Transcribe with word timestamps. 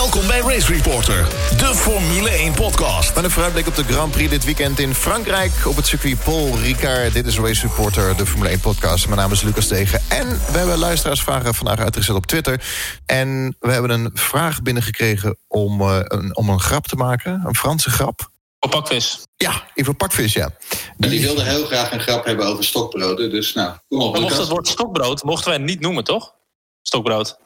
Welkom 0.00 0.26
bij 0.26 0.40
Race 0.40 0.72
Reporter, 0.72 1.28
de 1.56 1.74
Formule 1.74 2.30
1 2.30 2.54
podcast. 2.54 3.14
Met 3.14 3.24
een 3.24 3.30
vooruitblik 3.30 3.66
op 3.66 3.74
de 3.74 3.84
Grand 3.84 4.12
Prix 4.12 4.30
dit 4.30 4.44
weekend 4.44 4.78
in 4.78 4.94
Frankrijk... 4.94 5.52
op 5.66 5.76
het 5.76 5.86
circuit 5.86 6.24
Paul 6.24 6.58
Ricard. 6.58 7.12
Dit 7.12 7.26
is 7.26 7.38
Race 7.38 7.66
Reporter, 7.66 8.16
de 8.16 8.26
Formule 8.26 8.48
1 8.48 8.60
podcast. 8.60 9.06
Mijn 9.06 9.18
naam 9.20 9.32
is 9.32 9.42
Lucas 9.42 9.66
Tegen. 9.66 10.02
En 10.08 10.28
we 10.28 10.58
hebben 10.58 10.78
luisteraarsvragen 10.78 11.54
vandaag 11.54 11.78
uitgezet 11.78 12.16
op 12.16 12.26
Twitter. 12.26 12.64
En 13.06 13.56
we 13.58 13.70
hebben 13.72 13.90
een 13.90 14.10
vraag 14.14 14.62
binnengekregen 14.62 15.36
om, 15.48 15.80
uh, 15.80 15.98
een, 16.02 16.36
om 16.36 16.48
een 16.48 16.60
grap 16.60 16.86
te 16.86 16.96
maken. 16.96 17.42
Een 17.44 17.56
Franse 17.56 17.90
grap. 17.90 18.30
Op 18.58 18.70
pakvis. 18.70 19.26
Ja, 19.36 19.62
even 19.74 19.96
pakvis, 19.96 20.32
ja. 20.32 20.50
Die, 20.96 21.10
die 21.10 21.20
wilde 21.20 21.42
heel 21.42 21.64
graag 21.64 21.92
een 21.92 22.00
grap 22.00 22.24
hebben 22.24 22.46
over 22.46 22.64
stokbroden. 22.64 23.30
Dus 23.30 23.54
nou, 23.54 23.74
kom 23.88 24.00
op. 24.00 24.12
Maar 24.12 24.20
mocht 24.20 24.36
het 24.36 24.48
woord 24.48 24.68
stokbrood, 24.68 25.22
mochten 25.22 25.48
wij 25.48 25.58
het 25.58 25.66
niet 25.66 25.80
noemen, 25.80 26.04
toch? 26.04 26.34
Stokbrood. 26.82 27.38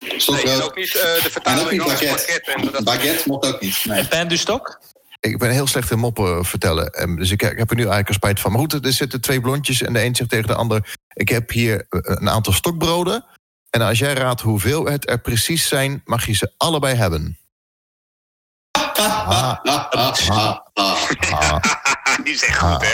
Stokbrood. 0.00 0.44
Nee, 0.44 0.62
ook 0.62 0.76
niet 0.76 0.94
uh, 0.94 1.02
de 1.02 1.28
vertaling 1.30 1.64
ook 1.66 1.70
niet 1.70 2.84
baguette. 2.84 3.22
Mocht 3.28 3.46
ook 3.46 3.60
niet. 3.60 3.84
Nee. 3.84 3.98
En 3.98 4.08
pain 4.08 4.28
du 4.28 4.36
stok? 4.36 4.80
Ik 5.20 5.38
ben 5.38 5.50
heel 5.50 5.66
slecht 5.66 5.90
in 5.90 5.98
moppen 5.98 6.44
vertellen. 6.44 7.16
Dus 7.16 7.30
ik, 7.30 7.42
ik 7.42 7.58
heb 7.58 7.70
er 7.70 7.76
nu 7.76 7.80
eigenlijk 7.82 8.08
een 8.08 8.14
spijt 8.14 8.40
van. 8.40 8.50
Maar 8.50 8.60
goed, 8.60 8.84
er 8.84 8.92
zitten 8.92 9.20
twee 9.20 9.40
blondjes 9.40 9.82
en 9.82 9.92
de 9.92 10.04
een 10.04 10.14
zegt 10.14 10.30
tegen 10.30 10.46
de 10.46 10.54
ander... 10.54 10.96
ik 11.12 11.28
heb 11.28 11.50
hier 11.50 11.86
een 11.88 12.30
aantal 12.30 12.52
stokbroden. 12.52 13.24
En 13.70 13.80
als 13.80 13.98
jij 13.98 14.12
raadt 14.12 14.40
hoeveel 14.40 14.84
het 14.84 15.10
er 15.10 15.20
precies 15.20 15.68
zijn... 15.68 16.02
mag 16.04 16.26
je 16.26 16.32
ze 16.32 16.52
allebei 16.56 16.94
hebben. 16.94 17.38
Ah, 19.00 19.56
Die 22.24 22.34
is 22.34 22.44
echt 22.44 22.58
goed, 22.58 22.86
hè? 22.86 22.92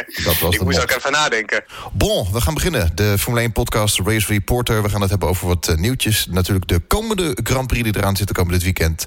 Ik 0.50 0.62
moest 0.62 0.82
ook 0.82 0.90
even 0.90 1.12
nadenken. 1.12 1.64
Bon, 1.92 2.32
we 2.32 2.40
gaan 2.40 2.54
beginnen. 2.54 2.90
De 2.94 3.18
Formule 3.18 3.48
1-podcast 3.48 4.00
Race 4.04 4.26
Reporter. 4.26 4.82
We 4.82 4.88
gaan 4.88 5.00
het 5.00 5.10
hebben 5.10 5.28
over 5.28 5.46
wat 5.46 5.74
nieuwtjes. 5.76 6.26
Natuurlijk 6.30 6.68
de 6.68 6.78
komende 6.78 7.36
Grand 7.42 7.66
Prix 7.66 7.84
die 7.84 7.96
eraan 7.96 8.16
zit 8.16 8.26
te 8.26 8.32
komen 8.32 8.52
dit 8.52 8.62
weekend. 8.62 9.06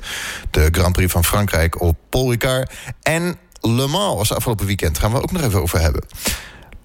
De 0.51 0.69
Grand 0.71 0.93
Prix 0.93 1.11
van 1.11 1.23
Frankrijk 1.23 1.81
op 1.81 1.97
Paul 2.09 2.29
Ricard. 2.29 2.73
En 3.01 3.39
Le 3.61 3.87
Mans 3.87 4.17
was 4.17 4.33
afgelopen 4.33 4.65
weekend. 4.65 4.93
Daar 4.93 5.01
gaan 5.01 5.11
we 5.11 5.21
ook 5.21 5.31
nog 5.31 5.41
even 5.41 5.61
over 5.61 5.79
hebben. 5.79 6.05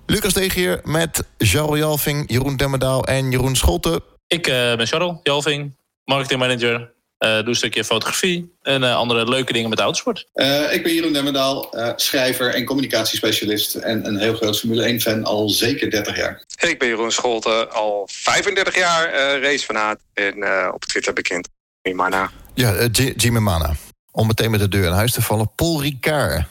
Lucas 0.07 0.33
Deeg 0.33 0.55
hier 0.55 0.81
met 0.85 1.25
Charles 1.39 1.79
Jalving, 1.79 2.31
Jeroen 2.31 2.57
Demmerdaal 2.57 3.05
en 3.05 3.31
Jeroen 3.31 3.57
Scholte. 3.57 4.03
Ik 4.27 4.47
uh, 4.47 4.77
ben 4.77 4.87
Charles 4.87 5.17
Jalving, 5.23 5.77
marketingmanager 6.05 6.94
uh, 7.25 7.37
doe 7.37 7.49
een 7.49 7.55
stukje 7.55 7.85
fotografie 7.85 8.55
en 8.63 8.83
uh, 8.83 8.97
andere 8.97 9.29
leuke 9.29 9.53
dingen 9.53 9.71
met 9.71 9.79
autosport. 9.79 10.27
Uh, 10.35 10.73
ik 10.73 10.83
ben 10.83 10.95
Jeroen 10.95 11.13
Demmendaal, 11.13 11.75
schrijver 11.97 12.55
en 12.55 12.65
communicatiespecialist... 12.65 13.75
en 13.75 14.07
een 14.07 14.19
heel 14.19 14.35
groot 14.35 14.59
Formule 14.59 14.99
1-fan 14.99 15.25
al 15.25 15.49
zeker 15.49 15.91
30 15.91 16.17
jaar. 16.17 16.45
En 16.57 16.69
ik 16.69 16.79
ben 16.79 16.89
Jeroen 16.89 17.13
Scholte, 17.13 17.69
al 17.69 18.09
35 18.13 18.77
jaar 18.77 19.39
racefanaat 19.41 19.99
en 20.13 20.35
op 20.73 20.85
Twitter 20.85 21.13
bekend. 21.13 21.49
Mimana. 21.83 22.31
Ja, 22.55 22.87
Jimmy 23.17 23.39
Mana. 23.39 23.75
Om 24.11 24.27
meteen 24.27 24.51
met 24.51 24.61
de 24.61 24.69
deur 24.69 24.85
in 24.85 24.93
huis 24.93 25.13
te 25.13 25.23
vallen. 25.23 25.51
Paul 25.55 25.83
Ricard. 25.83 26.45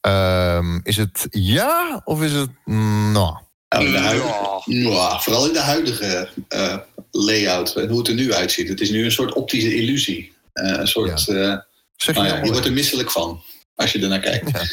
Ehm, 0.00 0.80
is 0.82 0.96
het 0.96 1.26
ja 1.30 2.00
of 2.04 2.22
is 2.22 2.32
het 2.32 2.50
nou? 2.64 3.34
Nou, 3.68 3.84
in 3.84 3.92
de 3.92 3.98
huidige, 3.98 4.28
ja. 4.64 5.20
vooral 5.20 5.46
in 5.46 5.52
de 5.52 5.60
huidige 5.60 6.28
uh, 6.48 6.76
layout 7.10 7.76
en 7.76 7.88
hoe 7.88 7.98
het 7.98 8.08
er 8.08 8.14
nu 8.14 8.32
uitziet. 8.32 8.68
Het 8.68 8.80
is 8.80 8.90
nu 8.90 9.04
een 9.04 9.12
soort 9.12 9.32
optische 9.32 9.74
illusie. 9.74 10.32
Uh, 10.54 10.78
een 10.78 10.88
soort, 10.88 11.24
ja. 11.24 11.34
uh, 11.34 11.58
zeg 11.96 12.14
je, 12.14 12.20
nou 12.20 12.26
ja, 12.34 12.44
je 12.44 12.50
wordt 12.50 12.66
er 12.66 12.72
misselijk 12.72 13.10
van 13.10 13.42
als 13.74 13.92
je 13.92 14.00
ernaar 14.00 14.20
kijkt. 14.20 14.50
Ja. 14.50 14.64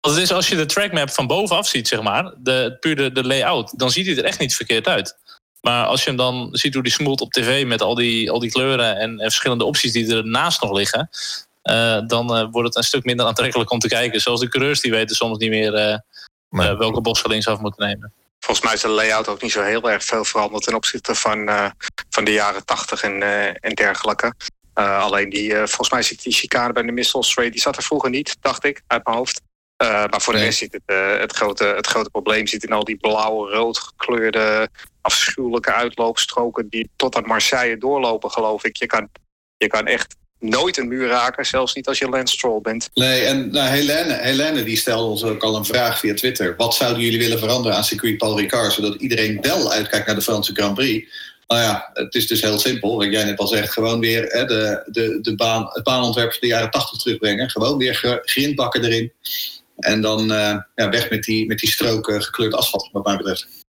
Het 0.00 0.16
is 0.16 0.32
als 0.32 0.48
je 0.48 0.56
de 0.56 0.66
trackmap 0.66 1.10
van 1.10 1.26
bovenaf 1.26 1.68
ziet, 1.68 1.88
zeg 1.88 2.02
maar, 2.02 2.34
de, 2.38 2.76
puur 2.80 2.96
de, 2.96 3.12
de 3.12 3.24
layout, 3.24 3.78
dan 3.78 3.90
ziet 3.90 4.06
hij 4.06 4.16
er 4.16 4.24
echt 4.24 4.38
niet 4.38 4.54
verkeerd 4.54 4.88
uit. 4.88 5.16
Maar 5.60 5.86
als 5.86 6.02
je 6.02 6.08
hem 6.08 6.16
dan 6.16 6.48
ziet 6.52 6.74
hoe 6.74 6.82
die 6.82 6.92
smoelt 6.92 7.20
op 7.20 7.32
tv 7.32 7.66
met 7.66 7.82
al 7.82 7.94
die, 7.94 8.30
al 8.30 8.38
die 8.38 8.50
kleuren 8.50 8.96
en, 8.96 9.10
en 9.10 9.30
verschillende 9.30 9.64
opties 9.64 9.92
die 9.92 10.14
ernaast 10.14 10.62
nog 10.62 10.72
liggen, 10.72 11.10
uh, 11.64 12.00
dan 12.06 12.36
uh, 12.36 12.46
wordt 12.50 12.68
het 12.68 12.76
een 12.76 12.82
stuk 12.82 13.04
minder 13.04 13.26
aantrekkelijk 13.26 13.70
om 13.70 13.78
te 13.78 13.88
kijken. 13.88 14.20
Zoals 14.20 14.40
de 14.40 14.48
coureurs 14.48 14.80
die 14.80 14.90
weten 14.90 15.16
soms 15.16 15.38
niet 15.38 15.50
meer 15.50 15.74
uh, 15.74 15.96
nee. 16.48 16.76
welke 16.76 17.00
bos 17.00 17.20
ze 17.20 17.28
linksaf 17.28 17.60
moeten 17.60 17.86
nemen. 17.86 18.12
Volgens 18.50 18.68
mij 18.68 18.78
is 18.78 18.96
de 18.96 19.04
layout 19.04 19.28
ook 19.28 19.42
niet 19.42 19.52
zo 19.52 19.62
heel 19.62 19.90
erg 19.90 20.04
veel 20.04 20.24
veranderd 20.24 20.64
ten 20.64 20.74
opzichte 20.74 21.14
van, 21.14 21.48
uh, 21.48 21.70
van 22.08 22.24
de 22.24 22.32
jaren 22.32 22.64
80 22.64 23.02
en, 23.02 23.20
uh, 23.20 23.46
en 23.46 23.74
dergelijke. 23.74 24.34
Uh, 24.74 25.02
alleen 25.02 25.28
die, 25.28 25.54
volgens 25.54 25.90
mij 25.90 26.02
zit 26.02 26.22
die 26.22 26.32
chicane 26.32 26.72
bij 26.72 26.82
de 26.82 27.02
Straight, 27.02 27.52
die 27.52 27.60
zat 27.60 27.76
er 27.76 27.82
vroeger 27.82 28.10
niet, 28.10 28.36
dacht 28.40 28.64
ik, 28.64 28.82
uit 28.86 29.04
mijn 29.04 29.16
hoofd. 29.16 29.40
maar 29.76 30.20
voor 30.20 30.32
de 30.32 30.38
rest 30.38 30.58
zit 30.58 30.72
het, 30.72 30.98
het, 31.20 31.32
grote, 31.32 31.64
het 31.64 31.86
grote 31.86 32.10
probleem 32.10 32.46
zit 32.46 32.64
in 32.64 32.72
al 32.72 32.84
die 32.84 32.96
blauw-rood 32.96 33.78
gekleurde 33.78 34.68
afschuwelijke 35.00 35.72
uitloopstroken 35.72 36.68
die 36.68 36.90
tot 36.96 37.16
aan 37.16 37.26
Marseille 37.26 37.78
doorlopen, 37.78 38.30
geloof 38.30 38.64
ik. 38.64 38.76
Je 38.76 38.86
kan, 38.86 39.08
je 39.56 39.66
kan 39.66 39.86
echt 39.86 40.16
nooit 40.40 40.76
een 40.76 40.88
muur 40.88 41.08
raken, 41.08 41.46
zelfs 41.46 41.74
niet 41.74 41.88
als 41.88 41.98
je 41.98 42.08
Lance 42.08 42.34
Stroll 42.34 42.60
bent. 42.60 42.90
Nee, 42.94 43.22
en 43.22 43.50
nou, 43.50 43.68
Helene, 43.68 44.18
Helene 44.20 44.62
die 44.62 44.76
stelde 44.76 45.10
ons 45.10 45.24
ook 45.24 45.42
al 45.42 45.56
een 45.56 45.64
vraag 45.64 45.98
via 45.98 46.14
Twitter. 46.14 46.54
Wat 46.56 46.74
zouden 46.74 47.02
jullie 47.02 47.18
willen 47.18 47.38
veranderen 47.38 47.76
aan 47.76 47.84
circuit 47.84 48.18
Paul 48.18 48.38
Ricard... 48.38 48.72
zodat 48.72 48.94
iedereen 48.94 49.38
wel 49.40 49.72
uitkijkt 49.72 50.06
naar 50.06 50.14
de 50.14 50.22
Franse 50.22 50.54
Grand 50.54 50.74
Prix? 50.74 51.08
Nou 51.46 51.62
ja, 51.62 51.90
het 51.92 52.14
is 52.14 52.26
dus 52.26 52.40
heel 52.40 52.58
simpel. 52.58 52.96
Wat 52.96 53.10
jij 53.10 53.24
net 53.24 53.38
al 53.38 53.46
zegt, 53.46 53.72
gewoon 53.72 54.00
weer 54.00 54.22
hè, 54.22 54.44
de, 54.44 54.82
de, 54.86 55.18
de 55.20 55.34
baan, 55.34 55.68
het 55.72 55.84
baanontwerp 55.84 56.30
van 56.30 56.40
de 56.40 56.46
jaren 56.46 56.70
80 56.70 57.02
terugbrengen. 57.02 57.50
Gewoon 57.50 57.78
weer 57.78 58.20
grindbakken 58.24 58.84
erin. 58.84 59.12
En 59.76 60.00
dan 60.00 60.32
uh, 60.32 60.56
ja, 60.74 60.88
weg 60.90 61.10
met 61.10 61.22
die, 61.22 61.46
met 61.46 61.58
die 61.58 61.70
stroken 61.70 62.22
gekleurd 62.22 62.54
asfalt, 62.54 62.88
wat 62.92 63.04
mij 63.04 63.16
betreft. 63.16 63.59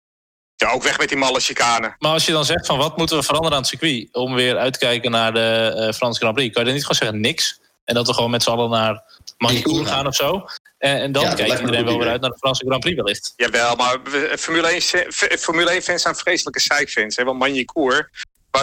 Ja, 0.62 0.70
ook 0.70 0.82
weg 0.82 0.98
met 0.98 1.08
die 1.08 1.18
malle 1.18 1.40
chicane. 1.40 1.94
Maar 1.98 2.12
als 2.12 2.26
je 2.26 2.32
dan 2.32 2.44
zegt 2.44 2.66
van 2.66 2.78
wat 2.78 2.96
moeten 2.96 3.16
we 3.16 3.22
veranderen 3.22 3.56
aan 3.56 3.62
het 3.62 3.70
circuit... 3.70 4.08
om 4.12 4.34
weer 4.34 4.56
uit 4.56 4.72
te 4.72 4.78
kijken 4.78 5.10
naar 5.10 5.34
de 5.34 5.72
uh, 5.76 5.92
Franse 5.92 6.20
Grand 6.20 6.34
Prix... 6.34 6.52
kan 6.52 6.62
je 6.62 6.68
dan 6.68 6.78
niet 6.78 6.86
gewoon 6.86 7.02
zeggen 7.02 7.20
niks? 7.20 7.60
En 7.84 7.94
dat 7.94 8.06
we 8.06 8.14
gewoon 8.14 8.30
met 8.30 8.42
z'n 8.42 8.50
allen 8.50 8.70
naar 8.70 9.02
Magny 9.38 9.84
gaan 9.84 10.06
of 10.06 10.14
zo? 10.14 10.44
En, 10.78 11.00
en 11.00 11.12
dan 11.12 11.22
ja, 11.22 11.34
kijkt 11.34 11.60
iedereen 11.60 11.84
wel 11.84 11.98
weer 11.98 12.08
uit 12.08 12.20
naar 12.20 12.30
de 12.30 12.38
Franse 12.38 12.64
Grand 12.64 12.80
Prix 12.80 12.96
wellicht. 12.96 13.32
Jawel, 13.36 13.76
maar 13.76 13.98
Formule 14.38 14.68
1, 14.68 15.12
Formule 15.38 15.70
1 15.70 15.82
fans 15.82 16.02
zijn 16.02 16.16
vreselijke 16.16 16.60
zeikfans. 16.60 17.16
Want 17.16 17.38
Magny-Cours, 17.38 18.08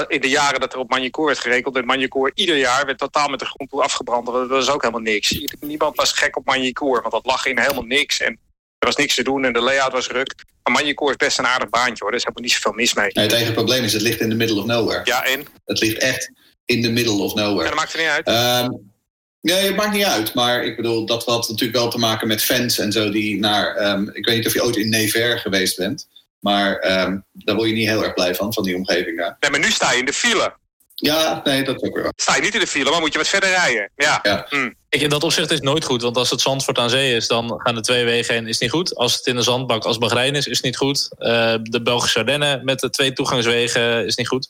in 0.07 0.21
de 0.21 0.29
jaren 0.29 0.59
dat 0.59 0.73
er 0.73 0.79
op 0.79 0.89
Magny-Cours 0.89 1.31
werd 1.31 1.39
gerekend... 1.47 1.73
werd 1.73 1.85
Magny-Cours 1.85 2.31
ieder 2.35 2.57
jaar 2.57 2.85
werd 2.85 2.97
totaal 2.97 3.27
met 3.27 3.39
de 3.39 3.45
grond 3.45 3.69
toe 3.69 3.83
afgebrand. 3.83 4.25
Dat 4.25 4.47
was 4.47 4.69
ook 4.69 4.81
helemaal 4.81 5.01
niks. 5.01 5.45
Niemand 5.59 5.95
was 5.95 6.11
gek 6.11 6.37
op 6.37 6.45
Magny-Cours, 6.45 7.01
want 7.01 7.13
dat 7.13 7.25
lag 7.25 7.45
in 7.45 7.59
helemaal 7.59 7.83
niks... 7.83 8.19
En 8.19 8.39
er 8.79 8.87
was 8.87 8.95
niks 8.95 9.15
te 9.15 9.23
doen 9.23 9.45
en 9.45 9.53
de 9.53 9.61
layout 9.61 9.91
was 9.91 10.07
ruk. 10.07 10.35
Maar 10.63 10.73
Magny-Cours 10.73 11.11
is 11.11 11.25
best 11.25 11.39
een 11.39 11.47
aardig 11.47 11.69
baantje 11.69 12.03
hoor. 12.03 12.09
Er 12.09 12.15
is 12.17 12.23
helemaal 12.23 12.43
niet 12.43 12.53
zoveel 12.53 12.71
mis 12.71 12.93
mee. 12.93 13.09
Nee, 13.13 13.25
het 13.25 13.33
enige 13.33 13.51
probleem 13.51 13.83
is, 13.83 13.93
het 13.93 14.01
ligt 14.01 14.19
in 14.19 14.29
the 14.29 14.35
middle 14.35 14.59
of 14.59 14.65
nowhere. 14.65 15.01
Ja, 15.03 15.25
en? 15.25 15.45
Het 15.65 15.79
ligt 15.79 15.97
echt 15.97 16.31
in 16.65 16.81
the 16.81 16.89
middle 16.89 17.21
of 17.21 17.33
nowhere. 17.33 17.61
En 17.61 17.65
dat 17.65 17.75
maakt 17.75 17.93
er 17.93 17.99
niet 17.99 18.25
uit. 18.25 18.63
Um, 18.63 18.91
nee, 19.41 19.65
het 19.65 19.75
maakt 19.75 19.93
niet 19.93 20.03
uit. 20.03 20.33
Maar 20.33 20.63
ik 20.63 20.75
bedoel, 20.75 21.05
dat 21.05 21.25
had 21.25 21.49
natuurlijk 21.49 21.77
wel 21.77 21.89
te 21.89 21.97
maken 21.97 22.27
met 22.27 22.43
fans 22.43 22.79
en 22.79 22.91
zo 22.91 23.09
die 23.09 23.39
naar... 23.39 23.91
Um, 23.91 24.09
ik 24.13 24.25
weet 24.25 24.35
niet 24.35 24.47
of 24.47 24.53
je 24.53 24.63
ooit 24.63 24.75
in 24.75 24.89
Nevers 24.89 25.41
geweest 25.41 25.77
bent. 25.77 26.07
Maar 26.39 27.01
um, 27.01 27.25
daar 27.33 27.55
word 27.55 27.69
je 27.69 27.75
niet 27.75 27.87
heel 27.87 28.03
erg 28.03 28.13
blij 28.13 28.35
van, 28.35 28.53
van 28.53 28.63
die 28.63 28.75
omgeving 28.75 29.17
daar. 29.17 29.37
Nee, 29.39 29.51
maar 29.51 29.59
nu 29.59 29.71
sta 29.71 29.91
je 29.91 29.99
in 29.99 30.05
de 30.05 30.13
file. 30.13 30.53
Ja, 31.01 31.41
nee, 31.43 31.63
dat 31.63 31.83
ook 31.83 31.95
wel. 31.95 32.11
Sta 32.15 32.35
je 32.35 32.41
niet 32.41 32.53
in 32.53 32.59
de 32.59 32.67
file, 32.67 32.89
maar 32.89 32.99
moet 32.99 33.11
je 33.11 33.17
wat 33.17 33.27
verder 33.27 33.49
rijden. 33.49 33.91
Ja. 33.95 34.19
ja. 34.23 34.45
Mm. 34.49 34.75
Ik, 34.89 35.01
in 35.01 35.09
dat 35.09 35.23
opzicht 35.23 35.49
is 35.49 35.55
het 35.55 35.65
nooit 35.65 35.83
goed. 35.83 36.01
Want 36.01 36.17
als 36.17 36.29
het 36.29 36.41
Zandvoort 36.41 36.77
aan 36.77 36.89
zee 36.89 37.15
is, 37.15 37.27
dan 37.27 37.61
gaan 37.61 37.75
de 37.75 37.81
twee 37.81 38.05
wegen 38.05 38.33
heen. 38.33 38.47
Is 38.47 38.51
het 38.51 38.61
niet 38.61 38.71
goed. 38.71 38.95
Als 38.95 39.15
het 39.15 39.25
in 39.25 39.35
de 39.35 39.41
zandbak 39.41 39.85
als 39.85 39.97
Bahrein 39.97 40.35
is, 40.35 40.47
is 40.47 40.55
het 40.55 40.65
niet 40.65 40.77
goed. 40.77 41.09
Uh, 41.19 41.55
de 41.61 41.81
Belgische 41.83 42.19
Ardennen 42.19 42.65
met 42.65 42.79
de 42.79 42.89
twee 42.89 43.13
toegangswegen 43.13 44.05
is 44.05 44.15
niet 44.15 44.27
goed. 44.27 44.47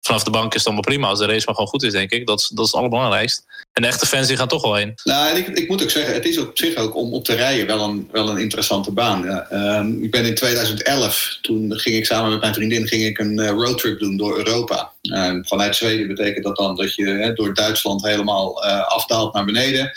Vanaf 0.00 0.22
de 0.22 0.30
bank 0.30 0.52
is 0.52 0.58
het 0.58 0.66
allemaal 0.66 0.84
prima. 0.84 1.08
Als 1.08 1.18
de 1.18 1.26
race 1.26 1.46
maar 1.46 1.54
gewoon 1.54 1.70
goed 1.70 1.82
is, 1.82 1.92
denk 1.92 2.10
ik. 2.10 2.26
Dat, 2.26 2.50
dat 2.54 2.64
is 2.64 2.70
het 2.70 2.80
allerbelangrijkst. 2.80 3.44
En 3.72 3.82
de 3.82 3.88
echte 3.88 4.06
fans 4.06 4.26
die 4.26 4.36
gaan 4.36 4.48
toch 4.48 4.62
wel 4.62 4.74
heen. 4.74 4.92
Nou, 5.04 5.36
ik, 5.36 5.48
ik, 5.48 5.68
moet 5.68 5.82
ook 5.82 5.90
zeggen, 5.90 6.14
het 6.14 6.24
is 6.24 6.38
op 6.38 6.58
zich 6.58 6.74
ook 6.76 6.94
om 6.94 7.12
op 7.12 7.24
te 7.24 7.34
rijden 7.34 7.66
wel 7.66 7.80
een, 7.80 8.08
wel 8.12 8.28
een 8.28 8.38
interessante 8.38 8.92
baan. 8.92 9.46
Um, 9.52 10.02
ik 10.02 10.10
ben 10.10 10.24
in 10.24 10.34
2011, 10.34 11.38
toen 11.42 11.78
ging 11.78 11.96
ik 11.96 12.06
samen 12.06 12.30
met 12.30 12.40
mijn 12.40 12.54
vriendin 12.54 12.86
ging 12.86 13.04
ik 13.04 13.18
een 13.18 13.38
uh, 13.38 13.48
roadtrip 13.48 13.98
doen 13.98 14.16
door 14.16 14.38
Europa. 14.38 14.92
Uh, 15.02 15.34
vanuit 15.40 15.76
Zweden 15.76 16.08
betekent 16.08 16.44
dat 16.44 16.56
dan 16.56 16.76
dat 16.76 16.94
je 16.94 17.32
door 17.34 17.54
Duitsland 17.54 18.02
helemaal 18.02 18.64
uh, 18.64 18.86
afdaalt 18.86 19.34
naar 19.34 19.44
beneden. 19.44 19.92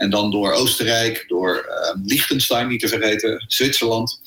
En 0.00 0.10
dan 0.10 0.30
door 0.30 0.52
Oostenrijk, 0.52 1.24
door 1.28 1.68
Liechtenstein 2.04 2.68
niet 2.68 2.80
te 2.80 2.88
vergeten, 2.88 3.44
Zwitserland. 3.48 4.20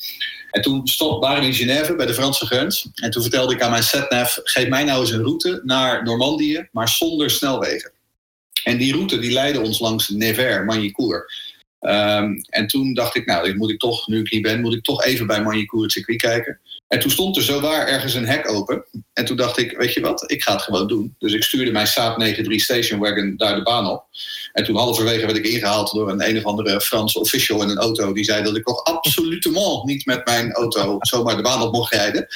En 0.50 0.62
toen 0.62 0.86
stond, 0.86 1.20
waren 1.24 1.42
in 1.42 1.54
Genève 1.54 1.94
bij 1.94 2.06
de 2.06 2.14
Franse 2.14 2.46
grens. 2.46 2.88
En 2.94 3.10
toen 3.10 3.22
vertelde 3.22 3.54
ik 3.54 3.62
aan 3.62 3.70
mijn 3.70 3.82
setnav, 3.82 4.36
geef 4.42 4.68
mij 4.68 4.84
nou 4.84 5.00
eens 5.00 5.10
een 5.10 5.22
route 5.22 5.60
naar 5.64 6.04
Normandië, 6.04 6.68
maar 6.72 6.88
zonder 6.88 7.30
snelwegen. 7.30 7.92
En 8.64 8.76
die 8.76 8.92
route 8.92 9.18
die 9.18 9.32
leidde 9.32 9.60
ons 9.60 9.78
langs 9.78 10.08
Nevers, 10.08 10.64
Magny-Cours. 10.64 11.53
Um, 11.86 12.40
en 12.48 12.66
toen 12.66 12.94
dacht 12.94 13.16
ik, 13.16 13.26
nou, 13.26 13.56
moet 13.56 13.70
ik 13.70 13.78
toch, 13.78 14.08
nu 14.08 14.20
ik 14.20 14.30
hier 14.30 14.40
ben, 14.40 14.60
moet 14.60 14.74
ik 14.74 14.82
toch 14.82 15.04
even 15.04 15.26
bij 15.26 15.42
Magny-Cours 15.42 15.84
het 15.84 15.92
circuit 15.92 16.20
kijken. 16.20 16.60
En 16.88 17.00
toen 17.00 17.10
stond 17.10 17.36
er 17.36 17.42
zowaar 17.42 17.86
ergens 17.86 18.14
een 18.14 18.26
hek 18.26 18.50
open. 18.50 18.84
En 19.12 19.24
toen 19.24 19.36
dacht 19.36 19.58
ik, 19.58 19.76
weet 19.76 19.92
je 19.92 20.00
wat, 20.00 20.30
ik 20.30 20.42
ga 20.42 20.52
het 20.52 20.62
gewoon 20.62 20.88
doen. 20.88 21.14
Dus 21.18 21.32
ik 21.32 21.42
stuurde 21.42 21.70
mijn 21.70 21.86
Saab 21.86 22.14
93 22.18 22.60
Station 22.60 23.00
Wagon 23.00 23.34
daar 23.36 23.54
de 23.54 23.62
baan 23.62 23.86
op. 23.86 24.04
En 24.52 24.64
toen 24.64 24.76
halverwege 24.76 25.26
werd 25.26 25.38
ik 25.38 25.46
ingehaald 25.46 25.92
door 25.92 26.10
een 26.10 26.28
een 26.28 26.36
of 26.36 26.44
andere 26.44 26.80
Franse 26.80 27.20
official 27.20 27.62
in 27.62 27.68
een 27.68 27.78
auto. 27.78 28.12
Die 28.12 28.24
zei 28.24 28.42
dat 28.42 28.56
ik 28.56 28.66
nog 28.66 28.84
absolutement 28.84 29.84
niet 29.84 30.06
met 30.06 30.24
mijn 30.24 30.52
auto 30.52 30.96
zomaar 31.00 31.36
de 31.36 31.42
baan 31.42 31.62
op 31.62 31.72
mocht 31.72 31.92
rijden. 31.92 32.26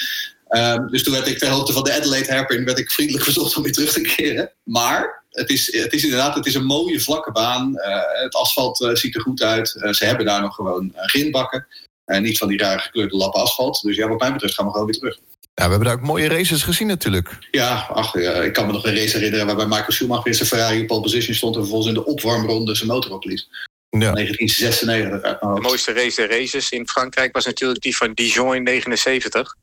Um, 0.49 0.91
dus 0.91 1.03
toen 1.03 1.13
werd 1.13 1.27
ik 1.27 1.39
ter 1.39 1.49
hoogte 1.49 1.73
van 1.73 1.85
de 1.85 1.93
Adelaide 1.93 2.33
Hairpin 2.33 2.65
werd 2.65 2.79
ik 2.79 2.91
vriendelijk 2.91 3.25
verzocht 3.31 3.57
om 3.57 3.63
weer 3.63 3.73
terug 3.73 3.93
te 3.93 4.01
keren. 4.01 4.53
Maar 4.65 5.25
het 5.31 5.51
is, 5.51 5.73
het 5.77 5.93
is 5.93 6.03
inderdaad 6.03 6.35
het 6.35 6.47
is 6.47 6.55
een 6.55 6.65
mooie 6.65 7.01
vlakke 7.01 7.33
baan. 7.33 7.73
Uh, 7.75 8.23
het 8.23 8.35
asfalt 8.35 8.81
uh, 8.81 8.95
ziet 8.95 9.15
er 9.15 9.21
goed 9.21 9.43
uit. 9.43 9.75
Uh, 9.79 9.93
ze 9.93 10.05
hebben 10.05 10.27
daar 10.27 10.41
nog 10.41 10.55
gewoon 10.55 10.93
grindbakken. 10.95 11.67
En 12.05 12.23
niet 12.23 12.39
van 12.39 12.49
die 12.49 12.59
rare 12.59 12.79
gekleurde 12.79 13.17
lappen 13.17 13.41
asfalt. 13.41 13.81
Dus 13.83 13.97
ja, 13.97 14.09
wat 14.09 14.21
mij 14.21 14.33
betreft 14.33 14.55
gaan 14.55 14.65
we 14.65 14.71
gewoon 14.73 14.87
weer 14.87 14.99
terug. 14.99 15.19
Ja, 15.55 15.65
we 15.65 15.71
hebben 15.71 15.89
daar 15.89 15.97
ook 15.97 16.03
mooie 16.03 16.29
races 16.29 16.63
gezien 16.63 16.87
natuurlijk. 16.87 17.39
Ja, 17.51 17.87
ach, 17.91 18.15
ik 18.15 18.53
kan 18.53 18.67
me 18.67 18.73
nog 18.73 18.85
een 18.85 18.95
race 18.95 19.17
herinneren... 19.17 19.47
waarbij 19.47 19.67
Michael 19.67 19.93
Schumacher 19.93 20.27
in 20.27 20.35
zijn 20.35 20.49
Ferrari 20.49 20.81
op 20.81 20.87
pole 20.87 21.01
position 21.01 21.35
stond... 21.35 21.55
en 21.55 21.61
vervolgens 21.61 21.89
in 21.89 21.95
de 21.95 22.05
opwarmronde 22.05 22.75
zijn 22.75 22.89
motor 22.89 23.13
opliet. 23.13 23.49
Ja. 23.91 24.13
1996. 24.13 25.39
De 25.39 25.61
mooiste 25.61 25.93
race 25.93 26.27
der 26.27 26.39
races 26.39 26.71
in 26.71 26.89
Frankrijk 26.89 27.35
was 27.35 27.45
natuurlijk 27.45 27.81
die 27.81 27.97
van 27.97 28.13
Dijon 28.13 28.55
in 28.55 28.63
79. 28.63 29.55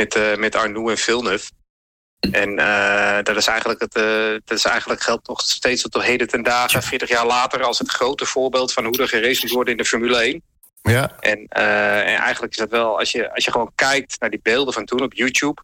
Met, 0.00 0.16
uh, 0.16 0.36
met 0.36 0.54
Arnoux 0.54 0.90
en 0.90 0.98
Villeneuve. 0.98 1.50
En 2.32 2.58
uh, 2.58 3.18
dat 3.22 3.36
is 3.36 3.46
eigenlijk 3.46 3.80
het, 3.80 3.96
uh, 3.96 4.38
dat 4.44 4.58
is 4.58 4.64
eigenlijk 4.64 5.02
geldt 5.02 5.28
nog 5.28 5.40
steeds 5.40 5.82
tot 5.82 6.02
heden 6.02 6.28
ten 6.28 6.42
dagen, 6.42 6.82
40 6.82 7.08
jaar 7.08 7.26
later, 7.26 7.62
als 7.62 7.78
het 7.78 7.90
grote 7.90 8.26
voorbeeld 8.26 8.72
van 8.72 8.84
hoe 8.84 8.98
er 8.98 9.08
geraced 9.08 9.42
moet 9.42 9.50
worden 9.50 9.72
in 9.72 9.78
de 9.78 9.84
Formule 9.84 10.16
1. 10.16 10.42
Ja. 10.82 11.16
En, 11.20 11.38
uh, 11.38 11.98
en 11.98 12.18
eigenlijk 12.18 12.52
is 12.52 12.58
dat 12.58 12.70
wel, 12.70 12.98
als 12.98 13.12
je, 13.12 13.34
als 13.34 13.44
je 13.44 13.50
gewoon 13.50 13.72
kijkt 13.74 14.20
naar 14.20 14.30
die 14.30 14.40
beelden 14.42 14.74
van 14.74 14.84
toen 14.84 15.02
op 15.02 15.14
YouTube, 15.14 15.62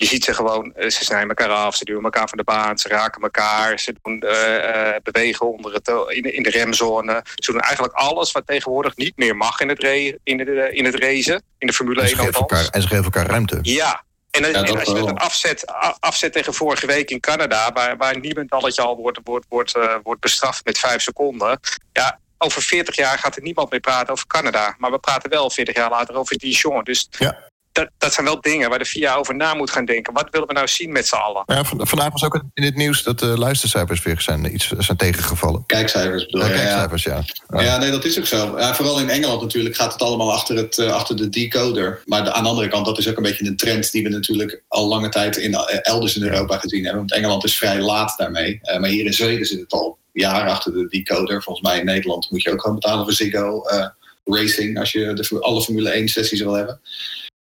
je 0.00 0.06
ziet 0.06 0.24
ze 0.24 0.34
gewoon, 0.34 0.72
ze 0.76 1.04
snijden 1.04 1.28
elkaar 1.28 1.50
af, 1.50 1.76
ze 1.76 1.84
duwen 1.84 2.04
elkaar 2.04 2.28
van 2.28 2.38
de 2.38 2.44
baan, 2.44 2.78
ze 2.78 2.88
raken 2.88 3.22
elkaar, 3.22 3.78
ze 3.78 3.94
doen 4.02 4.24
uh, 4.26 4.94
bewegen 5.02 5.52
onder 5.52 5.72
het, 5.72 5.88
in, 6.08 6.22
de, 6.22 6.32
in 6.32 6.42
de 6.42 6.50
remzone. 6.50 7.24
Ze 7.34 7.52
doen 7.52 7.60
eigenlijk 7.60 7.94
alles 7.94 8.32
wat 8.32 8.46
tegenwoordig 8.46 8.96
niet 8.96 9.16
meer 9.16 9.36
mag 9.36 9.60
in 9.60 9.68
het, 9.68 9.82
re, 9.82 10.18
in 10.24 10.38
het, 10.38 10.74
in 10.74 10.84
het 10.84 10.94
racen, 10.94 11.42
in 11.58 11.66
de 11.66 11.72
Formule 11.72 12.02
1 12.02 12.10
althans. 12.18 12.36
Elkaar, 12.36 12.68
en 12.68 12.82
ze 12.82 12.88
geven 12.88 13.04
elkaar 13.04 13.26
ruimte. 13.26 13.58
Ja, 13.62 14.02
en, 14.30 14.50
ja, 14.50 14.62
en 14.62 14.78
als 14.78 14.88
je 14.88 15.04
het 15.06 15.18
afzet, 15.18 15.64
afzet 16.00 16.32
tegen 16.32 16.54
vorige 16.54 16.86
week 16.86 17.10
in 17.10 17.20
Canada, 17.20 17.72
waar, 17.72 17.96
waar 17.96 18.18
niemendalletje 18.18 18.82
al 18.82 18.96
wordt, 18.96 19.20
wordt, 19.24 19.46
wordt, 19.48 19.76
uh, 19.76 19.94
wordt 20.02 20.20
bestraft 20.20 20.64
met 20.64 20.78
vijf 20.78 21.02
seconden. 21.02 21.60
Ja, 21.92 22.18
over 22.38 22.62
40 22.62 22.96
jaar 22.96 23.18
gaat 23.18 23.36
er 23.36 23.42
niemand 23.42 23.70
meer 23.70 23.80
praten 23.80 24.12
over 24.12 24.26
Canada. 24.26 24.74
Maar 24.78 24.90
we 24.90 24.98
praten 24.98 25.30
wel 25.30 25.50
40 25.50 25.76
jaar 25.76 25.90
later 25.90 26.14
over 26.14 26.38
Dijon. 26.38 26.84
Dus 26.84 27.08
ja. 27.10 27.47
Dat, 27.78 27.90
dat 27.98 28.12
zijn 28.12 28.26
wel 28.26 28.40
dingen 28.40 28.68
waar 28.68 28.78
de 28.78 28.84
VIA 28.84 29.14
over 29.14 29.34
na 29.34 29.54
moet 29.54 29.70
gaan 29.70 29.84
denken. 29.84 30.12
Wat 30.12 30.28
willen 30.30 30.46
we 30.46 30.52
nou 30.52 30.68
zien 30.68 30.92
met 30.92 31.06
z'n 31.06 31.14
allen? 31.14 31.42
Ja, 31.46 31.64
vandaag 31.64 32.12
was 32.12 32.24
ook 32.24 32.42
in 32.54 32.62
het 32.62 32.76
nieuws 32.76 33.02
dat 33.02 33.18
de 33.18 33.38
luistercijfers 33.38 34.02
weer 34.02 34.20
zijn, 34.20 34.54
iets 34.54 34.72
zijn 34.78 34.96
tegengevallen. 34.96 35.66
Kijkcijfers 35.66 36.26
bedoel 36.26 36.46
ja, 36.46 36.54
kijkcijfers, 36.54 37.02
ja. 37.02 37.22
Ja. 37.48 37.60
ja. 37.60 37.78
nee, 37.78 37.90
dat 37.90 38.04
is 38.04 38.18
ook 38.18 38.26
zo. 38.26 38.58
Ja, 38.58 38.74
vooral 38.74 39.00
in 39.00 39.08
Engeland 39.08 39.40
natuurlijk 39.40 39.76
gaat 39.76 39.92
het 39.92 40.02
allemaal 40.02 40.32
achter, 40.32 40.56
het, 40.56 40.78
uh, 40.78 40.92
achter 40.92 41.16
de 41.16 41.28
decoder. 41.28 42.02
Maar 42.04 42.24
de, 42.24 42.32
aan 42.32 42.42
de 42.42 42.48
andere 42.48 42.68
kant, 42.68 42.86
dat 42.86 42.98
is 42.98 43.08
ook 43.08 43.16
een 43.16 43.22
beetje 43.22 43.46
een 43.46 43.56
trend... 43.56 43.92
die 43.92 44.02
we 44.02 44.08
natuurlijk 44.08 44.62
al 44.68 44.88
lange 44.88 45.08
tijd 45.08 45.36
in, 45.36 45.54
elders 45.82 46.16
in 46.16 46.22
Europa 46.22 46.58
gezien 46.58 46.82
hebben. 46.82 47.00
Want 47.00 47.12
Engeland 47.12 47.44
is 47.44 47.56
vrij 47.56 47.80
laat 47.80 48.14
daarmee. 48.16 48.60
Uh, 48.62 48.78
maar 48.78 48.90
hier 48.90 49.04
in 49.04 49.12
Zweden 49.12 49.46
zit 49.46 49.60
het 49.60 49.72
al 49.72 49.98
jaren 50.12 50.50
achter 50.50 50.72
de 50.72 50.86
decoder. 50.88 51.42
Volgens 51.42 51.68
mij 51.68 51.78
in 51.78 51.84
Nederland 51.84 52.30
moet 52.30 52.42
je 52.42 52.52
ook 52.52 52.60
gewoon 52.60 52.76
betalen 52.76 53.04
voor 53.04 53.12
Ziggo 53.12 53.62
uh, 53.72 53.86
Racing... 54.24 54.78
als 54.78 54.92
je 54.92 55.12
de, 55.12 55.40
alle 55.40 55.62
Formule 55.62 55.90
1 55.90 56.08
sessies 56.08 56.40
wil 56.40 56.52
hebben. 56.52 56.80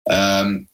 Um, 0.04 0.70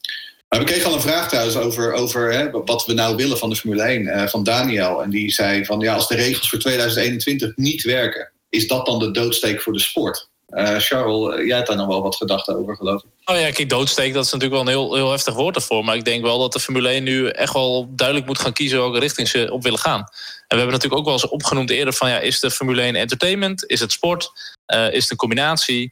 maar 0.48 0.58
we 0.58 0.64
kregen 0.64 0.86
al 0.86 0.94
een 0.94 1.00
vraag 1.00 1.28
trouwens 1.28 1.56
over, 1.56 1.92
over 1.92 2.32
hè, 2.32 2.50
wat 2.50 2.86
we 2.86 2.92
nou 2.92 3.16
willen 3.16 3.38
van 3.38 3.48
de 3.48 3.56
Formule 3.56 3.82
1 3.82 4.02
uh, 4.02 4.26
van 4.26 4.42
Daniel. 4.42 5.02
En 5.02 5.10
die 5.10 5.32
zei 5.32 5.64
van 5.64 5.80
ja, 5.80 5.94
als 5.94 6.08
de 6.08 6.14
regels 6.14 6.48
voor 6.48 6.58
2021 6.58 7.56
niet 7.56 7.82
werken, 7.82 8.32
is 8.48 8.68
dat 8.68 8.86
dan 8.86 8.98
de 8.98 9.10
doodsteek 9.10 9.60
voor 9.60 9.72
de 9.72 9.80
sport? 9.80 10.28
Uh, 10.48 10.76
Charles, 10.78 11.46
jij 11.46 11.56
hebt 11.56 11.68
daar 11.68 11.76
nog 11.76 11.86
wel 11.86 12.02
wat 12.02 12.16
gedachten 12.16 12.56
over, 12.58 12.76
geloof 12.76 13.02
ik. 13.02 13.08
Oh 13.24 13.40
ja, 13.40 13.50
kijk, 13.50 13.68
doodsteek, 13.68 14.14
dat 14.14 14.24
is 14.24 14.32
natuurlijk 14.32 14.62
wel 14.62 14.72
een 14.72 14.80
heel, 14.80 14.94
heel 14.94 15.10
heftig 15.10 15.34
woord 15.34 15.56
ervoor. 15.56 15.84
Maar 15.84 15.96
ik 15.96 16.04
denk 16.04 16.22
wel 16.22 16.38
dat 16.38 16.52
de 16.52 16.60
Formule 16.60 16.88
1 16.88 17.02
nu 17.02 17.28
echt 17.28 17.52
wel 17.52 17.88
duidelijk 17.90 18.26
moet 18.26 18.38
gaan 18.38 18.52
kiezen 18.52 18.78
welke 18.78 18.98
richting 18.98 19.28
ze 19.28 19.52
op 19.52 19.62
willen 19.62 19.78
gaan. 19.78 20.00
En 20.00 20.08
we 20.48 20.56
hebben 20.56 20.72
natuurlijk 20.72 21.00
ook 21.00 21.04
wel 21.04 21.14
eens 21.14 21.28
opgenoemd 21.28 21.70
eerder 21.70 21.94
van 21.94 22.08
ja, 22.08 22.18
is 22.18 22.40
de 22.40 22.50
Formule 22.50 22.82
1 22.82 22.96
entertainment? 22.96 23.64
Is 23.66 23.80
het 23.80 23.92
sport? 23.92 24.30
Uh, 24.74 24.92
is 24.92 25.10
een 25.10 25.16
combinatie? 25.16 25.90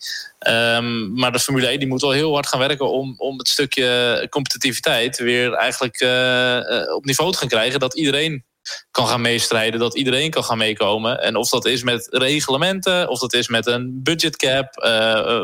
Um, 0.49 1.13
maar 1.15 1.33
de 1.33 1.39
Formule 1.39 1.67
1 1.67 1.79
die 1.79 1.89
moet 1.89 2.01
wel 2.01 2.11
heel 2.11 2.33
hard 2.33 2.47
gaan 2.47 2.59
werken 2.59 2.91
om, 2.91 3.15
om 3.19 3.39
het 3.39 3.49
stukje 3.49 4.27
competitiviteit 4.31 5.19
weer 5.19 5.53
eigenlijk 5.53 6.01
uh, 6.01 6.95
op 6.95 7.05
niveau 7.05 7.33
te 7.33 7.39
gaan 7.39 7.49
krijgen. 7.49 7.81
Dat 7.81 7.95
iedereen 7.95 8.45
kan 8.91 9.07
gaan 9.07 9.21
meestrijden, 9.21 9.81
dat 9.81 9.97
iedereen 9.97 10.31
kan 10.31 10.45
gaan 10.45 10.59
meekomen. 10.59 11.23
En 11.23 11.37
of 11.37 11.49
dat 11.49 11.67
is 11.67 11.83
met 11.83 12.07
reglementen, 12.11 13.09
of 13.09 13.19
dat 13.19 13.33
is 13.33 13.49
met 13.49 13.67
een 13.67 14.03
budgetcap, 14.03 14.83
uh, 14.85 14.91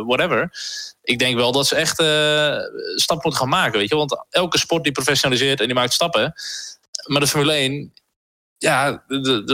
whatever. 0.06 0.52
Ik 1.02 1.18
denk 1.18 1.36
wel 1.36 1.52
dat 1.52 1.66
ze 1.66 1.74
echt 1.76 2.02
stap 3.00 3.22
moeten 3.22 3.40
gaan 3.40 3.48
maken, 3.48 3.78
weet 3.78 3.88
je. 3.88 3.96
Want 3.96 4.24
elke 4.30 4.58
sport 4.58 4.82
die 4.82 4.92
professionaliseert 4.92 5.60
en 5.60 5.66
die 5.66 5.74
maakt 5.74 5.92
stappen. 5.92 6.34
Maar 7.06 7.20
de 7.20 7.26
Formule 7.26 7.52
1, 7.52 7.92
ja, 8.62 9.04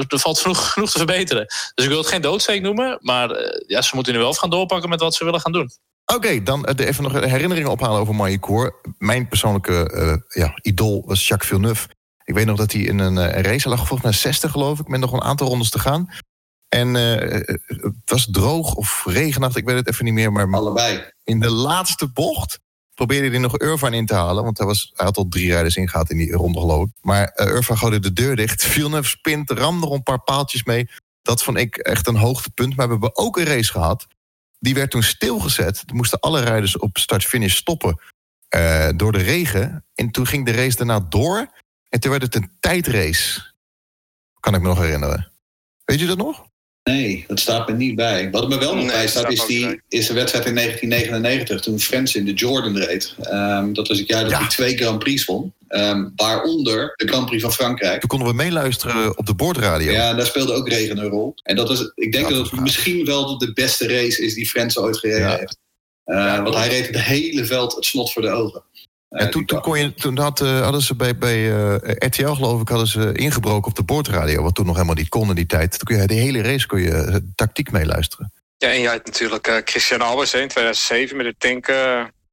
er 0.08 0.18
valt 0.18 0.38
genoeg, 0.38 0.72
genoeg 0.72 0.90
te 0.90 0.98
verbeteren. 0.98 1.46
Dus 1.74 1.84
ik 1.84 1.90
wil 1.90 1.98
het 1.98 2.08
geen 2.08 2.20
doodsteek 2.20 2.62
noemen, 2.62 2.98
maar 3.00 3.30
uh, 3.30 3.60
ja, 3.66 3.82
ze 3.82 3.94
moeten 3.94 4.12
nu 4.12 4.18
wel 4.18 4.32
gaan 4.32 4.50
doorpakken 4.50 4.88
met 4.88 5.00
wat 5.00 5.14
ze 5.14 5.24
willen 5.24 5.40
gaan 5.40 5.52
doen. 5.52 5.70
Oké, 6.04 6.14
okay, 6.14 6.42
dan 6.42 6.66
even 6.66 7.02
nog 7.02 7.12
herinneringen 7.12 7.70
ophalen 7.70 8.00
over 8.00 8.14
Maïkoor. 8.14 8.80
Mijn 8.98 9.28
persoonlijke 9.28 9.90
uh, 9.94 10.42
ja, 10.42 10.58
idool 10.62 11.02
was 11.06 11.28
Jacques 11.28 11.50
Villeneuve. 11.50 11.88
Ik 12.24 12.34
weet 12.34 12.46
nog 12.46 12.56
dat 12.56 12.72
hij 12.72 12.80
in 12.80 12.98
een, 12.98 13.16
een 13.16 13.42
race 13.42 13.68
lag, 13.68 13.78
volgens 13.78 14.02
mij 14.02 14.12
60 14.12 14.50
geloof 14.50 14.78
ik, 14.78 14.88
met 14.88 15.00
nog 15.00 15.12
een 15.12 15.22
aantal 15.22 15.48
rondes 15.48 15.70
te 15.70 15.78
gaan. 15.78 16.08
En 16.68 16.94
uh, 16.94 17.40
het 17.66 17.94
was 18.04 18.28
droog 18.30 18.74
of 18.74 19.02
regenachtig, 19.06 19.60
ik 19.60 19.66
weet 19.66 19.76
het 19.76 19.88
even 19.88 20.04
niet 20.04 20.14
meer. 20.14 20.32
Maar 20.32 20.54
Allebei. 20.54 21.04
In 21.24 21.40
de 21.40 21.50
laatste 21.50 22.08
bocht 22.08 22.58
probeerde 22.98 23.28
hij 23.28 23.38
nog 23.38 23.60
Urvan 23.60 23.92
in 23.92 24.06
te 24.06 24.14
halen. 24.14 24.44
Want 24.44 24.58
hij, 24.58 24.66
was, 24.66 24.90
hij 24.94 25.06
had 25.06 25.16
al 25.16 25.28
drie 25.28 25.50
rijders 25.50 25.76
ingehaald 25.76 26.10
in 26.10 26.16
die 26.16 26.32
ronde 26.32 26.60
geloof. 26.60 26.88
Maar 27.00 27.40
Urvan 27.40 27.78
gooide 27.78 27.98
de 27.98 28.12
deur 28.12 28.36
dicht. 28.36 28.64
Villeneuve 28.72 29.08
spint, 29.08 29.50
ramde 29.50 29.86
nog 29.86 29.94
een 29.94 30.02
paar 30.02 30.22
paaltjes 30.22 30.64
mee. 30.64 30.88
Dat 31.22 31.42
vond 31.42 31.58
ik 31.58 31.76
echt 31.76 32.06
een 32.06 32.16
hoogtepunt. 32.16 32.76
Maar 32.76 32.86
we 32.86 32.92
hebben 32.92 33.16
ook 33.16 33.36
een 33.36 33.44
race 33.44 33.70
gehad. 33.70 34.06
Die 34.58 34.74
werd 34.74 34.90
toen 34.90 35.02
stilgezet. 35.02 35.86
Toen 35.86 35.96
moesten 35.96 36.20
alle 36.20 36.40
rijders 36.40 36.78
op 36.78 36.98
start-finish 36.98 37.54
stoppen. 37.54 38.00
Uh, 38.56 38.88
door 38.96 39.12
de 39.12 39.22
regen. 39.22 39.84
En 39.94 40.10
toen 40.10 40.26
ging 40.26 40.44
de 40.44 40.52
race 40.52 40.76
daarna 40.76 41.00
door. 41.00 41.48
En 41.88 42.00
toen 42.00 42.10
werd 42.10 42.22
het 42.22 42.34
een 42.34 42.50
tijdrace. 42.60 43.54
Kan 44.40 44.54
ik 44.54 44.60
me 44.60 44.68
nog 44.68 44.78
herinneren. 44.78 45.32
Weet 45.84 46.00
je 46.00 46.06
dat 46.06 46.18
nog? 46.18 46.46
Nee, 46.92 47.24
dat 47.26 47.40
staat 47.40 47.68
me 47.68 47.74
niet 47.74 47.94
bij. 47.94 48.30
Wat 48.30 48.42
er 48.42 48.48
me 48.48 48.58
wel 48.58 48.74
nog 48.74 48.84
nee, 48.84 48.92
bij 48.92 49.08
staat, 49.08 49.32
is, 49.32 49.46
die, 49.46 49.80
is 49.88 50.08
een 50.08 50.14
wedstrijd 50.14 50.46
in 50.46 50.54
1999... 50.54 51.60
toen 51.60 51.80
Frans 51.80 52.14
in 52.14 52.24
de 52.24 52.32
Jordan 52.32 52.76
reed. 52.76 53.14
Um, 53.30 53.72
dat 53.72 53.88
was 53.88 53.98
het 53.98 54.08
jaar 54.08 54.22
dat 54.22 54.30
ja. 54.30 54.38
hij 54.38 54.48
twee 54.48 54.76
Grand 54.76 54.98
Prix 54.98 55.24
won. 55.24 55.52
Um, 55.68 56.12
waaronder 56.16 56.92
de 56.96 57.08
Grand 57.08 57.26
Prix 57.26 57.42
van 57.42 57.52
Frankrijk. 57.52 58.00
Toen 58.00 58.08
konden 58.08 58.28
we 58.28 58.34
meeluisteren 58.34 59.18
op 59.18 59.26
de 59.26 59.34
boordradio. 59.34 59.92
Ja, 59.92 60.14
daar 60.14 60.26
speelde 60.26 60.52
ook 60.52 60.68
regen 60.68 60.98
een 60.98 61.08
rol. 61.08 61.34
En 61.42 61.56
dat 61.56 61.70
is, 61.70 61.92
ik 61.94 62.12
denk 62.12 62.28
ja, 62.28 62.34
dat 62.34 62.50
het 62.50 62.60
misschien 62.60 63.04
wel 63.04 63.38
de 63.38 63.52
beste 63.52 63.86
race 63.88 64.24
is... 64.24 64.34
die 64.34 64.48
Frans 64.48 64.78
ooit 64.78 64.98
gereden 64.98 65.28
ja. 65.28 65.36
heeft. 65.36 65.58
Uh, 66.06 66.42
want 66.42 66.54
hij 66.54 66.68
reed 66.68 66.86
het 66.86 67.00
hele 67.00 67.44
veld 67.44 67.74
het 67.74 67.84
snot 67.84 68.12
voor 68.12 68.22
de 68.22 68.30
ogen. 68.30 68.62
En 69.08 69.30
toen, 69.30 69.44
toen, 69.44 69.60
kon 69.60 69.78
je, 69.78 69.94
toen 69.94 70.18
had, 70.18 70.40
uh, 70.40 70.60
hadden 70.60 70.82
ze 70.82 70.96
bij, 70.96 71.16
bij 71.16 71.38
uh, 71.38 71.74
RTL, 71.98 72.32
geloof 72.32 72.60
ik, 72.60 72.68
hadden 72.68 72.86
ze 72.86 73.12
ingebroken 73.12 73.70
op 73.70 73.76
de 73.76 73.82
boordradio. 73.82 74.42
Wat 74.42 74.54
toen 74.54 74.66
nog 74.66 74.74
helemaal 74.74 74.96
niet 74.96 75.08
kon 75.08 75.28
in 75.28 75.34
die 75.34 75.46
tijd. 75.46 75.70
Toen 75.70 75.80
kon 75.84 75.96
je 75.96 76.06
de 76.06 76.14
hele 76.14 76.42
race 76.42 76.66
kon 76.66 76.80
je 76.80 76.90
uh, 76.90 77.16
tactiek 77.34 77.70
meeluisteren. 77.70 78.32
Ja, 78.56 78.68
en 78.68 78.80
je 78.80 78.88
had 78.88 79.06
natuurlijk 79.06 79.48
uh, 79.48 79.56
Christian 79.64 80.00
Albers 80.00 80.34
in 80.34 80.48
2007 80.48 81.16
met 81.16 81.26
de 81.26 81.34
tank, 81.38 81.66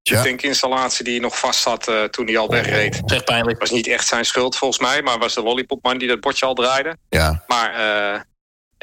ja. 0.01 0.24
tankinstallatie 0.24 1.05
die 1.05 1.20
nog 1.20 1.39
vast 1.39 1.62
zat 1.62 1.91
toen 2.12 2.25
hij 2.25 2.38
al 2.38 2.50
wegreed. 2.50 3.01
Oh, 3.03 3.15
echt 3.15 3.25
pijnlijk. 3.25 3.60
was 3.60 3.72
niet 3.72 3.88
echt 3.88 4.08
zijn 4.08 4.25
schuld 4.25 4.55
volgens 4.55 4.79
mij, 4.79 5.01
maar 5.01 5.17
was 5.17 5.34
de 5.34 5.44
lollipopman 5.44 5.98
die 5.98 6.08
dat 6.08 6.20
bordje 6.20 6.46
al 6.46 6.53
draaide. 6.53 6.98
Ja. 7.10 7.44
Maar 7.48 7.72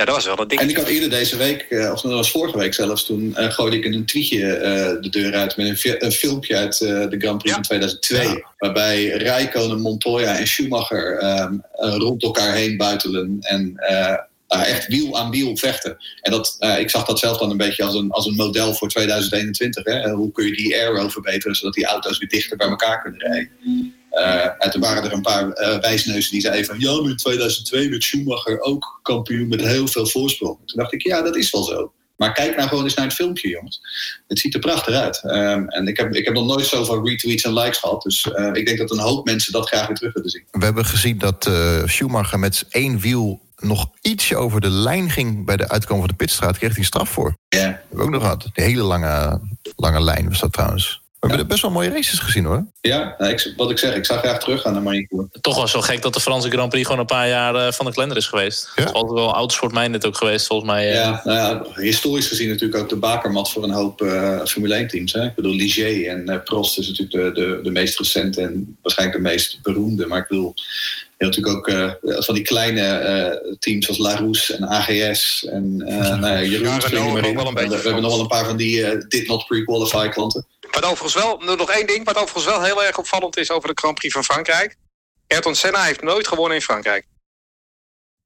ja, 0.03 0.13
dat 0.13 0.25
was 0.25 0.35
wel 0.35 0.41
een 0.41 0.49
ding. 0.49 0.61
En 0.61 0.69
ik 0.69 0.77
had 0.77 0.87
eerder 0.87 1.11
deze 1.11 1.37
week, 1.37 1.67
of 1.71 2.01
dat 2.01 2.13
was 2.13 2.31
vorige 2.31 2.59
week 2.59 2.75
zelfs, 2.75 3.07
toen 3.07 3.35
uh, 3.39 3.51
gooide 3.51 3.77
ik 3.77 3.85
een 3.85 4.05
tweetje 4.05 4.39
uh, 4.39 5.03
de 5.03 5.09
deur 5.11 5.35
uit 5.35 5.57
met 5.57 5.67
een, 5.67 5.77
fi 5.77 5.95
een 5.99 6.13
filmpje 6.13 6.57
uit 6.57 6.81
uh, 6.81 6.89
de 7.09 7.19
Grand 7.19 7.39
Prix 7.39 7.45
ja. 7.45 7.55
van 7.55 7.63
2002. 7.63 8.27
Ja. 8.27 8.53
Waarbij 8.59 9.07
Rijkonen, 9.07 9.81
Montoya 9.81 10.37
en 10.37 10.47
Schumacher 10.47 11.23
um, 11.41 11.63
rond 11.73 12.23
elkaar 12.23 12.55
heen 12.55 12.77
buitelen 12.77 13.37
en 13.41 13.75
echt 14.49 14.87
wiel 14.87 15.19
aan 15.19 15.31
wiel 15.31 15.57
vechten. 15.57 15.97
En 16.21 16.31
dat, 16.31 16.57
ik 16.79 16.91
zag 16.91 17.05
dat 17.05 17.19
zelf 17.19 17.39
dan 17.39 17.51
een 17.51 17.57
beetje 17.57 17.85
als 17.85 17.95
een, 17.95 18.11
als 18.11 18.27
een 18.27 18.35
model 18.35 18.75
voor 18.75 18.89
2021. 18.89 19.85
Hè? 19.85 20.11
Hoe 20.11 20.33
kun 20.33 20.47
je 20.47 20.53
die 20.53 20.75
aero 20.75 21.09
verbeteren 21.09 21.57
zodat 21.57 21.75
die 21.75 21.87
auto's 21.87 22.19
weer 22.19 22.29
dichter 22.29 22.57
bij 22.57 22.69
elkaar 22.69 23.03
kunnen 23.03 23.21
rijden. 23.21 23.51
Uh, 24.13 24.45
en 24.59 24.71
toen 24.71 24.81
waren 24.81 25.05
er 25.05 25.13
een 25.13 25.23
paar 25.23 25.47
uh, 25.47 25.79
wijsneuzen 25.79 26.31
die 26.31 26.41
zeiden 26.41 26.65
van... 26.65 26.79
ja, 26.79 27.09
in 27.09 27.17
2002 27.17 27.91
werd 27.91 28.05
Schumacher 28.05 28.61
ook 28.61 29.01
kampioen 29.03 29.49
met 29.49 29.61
heel 29.61 29.87
veel 29.87 30.07
voorsprong. 30.07 30.59
Toen 30.67 30.79
dacht 30.79 30.93
ik, 30.93 31.03
ja, 31.03 31.23
dat 31.23 31.37
is 31.37 31.51
wel 31.51 31.63
zo. 31.63 31.93
Maar 32.17 32.33
kijk 32.33 32.57
nou 32.57 32.69
gewoon 32.69 32.85
eens 32.85 32.95
naar 32.95 33.07
het 33.07 33.15
filmpje, 33.15 33.49
jongens. 33.49 33.81
Het 34.29 34.39
ziet 34.39 34.55
er 34.55 34.61
prachtig 34.61 34.95
uit. 34.95 35.23
Um, 35.25 35.69
en 35.69 35.87
ik 35.87 35.97
heb, 35.97 36.15
ik 36.15 36.25
heb 36.25 36.35
nog 36.35 36.47
nooit 36.47 36.67
zoveel 36.67 37.09
retweets 37.09 37.45
en 37.45 37.53
likes 37.53 37.79
gehad. 37.79 38.03
Dus 38.03 38.25
uh, 38.25 38.51
ik 38.53 38.67
denk 38.67 38.79
dat 38.79 38.91
een 38.91 38.99
hoop 38.99 39.27
mensen 39.27 39.53
dat 39.53 39.69
graag 39.69 39.87
weer 39.87 39.97
terug 39.97 40.13
willen 40.13 40.31
zien. 40.31 40.45
We 40.51 40.65
hebben 40.65 40.85
gezien 40.85 41.19
dat 41.19 41.51
Schumacher 41.85 42.39
met 42.39 42.65
één 42.71 42.99
wiel 42.99 43.41
nog 43.57 43.91
ietsje 44.01 44.37
over 44.37 44.61
de 44.61 44.71
lijn 44.71 45.11
ging... 45.11 45.45
bij 45.45 45.57
de 45.57 45.69
uitkomen 45.69 46.01
van 46.01 46.17
de 46.17 46.25
pitstraat, 46.25 46.59
kreeg 46.59 46.75
hij 46.75 46.85
straf 46.85 47.09
voor. 47.09 47.37
Ja. 47.49 47.59
Yeah. 47.59 47.71
Hebben 47.71 47.97
we 47.97 48.03
ook 48.03 48.11
nog 48.11 48.23
gehad. 48.23 48.49
De 48.53 48.63
hele 48.63 48.83
lange, 48.83 49.41
lange 49.77 50.03
lijn 50.03 50.29
was 50.29 50.41
dat 50.41 50.53
trouwens. 50.53 51.02
We 51.23 51.29
hebben 51.29 51.47
best 51.47 51.63
wel 51.63 51.71
mooie 51.71 51.91
races 51.91 52.19
gezien 52.19 52.45
hoor. 52.45 52.67
Ja, 52.81 53.15
nou, 53.19 53.33
ik, 53.33 53.53
wat 53.57 53.71
ik 53.71 53.79
zeg, 53.79 53.95
ik 53.95 54.05
zou 54.05 54.19
graag 54.19 54.39
teruggaan 54.39 54.73
naar 54.73 54.83
Marinecourt. 54.83 55.39
Toch 55.41 55.57
was 55.57 55.73
wel 55.73 55.83
gek 55.83 56.03
dat 56.03 56.15
de 56.15 56.21
Franse 56.21 56.51
Grand 56.51 56.69
Prix 56.69 56.85
gewoon 56.85 57.01
een 57.01 57.07
paar 57.07 57.29
jaar 57.29 57.55
uh, 57.55 57.73
van 57.73 57.87
de 57.87 57.93
kalender 57.93 58.17
is 58.17 58.27
geweest. 58.27 58.73
Ja? 58.75 58.83
Het 58.83 58.89
is 58.89 58.95
altijd 58.95 59.19
wel 59.19 59.35
autosport 59.35 59.73
minded 59.73 60.07
ook 60.07 60.17
geweest, 60.17 60.47
volgens 60.47 60.71
mij. 60.71 60.89
Uh. 60.89 60.95
Ja, 60.95 61.21
nou 61.25 61.39
ja, 61.39 61.81
historisch 61.83 62.29
gezien 62.29 62.49
natuurlijk 62.49 62.81
ook 62.83 62.89
de 62.89 62.97
bakermat 62.97 63.51
voor 63.51 63.63
een 63.63 63.71
hoop 63.71 64.01
uh, 64.01 64.45
Formule 64.45 64.75
1 64.75 64.89
teams. 64.89 65.13
Hè? 65.13 65.25
Ik 65.25 65.35
bedoel, 65.35 65.55
Ligier 65.55 66.09
en 66.09 66.43
Prost 66.45 66.79
is 66.79 66.89
natuurlijk 66.89 67.35
de, 67.35 67.41
de, 67.41 67.61
de 67.63 67.71
meest 67.71 67.99
recente 67.99 68.41
en 68.41 68.77
waarschijnlijk 68.83 69.19
de 69.19 69.29
meest 69.29 69.59
beroemde. 69.63 70.07
Maar 70.07 70.19
ik 70.19 70.29
bedoel, 70.29 70.53
je 71.19 71.25
hebt 71.25 71.37
natuurlijk 71.37 71.69
ook 71.69 72.25
van 72.25 72.35
die 72.35 72.45
kleine 72.45 73.57
teams 73.59 73.87
zoals 73.87 74.01
Larousse 74.01 74.57
en 74.57 74.69
AGS. 74.69 75.47
En 75.51 75.77
nou 76.21 76.27
ja, 76.27 76.43
Jeroen, 76.43 76.67
Ja, 76.67 76.79
we, 76.79 77.69
we 77.69 77.75
hebben 77.75 78.03
nog 78.03 78.13
wel 78.13 78.21
een 78.21 78.27
paar 78.27 78.45
van 78.45 78.57
die 78.57 79.07
did 79.09 79.27
not 79.27 79.47
pre-qualify 79.47 80.09
klanten. 80.09 80.47
Wat 80.75 80.85
overigens 80.85 81.15
wel, 81.15 81.39
nog 81.57 81.71
één 81.71 81.87
ding, 81.87 82.05
wat 82.05 82.17
overigens 82.17 82.45
wel 82.45 82.63
heel 82.63 82.85
erg 82.85 82.99
opvallend 82.99 83.37
is 83.37 83.51
over 83.51 83.69
de 83.69 83.75
Grand 83.81 83.95
Prix 83.95 84.15
van 84.15 84.25
Frankrijk. 84.25 84.77
Ayrton 85.29 85.55
Senna 85.55 85.83
heeft 85.83 86.03
nooit 86.03 86.29
gewonnen 86.29 86.57
in 86.57 86.63
Frankrijk. 86.63 87.07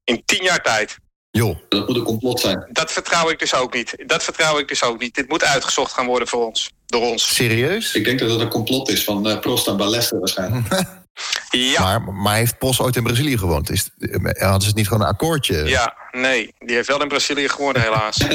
In 0.05 0.23
tien 0.25 0.43
jaar 0.43 0.62
tijd. 0.62 0.97
Joh, 1.31 1.57
Dat 1.69 1.87
moet 1.87 1.97
een 1.97 2.03
complot 2.03 2.41
zijn. 2.41 2.69
Dat 2.73 2.93
vertrouw 2.93 3.31
ik 3.31 3.38
dus 3.38 3.55
ook 3.55 3.75
niet. 3.75 3.95
Dat 4.07 4.23
vertrouw 4.23 4.59
ik 4.59 4.69
dus 4.69 4.83
ook 4.83 5.00
niet. 5.00 5.15
Dit 5.15 5.29
moet 5.29 5.45
uitgezocht 5.45 5.93
gaan 5.93 6.07
worden 6.07 6.29
voor 6.29 6.47
ons. 6.47 6.71
Door 6.87 7.03
ons. 7.03 7.35
serieus? 7.35 7.95
Ik 7.95 8.05
denk 8.05 8.19
dat 8.19 8.31
het 8.31 8.41
een 8.41 8.49
complot 8.49 8.88
is 8.88 9.05
van 9.05 9.29
uh, 9.29 9.38
Prost 9.41 9.67
en 9.67 9.76
Ballester 9.76 10.19
waarschijnlijk. 10.19 10.67
Ja, 11.50 11.81
Maar, 11.81 12.03
maar 12.15 12.37
heeft 12.37 12.59
Pos 12.59 12.81
ooit 12.81 12.97
in 12.97 13.03
Brazilië 13.03 13.38
gewoond? 13.38 13.71
Is, 13.71 13.91
hadden 14.23 14.61
ze 14.61 14.67
het 14.67 14.76
niet 14.76 14.88
gewoon 14.88 15.03
een 15.03 15.09
akkoordje? 15.12 15.65
ja, 15.65 15.97
nee. 16.11 16.55
Die 16.59 16.75
heeft 16.76 16.88
wel 16.88 17.03
in 17.03 17.09
Brazilië 17.09 17.49
gewonnen 17.49 17.83
helaas. 17.83 18.17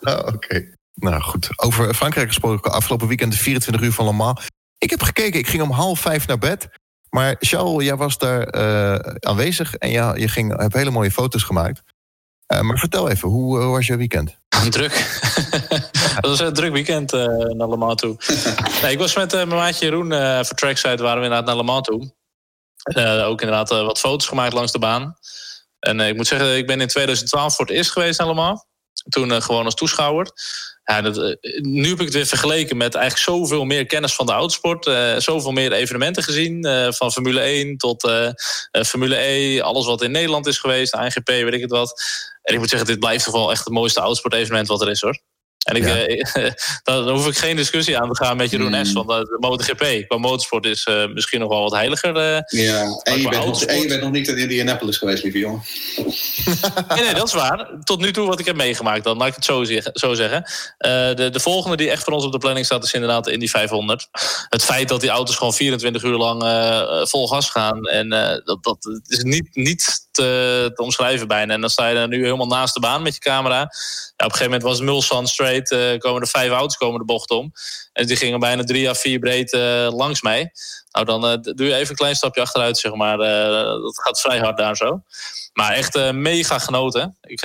Oh, 0.00 0.26
Oké. 0.34 0.74
Nou 1.00 1.20
goed. 1.20 1.48
Over 1.56 1.94
Frankrijk 1.94 2.28
gesproken. 2.28 2.72
Afgelopen 2.72 3.08
weekend 3.08 3.32
de 3.32 3.38
24 3.38 3.82
uur 3.82 3.92
van 3.92 4.04
Le 4.04 4.12
Mans. 4.12 4.46
Ik 4.78 4.90
heb 4.90 5.02
gekeken. 5.02 5.38
Ik 5.38 5.46
ging 5.46 5.62
om 5.62 5.70
half 5.70 6.00
vijf 6.00 6.26
naar 6.26 6.38
bed. 6.38 6.68
Maar 7.10 7.36
Charles, 7.38 7.84
jij 7.84 7.96
was 7.96 8.18
daar 8.18 8.54
uh, 8.56 8.94
aanwezig. 9.20 9.74
En 9.74 9.90
ja, 9.90 10.14
je 10.14 10.28
ging, 10.28 10.56
hebt 10.56 10.74
hele 10.74 10.90
mooie 10.90 11.10
foto's 11.10 11.42
gemaakt. 11.42 11.82
Uh, 12.52 12.60
maar 12.60 12.78
vertel 12.78 13.08
even, 13.08 13.28
hoe, 13.28 13.58
hoe 13.58 13.72
was 13.72 13.86
je 13.86 13.96
weekend? 13.96 14.38
Druk. 14.70 15.20
dat 16.20 16.30
was 16.30 16.40
een 16.40 16.52
druk 16.52 16.72
weekend 16.72 17.12
uh, 17.12 17.26
naar 17.26 17.68
Le 17.68 17.76
Mans 17.76 18.00
toe. 18.00 18.16
nee, 18.82 18.92
ik 18.92 18.98
was 18.98 19.16
met 19.16 19.32
mijn 19.32 19.48
maatje 19.48 19.84
Jeroen 19.84 20.12
voor 20.44 20.56
Trackside. 20.56 21.02
Waren 21.02 21.18
we 21.18 21.24
inderdaad 21.24 21.46
naar 21.46 21.56
Le 21.56 21.62
Mans 21.62 21.86
toe. 21.86 22.14
ook 23.24 23.40
inderdaad 23.40 23.68
wat 23.68 23.98
foto's 23.98 24.26
gemaakt 24.26 24.52
langs 24.52 24.72
de 24.72 24.78
baan. 24.78 25.16
En 25.78 26.00
ik 26.00 26.16
moet 26.16 26.26
zeggen, 26.26 26.56
ik 26.56 26.66
ben 26.66 26.80
in 26.80 26.88
2012 26.88 27.56
voor 27.56 27.66
het 27.66 27.74
eerst 27.74 27.90
geweest 27.90 28.18
naar 28.18 28.28
Le 28.28 28.34
Mans. 28.34 28.64
Toen 29.08 29.42
gewoon 29.42 29.64
als 29.64 29.74
toeschouwer. 29.74 30.32
Ja, 30.90 31.04
uh, 31.04 31.34
nu 31.60 31.88
heb 31.88 31.98
ik 31.98 32.04
het 32.04 32.14
weer 32.14 32.26
vergeleken 32.26 32.76
met 32.76 32.94
eigenlijk 32.94 33.24
zoveel 33.24 33.64
meer 33.64 33.86
kennis 33.86 34.14
van 34.14 34.26
de 34.26 34.32
autosport. 34.32 34.86
Uh, 34.86 35.16
zoveel 35.16 35.52
meer 35.52 35.72
evenementen 35.72 36.22
gezien. 36.22 36.66
Uh, 36.66 36.90
van 36.90 37.12
Formule 37.12 37.40
1 37.40 37.76
tot 37.76 38.10
Formule 38.86 39.16
E. 39.16 39.60
Alles 39.60 39.86
wat 39.86 40.02
in 40.02 40.10
Nederland 40.10 40.46
is 40.46 40.58
geweest. 40.58 40.94
ANGP, 40.94 41.28
weet 41.28 41.54
ik 41.54 41.60
het 41.60 41.70
wat. 41.70 42.02
En 42.42 42.54
ik 42.54 42.60
moet 42.60 42.68
zeggen, 42.68 42.88
dit 42.88 42.98
blijft 42.98 43.24
toch 43.24 43.34
wel 43.34 43.50
echt 43.50 43.64
het 43.64 43.72
mooiste 43.72 44.00
autosport-evenement 44.00 44.68
wat 44.68 44.82
er 44.82 44.90
is 44.90 45.00
hoor. 45.00 45.20
En 45.58 45.76
ik, 45.76 45.84
ja. 45.84 46.54
daar 46.82 47.08
hoef 47.08 47.26
ik 47.26 47.36
geen 47.36 47.56
discussie 47.56 47.98
aan 47.98 48.12
te 48.12 48.24
gaan 48.24 48.36
met 48.36 48.50
Jeroen 48.50 48.86
S. 48.86 48.92
Mm. 48.92 49.04
Want 49.04 49.26
de 49.26 49.36
MotoGP 49.40 50.08
qua 50.08 50.18
motorsport 50.18 50.66
is 50.66 50.86
misschien 51.14 51.40
nog 51.40 51.48
wel 51.48 51.62
wat 51.62 51.72
heiliger. 51.72 52.14
ja, 52.46 53.00
en 53.02 53.20
je, 53.20 53.28
bent 53.28 53.44
nog, 53.44 53.62
en 53.62 53.80
je 53.80 53.88
bent 53.88 54.02
nog 54.02 54.10
niet 54.10 54.28
in 54.28 54.38
Indianapolis 54.38 54.96
geweest, 54.96 55.22
lieve 55.22 55.38
jongen. 55.38 55.62
nee, 56.94 57.04
nee, 57.04 57.14
dat 57.14 57.26
is 57.26 57.34
waar. 57.34 57.70
Tot 57.84 58.00
nu 58.00 58.12
toe 58.12 58.26
wat 58.26 58.40
ik 58.40 58.46
heb 58.46 58.56
meegemaakt, 58.56 59.04
dan 59.04 59.16
laat 59.16 59.28
ik 59.28 59.34
het 59.34 59.44
zo, 59.44 59.64
zo 59.92 60.14
zeggen. 60.14 60.42
Uh, 60.46 61.14
de, 61.14 61.28
de 61.32 61.40
volgende 61.40 61.76
die 61.76 61.90
echt 61.90 62.04
voor 62.04 62.12
ons 62.12 62.24
op 62.24 62.32
de 62.32 62.38
planning 62.38 62.66
staat, 62.66 62.84
is 62.84 62.92
inderdaad 62.92 63.24
de 63.24 63.32
Indy 63.32 63.46
500. 63.46 64.08
Het 64.48 64.64
feit 64.64 64.88
dat 64.88 65.00
die 65.00 65.10
auto's 65.10 65.36
gewoon 65.36 65.54
24 65.54 66.02
uur 66.02 66.16
lang 66.16 66.42
vol 67.08 67.28
gas 67.28 67.50
gaan. 67.50 67.86
En 67.86 68.08
dat, 68.44 68.58
dat 68.62 69.00
is 69.06 69.22
niet, 69.22 69.48
niet 69.52 70.08
te, 70.10 70.70
te, 70.74 70.82
omschrijven 70.82 71.28
bijna. 71.28 71.54
En 71.54 71.60
dan 71.60 71.70
sta 71.70 71.88
je 71.88 71.96
er 71.96 72.08
nu 72.08 72.22
helemaal 72.22 72.46
naast 72.46 72.74
de 72.74 72.80
baan 72.80 73.02
met 73.02 73.14
je 73.14 73.20
camera. 73.20 73.58
Ja, 73.58 73.64
op 73.64 73.70
een 74.16 74.30
gegeven 74.30 74.44
moment 74.44 74.62
was 74.62 74.80
Mulsanne 74.80 75.28
straight. 75.56 75.98
komen 75.98 76.20
er 76.20 76.28
vijf 76.28 76.50
auto's 76.50 76.76
komen 76.76 76.98
de 76.98 77.04
bocht 77.04 77.30
om. 77.30 77.52
En 77.92 78.06
die 78.06 78.16
gingen 78.16 78.40
bijna 78.40 78.64
drie 78.64 78.88
à 78.88 78.94
vier 78.94 79.18
breed 79.18 79.52
langs 79.92 80.22
mij. 80.22 80.50
Nou, 80.90 81.06
dan 81.06 81.40
doe 81.42 81.66
je 81.66 81.74
even 81.74 81.90
een 81.90 81.96
klein 81.96 82.16
stapje 82.16 82.40
achteruit, 82.40 82.78
zeg 82.78 82.94
maar. 82.94 83.18
dat 83.18 84.00
gaat 84.00 84.20
vrij 84.20 84.38
hard 84.38 84.56
daar 84.56 84.76
zo. 84.76 85.02
Maar 85.52 85.72
echt 85.72 86.12
mega 86.12 86.58
genoten. 86.58 87.16
Ik, 87.20 87.40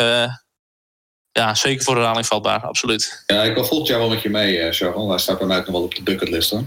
ja, 1.31 1.55
zeker 1.55 1.83
voor 1.83 1.95
herhaling 1.95 2.25
vatbaar, 2.25 2.61
absoluut. 2.61 3.23
Ja, 3.25 3.43
ik 3.43 3.53
wil 3.53 3.65
volgend 3.65 3.87
jaar 3.87 3.99
wel 3.99 4.09
met 4.09 4.21
je 4.21 4.29
mee, 4.29 4.73
Sharon. 4.73 5.09
Hij 5.09 5.19
staat 5.19 5.37
bij 5.37 5.47
mij 5.47 5.57
nog 5.57 5.67
wel 5.67 5.83
op 5.83 5.95
de 5.95 6.03
bucketlist, 6.03 6.49
hoor. 6.49 6.63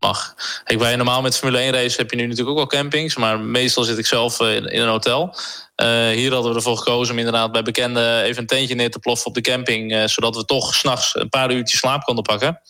Mag. 0.00 0.34
Ik 0.66 0.78
ben 0.78 0.96
normaal 0.96 1.22
met 1.22 1.36
Formule 1.36 1.58
1 1.58 1.72
race 1.72 1.96
heb 1.96 2.10
je 2.10 2.16
nu 2.16 2.22
natuurlijk 2.22 2.50
ook 2.50 2.56
wel 2.56 2.80
campings. 2.80 3.16
Maar 3.16 3.40
meestal 3.40 3.84
zit 3.84 3.98
ik 3.98 4.06
zelf 4.06 4.40
in, 4.40 4.66
in 4.66 4.80
een 4.80 4.88
hotel. 4.88 5.36
Uh, 5.76 6.08
hier 6.08 6.32
hadden 6.32 6.50
we 6.50 6.56
ervoor 6.56 6.76
gekozen 6.76 7.12
om 7.12 7.18
inderdaad 7.18 7.52
bij 7.52 7.62
bekenden 7.62 8.22
even 8.22 8.40
een 8.40 8.46
tentje 8.46 8.74
neer 8.74 8.90
te 8.90 8.98
ploffen 8.98 9.26
op 9.26 9.34
de 9.34 9.40
camping. 9.40 9.92
Uh, 9.92 10.06
zodat 10.06 10.36
we 10.36 10.44
toch 10.44 10.74
s'nachts 10.74 11.14
een 11.14 11.28
paar 11.28 11.52
uurtjes 11.52 11.78
slaap 11.78 12.02
konden 12.02 12.24
pakken. 12.24 12.60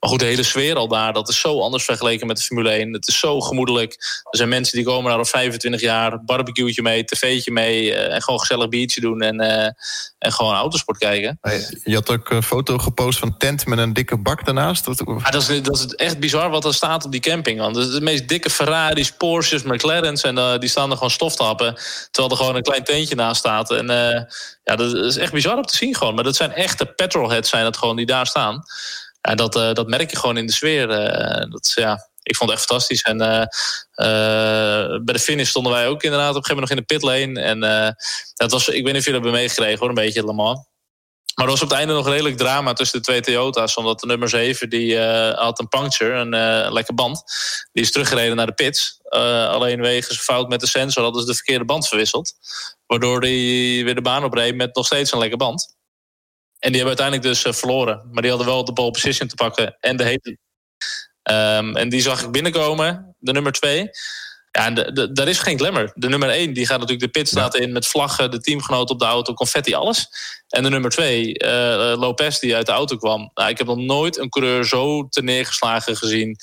Maar 0.00 0.10
goed, 0.10 0.18
de 0.18 0.24
hele 0.24 0.42
sfeer 0.42 0.76
al 0.76 0.88
daar, 0.88 1.12
dat 1.12 1.28
is 1.28 1.40
zo 1.40 1.60
anders 1.60 1.84
vergeleken 1.84 2.26
met 2.26 2.36
de 2.36 2.42
Formule 2.42 2.70
1. 2.70 2.92
Het 2.92 3.08
is 3.08 3.18
zo 3.18 3.40
gemoedelijk. 3.40 3.92
Er 4.30 4.36
zijn 4.36 4.48
mensen 4.48 4.76
die 4.76 4.86
komen 4.86 5.10
daar 5.10 5.18
al 5.18 5.24
25 5.24 5.80
jaar, 5.80 6.24
barbecue'tje 6.24 6.82
mee, 6.82 7.04
tv'tje 7.04 7.52
mee. 7.52 7.84
Uh, 7.84 8.14
en 8.14 8.22
gewoon 8.22 8.40
gezellig 8.40 8.68
biertje 8.68 9.00
doen 9.00 9.20
en, 9.20 9.40
en 10.18 10.32
gewoon 10.32 10.54
autosport 10.54 10.98
kijken. 10.98 11.38
Je 11.84 11.94
had 11.94 12.10
ook 12.10 12.30
een 12.30 12.42
foto 12.42 12.78
gepost 12.78 13.18
van 13.18 13.28
een 13.28 13.38
tent 13.38 13.66
met 13.66 13.78
een 13.78 13.92
dikke 13.92 14.18
bak 14.18 14.44
daarnaast. 14.44 14.88
Ah, 14.88 15.30
dat, 15.30 15.48
is, 15.48 15.62
dat 15.62 15.78
is 15.78 15.86
echt 15.86 16.18
bizar 16.18 16.50
wat 16.50 16.64
er 16.64 16.74
staat 16.74 17.04
op 17.04 17.12
die 17.12 17.20
camping. 17.20 17.60
Want 17.60 17.74
de 17.74 18.00
meest 18.00 18.28
dikke 18.28 18.50
Ferraris, 18.50 19.12
Porsches, 19.12 19.62
McLaren's 19.62 20.22
en 20.22 20.60
die 20.60 20.68
staan 20.68 20.90
er 20.90 20.96
gewoon 20.96 21.10
stof 21.10 21.36
te 21.36 21.42
happen. 21.42 21.74
Terwijl 22.10 22.29
gewoon 22.36 22.56
een 22.56 22.62
klein 22.62 22.84
tentje 22.84 23.14
naast 23.14 23.38
staat. 23.38 23.70
En 23.70 23.90
uh, 23.90 24.22
ja, 24.62 24.76
dat 24.76 24.94
is 24.94 25.16
echt 25.16 25.32
bizar 25.32 25.56
om 25.56 25.64
te 25.64 25.76
zien 25.76 25.94
gewoon. 25.94 26.14
Maar 26.14 26.24
dat 26.24 26.36
zijn 26.36 26.52
echte 26.52 26.86
petrolheads 26.86 27.48
zijn 27.48 27.64
het 27.64 27.76
gewoon 27.76 27.96
die 27.96 28.06
daar 28.06 28.26
staan. 28.26 28.62
En 29.20 29.36
dat, 29.36 29.56
uh, 29.56 29.72
dat 29.72 29.88
merk 29.88 30.10
je 30.10 30.16
gewoon 30.16 30.36
in 30.36 30.46
de 30.46 30.52
sfeer. 30.52 30.90
Uh, 30.90 31.50
dat, 31.50 31.72
ja, 31.74 32.08
ik 32.22 32.36
vond 32.36 32.50
het 32.50 32.58
echt 32.58 32.68
fantastisch. 32.68 33.02
En 33.02 33.18
bij 35.04 35.14
de 35.14 35.18
finish 35.18 35.48
stonden 35.48 35.72
wij 35.72 35.86
ook 35.86 36.02
inderdaad 36.02 36.36
op 36.36 36.36
een 36.36 36.44
gegeven 36.44 36.68
moment 36.68 36.88
nog 36.88 37.00
in 37.10 37.10
de 37.16 37.22
pitlane. 37.22 37.40
En 37.40 37.96
dat 38.34 38.50
was, 38.50 38.68
ik 38.68 38.74
weet 38.74 38.84
niet 38.84 38.96
of 38.96 39.04
jullie 39.04 39.20
hebben 39.20 39.32
meegekregen 39.32 39.78
hoor, 39.78 39.88
een 39.88 39.94
beetje 39.94 40.24
Le 40.24 40.32
Mans. 40.32 40.68
Maar 41.34 41.44
er 41.44 41.50
was 41.50 41.62
op 41.62 41.68
het 41.68 41.78
einde 41.78 41.92
nog 41.94 42.08
redelijk 42.08 42.36
drama 42.36 42.72
tussen 42.72 42.98
de 42.98 43.04
twee 43.04 43.20
Toyota's. 43.20 43.76
Omdat 43.76 44.00
de 44.00 44.06
nummer 44.06 44.28
7 44.28 44.70
die 44.70 44.94
uh, 44.94 45.30
had 45.30 45.58
een 45.58 45.68
puncture, 45.68 46.14
een 46.14 46.34
uh, 46.34 46.72
lekke 46.72 46.94
band. 46.94 47.22
Die 47.72 47.82
is 47.82 47.92
teruggereden 47.92 48.36
naar 48.36 48.46
de 48.46 48.52
pits. 48.52 49.00
Uh, 49.10 49.48
alleen 49.48 49.80
wegens 49.80 50.18
fout 50.18 50.48
met 50.48 50.60
de 50.60 50.66
sensor 50.66 51.02
hadden 51.02 51.20
ze 51.20 51.26
de 51.26 51.34
verkeerde 51.34 51.64
band 51.64 51.88
verwisseld. 51.88 52.32
Waardoor 52.86 53.20
die 53.20 53.84
weer 53.84 53.94
de 53.94 54.02
baan 54.02 54.24
opreed 54.24 54.56
met 54.56 54.74
nog 54.74 54.86
steeds 54.86 55.12
een 55.12 55.18
lekke 55.18 55.36
band. 55.36 55.76
En 56.58 56.72
die 56.72 56.80
hebben 56.82 56.98
uiteindelijk 56.98 57.42
dus 57.42 57.58
verloren. 57.58 58.08
Maar 58.12 58.22
die 58.22 58.30
hadden 58.30 58.48
wel 58.48 58.64
de 58.64 58.72
pole 58.72 58.90
position 58.90 59.28
te 59.28 59.34
pakken 59.34 59.76
en 59.80 59.96
de 59.96 60.04
hete. 60.04 60.38
Um, 61.30 61.76
en 61.76 61.88
die 61.88 62.00
zag 62.00 62.22
ik 62.22 62.30
binnenkomen, 62.30 63.16
de 63.18 63.32
nummer 63.32 63.52
2. 63.52 63.90
Ja, 64.52 64.66
en 64.66 64.74
de, 64.74 64.92
de, 64.92 65.12
daar 65.12 65.28
is 65.28 65.38
geen 65.38 65.58
glamour. 65.58 65.92
De 65.94 66.08
nummer 66.08 66.28
1 66.28 66.52
die 66.52 66.66
gaat 66.66 66.78
natuurlijk 66.78 67.12
de 67.12 67.20
pitstraat 67.20 67.56
ja. 67.56 67.60
in 67.60 67.72
met 67.72 67.86
vlaggen, 67.86 68.30
de 68.30 68.40
teamgenoot 68.40 68.90
op 68.90 68.98
de 68.98 69.04
auto, 69.04 69.34
confetti, 69.34 69.74
alles. 69.74 70.08
En 70.48 70.62
de 70.62 70.68
nummer 70.68 70.90
2, 70.90 71.42
uh, 71.44 71.48
Lopez, 71.98 72.38
die 72.38 72.56
uit 72.56 72.66
de 72.66 72.72
auto 72.72 72.96
kwam. 72.96 73.30
Nou, 73.34 73.50
ik 73.50 73.58
heb 73.58 73.66
nog 73.66 73.76
nooit 73.76 74.18
een 74.18 74.28
coureur 74.28 74.64
zo 74.64 75.08
te 75.08 75.22
neergeslagen 75.22 75.96
gezien. 75.96 76.36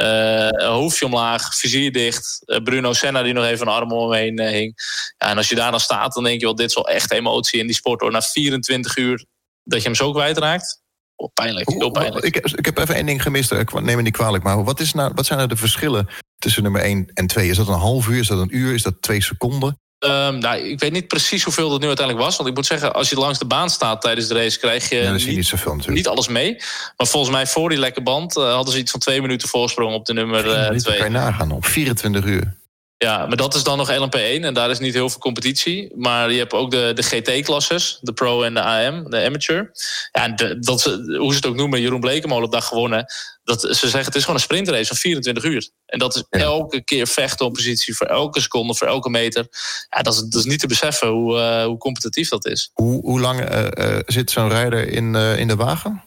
Uh, 0.00 0.48
hoofdje 0.48 1.04
omlaag, 1.04 1.54
vizier 1.54 1.92
dicht. 1.92 2.42
Uh, 2.46 2.56
Bruno 2.62 2.92
Senna 2.92 3.22
die 3.22 3.32
nog 3.32 3.44
even 3.44 3.66
een 3.66 3.72
arm 3.72 3.92
om 3.92 4.10
hem 4.10 4.20
heen 4.20 4.40
hing. 4.40 4.74
Ja, 5.18 5.28
en 5.28 5.36
als 5.36 5.48
je 5.48 5.54
daar 5.54 5.70
dan 5.70 5.80
staat, 5.80 6.14
dan 6.14 6.24
denk 6.24 6.40
je 6.40 6.46
wel, 6.46 6.54
dit 6.54 6.68
is 6.68 6.74
wel 6.74 6.88
echt 6.88 7.12
emotie 7.12 7.60
in 7.60 7.66
die 7.66 7.76
sport. 7.76 8.00
Hoor. 8.00 8.10
Na 8.10 8.22
24 8.22 8.96
uur 8.96 9.24
dat 9.64 9.78
je 9.78 9.86
hem 9.86 9.96
zo 9.96 10.12
kwijtraakt. 10.12 10.84
Oh, 11.16 11.32
pijnlijk, 11.32 11.70
heel 11.70 11.90
pijnlijk. 11.90 12.24
Ik, 12.24 12.36
ik 12.36 12.64
heb 12.64 12.78
even 12.78 12.94
één 12.94 13.06
ding 13.06 13.22
gemist, 13.22 13.50
neem 13.50 13.96
me 13.96 14.02
niet 14.02 14.16
kwalijk. 14.16 14.44
Maar 14.44 14.64
wat, 14.64 14.80
is 14.80 14.92
nou, 14.92 15.12
wat 15.14 15.26
zijn 15.26 15.38
nou 15.38 15.50
de 15.50 15.56
verschillen 15.56 16.08
tussen 16.38 16.62
nummer 16.62 16.80
1 16.80 17.10
en 17.14 17.26
2? 17.26 17.48
Is 17.48 17.56
dat 17.56 17.68
een 17.68 17.74
half 17.74 18.08
uur, 18.08 18.18
is 18.18 18.28
dat 18.28 18.38
een 18.38 18.56
uur, 18.56 18.74
is 18.74 18.82
dat 18.82 19.02
twee 19.02 19.22
seconden? 19.22 19.78
Um, 19.98 20.38
nou, 20.38 20.58
ik 20.58 20.80
weet 20.80 20.92
niet 20.92 21.08
precies 21.08 21.42
hoeveel 21.44 21.70
dat 21.70 21.80
nu 21.80 21.86
uiteindelijk 21.86 22.26
was. 22.26 22.36
Want 22.36 22.48
ik 22.48 22.54
moet 22.54 22.66
zeggen, 22.66 22.94
als 22.94 23.10
je 23.10 23.16
langs 23.16 23.38
de 23.38 23.44
baan 23.44 23.70
staat 23.70 24.02
tijdens 24.02 24.28
de 24.28 24.34
race... 24.34 24.58
krijg 24.58 24.88
je, 24.88 24.96
ja, 24.96 25.12
niet, 25.12 25.26
niet, 25.26 25.46
zoveel, 25.46 25.78
niet, 25.86 26.08
alles 26.08 26.28
mee. 26.28 26.56
Maar 26.96 27.06
volgens 27.06 27.32
mij 27.32 27.46
voor 27.46 27.68
die 27.68 27.78
lekke 27.78 28.02
band... 28.02 28.36
Uh, 28.36 28.52
hadden 28.54 28.72
ze 28.72 28.78
iets 28.78 28.90
van 28.90 29.00
twee 29.00 29.20
minuten 29.20 29.48
voorsprong 29.48 29.94
op 29.94 30.06
de 30.06 30.12
nummer 30.12 30.42
2. 30.42 30.94
Uh, 30.94 31.00
kan 31.00 31.12
je 31.12 31.18
nagaan, 31.18 31.50
op 31.50 31.66
24 31.66 32.24
uur. 32.24 32.54
Ja, 32.98 33.26
maar 33.26 33.36
dat 33.36 33.54
is 33.54 33.62
dan 33.62 33.78
nog 33.78 33.90
LMP1 33.90 34.40
en 34.40 34.54
daar 34.54 34.70
is 34.70 34.78
niet 34.78 34.94
heel 34.94 35.10
veel 35.10 35.20
competitie. 35.20 35.92
Maar 35.96 36.32
je 36.32 36.38
hebt 36.38 36.52
ook 36.52 36.70
de, 36.70 36.92
de 36.94 37.02
GT-klasses, 37.02 37.98
de 38.00 38.12
Pro 38.12 38.42
en 38.42 38.54
de 38.54 38.62
AM, 38.62 39.10
de 39.10 39.24
Amateur. 39.24 39.70
Ja, 40.12 40.24
en 40.24 40.36
de, 40.36 40.58
dat, 40.58 40.84
hoe 41.18 41.30
ze 41.30 41.36
het 41.36 41.46
ook 41.46 41.54
noemen, 41.54 41.80
Jeroen 41.80 42.00
Blekemolen 42.00 42.44
op 42.44 42.52
dag 42.52 42.66
gewonnen. 42.66 43.06
Dat, 43.44 43.60
ze 43.60 43.74
zeggen 43.74 44.04
het 44.04 44.14
is 44.14 44.20
gewoon 44.20 44.36
een 44.36 44.42
sprintrace 44.42 44.86
van 44.86 44.96
24 44.96 45.44
uur. 45.44 45.70
En 45.86 45.98
dat 45.98 46.14
is 46.14 46.24
ja. 46.30 46.38
elke 46.38 46.84
keer 46.84 47.06
vechten 47.06 47.46
om 47.46 47.52
positie 47.52 47.96
voor 47.96 48.06
elke 48.06 48.40
seconde, 48.40 48.74
voor 48.74 48.86
elke 48.86 49.10
meter. 49.10 49.46
Ja, 49.88 50.02
dat 50.02 50.14
is, 50.14 50.20
dat 50.20 50.40
is 50.40 50.44
niet 50.44 50.60
te 50.60 50.66
beseffen 50.66 51.08
hoe, 51.08 51.36
uh, 51.36 51.64
hoe 51.64 51.78
competitief 51.78 52.28
dat 52.28 52.46
is. 52.46 52.70
Hoe, 52.72 53.00
hoe 53.00 53.20
lang 53.20 53.50
uh, 53.50 53.66
uh, 53.74 53.98
zit 54.06 54.30
zo'n 54.30 54.48
rijder 54.48 54.88
in, 54.88 55.14
in 55.14 55.48
de 55.48 55.56
wagen? 55.56 56.02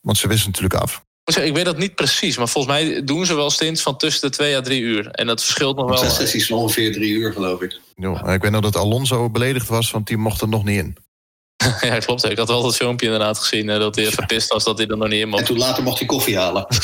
Want 0.00 0.18
ze 0.18 0.28
wisten 0.28 0.50
natuurlijk 0.50 0.82
af. 0.82 1.05
Ik 1.26 1.54
weet 1.54 1.64
dat 1.64 1.78
niet 1.78 1.94
precies, 1.94 2.36
maar 2.36 2.48
volgens 2.48 2.74
mij 2.74 3.04
doen 3.04 3.26
ze 3.26 3.34
wel 3.34 3.50
stints 3.50 3.82
van 3.82 3.96
tussen 3.96 4.30
de 4.30 4.36
twee 4.36 4.56
à 4.56 4.60
drie 4.60 4.80
uur. 4.80 5.08
En 5.10 5.26
dat 5.26 5.42
verschilt 5.42 5.76
nog 5.76 5.88
wel. 5.88 5.98
Zes 5.98 6.14
sessies 6.14 6.46
van 6.46 6.58
ongeveer 6.58 6.92
drie 6.92 7.10
uur, 7.10 7.32
geloof 7.32 7.60
ik. 7.60 7.80
Ja, 7.96 8.32
ik 8.32 8.42
weet 8.42 8.50
nog 8.50 8.60
dat 8.60 8.76
Alonso 8.76 9.30
beledigd 9.30 9.68
was, 9.68 9.90
want 9.90 10.06
die 10.06 10.16
mocht 10.16 10.40
er 10.40 10.48
nog 10.48 10.64
niet 10.64 10.78
in. 10.78 10.96
ja, 11.88 11.98
klopt. 11.98 12.24
Ik 12.30 12.38
had 12.38 12.48
wel 12.48 12.62
dat 12.62 12.76
filmpje 12.76 13.06
inderdaad 13.06 13.38
gezien 13.38 13.66
dat 13.66 13.96
hij 13.96 14.10
verpist 14.10 14.52
was 14.52 14.64
dat 14.64 14.78
hij 14.78 14.86
er 14.86 14.96
nog 14.96 15.08
niet 15.08 15.20
in 15.20 15.28
mocht. 15.28 15.40
En 15.40 15.46
toen 15.46 15.58
later 15.58 15.82
mocht 15.82 15.98
hij 15.98 16.06
koffie 16.06 16.38
halen. 16.38 16.66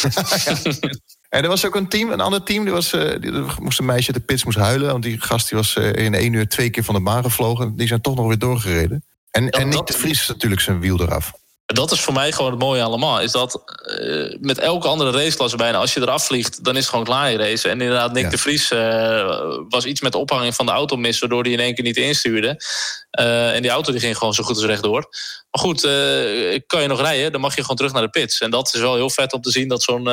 En 1.32 1.42
er 1.42 1.48
was 1.48 1.66
ook 1.66 1.74
een 1.74 1.88
team, 1.88 2.10
een 2.10 2.20
ander 2.20 2.42
team, 2.42 2.64
die 2.64 2.72
was, 2.72 2.92
uh, 2.92 3.10
die, 3.20 3.32
moest 3.60 3.78
een 3.78 3.84
meisje 3.84 4.12
de 4.12 4.20
pits 4.20 4.44
moest 4.44 4.58
huilen. 4.58 4.90
Want 4.90 5.02
die 5.02 5.20
gast 5.20 5.48
die 5.48 5.58
was 5.58 5.76
uh, 5.76 5.92
in 5.92 6.14
één 6.14 6.32
uur 6.32 6.48
twee 6.48 6.70
keer 6.70 6.84
van 6.84 6.94
de 6.94 7.00
baan 7.00 7.22
gevlogen. 7.22 7.76
Die 7.76 7.86
zijn 7.86 8.00
toch 8.00 8.14
nog 8.14 8.26
weer 8.26 8.38
doorgereden. 8.38 9.04
En, 9.30 9.50
en 9.50 9.68
niet 9.68 9.86
de 9.86 9.92
Vries 9.92 10.28
natuurlijk 10.28 10.60
zijn 10.60 10.80
wiel 10.80 11.00
eraf. 11.00 11.32
Dat 11.72 11.90
is 11.90 12.00
voor 12.00 12.12
mij 12.12 12.32
gewoon 12.32 12.50
het 12.50 12.60
mooie 12.60 12.82
allemaal. 12.82 13.20
Is 13.20 13.32
dat 13.32 13.62
uh, 14.00 14.36
met 14.40 14.58
elke 14.58 14.88
andere 14.88 15.10
raceklasse 15.10 15.56
bijna, 15.56 15.78
als 15.78 15.94
je 15.94 16.00
eraf 16.00 16.26
vliegt, 16.26 16.64
dan 16.64 16.74
is 16.74 16.80
het 16.80 16.88
gewoon 16.88 17.04
klaar 17.04 17.30
je 17.30 17.36
race. 17.36 17.68
En 17.68 17.80
inderdaad, 17.80 18.12
Nick 18.12 18.24
ja. 18.24 18.30
de 18.30 18.38
Vries 18.38 18.68
was 19.68 19.84
iets 19.84 20.00
met 20.00 20.12
de 20.12 20.18
ophanging 20.18 20.54
van 20.54 20.66
de 20.66 20.72
auto 20.72 20.96
mis, 20.96 21.18
waardoor 21.18 21.42
hij 21.42 21.52
in 21.52 21.60
één 21.60 21.74
keer 21.74 21.84
niet 21.84 21.96
instuurde. 21.96 22.62
en 23.10 23.62
die 23.62 23.70
auto 23.70 23.92
die 23.92 24.00
ging 24.00 24.18
gewoon 24.18 24.34
zo 24.34 24.42
goed 24.42 24.56
als 24.56 24.64
rechtdoor. 24.64 25.06
Maar 25.50 25.62
goed, 25.62 25.80
kan 26.66 26.82
je 26.82 26.88
nog 26.88 27.00
rijden, 27.00 27.32
dan 27.32 27.40
mag 27.40 27.54
je 27.54 27.60
gewoon 27.60 27.76
terug 27.76 27.92
naar 27.92 28.02
de 28.02 28.10
pits. 28.10 28.40
En 28.40 28.50
dat 28.50 28.74
is 28.74 28.80
wel 28.80 28.94
heel 28.94 29.10
vet 29.10 29.32
om 29.32 29.40
te 29.40 29.50
zien 29.50 29.68
dat 29.68 29.82
zo'n 29.82 30.08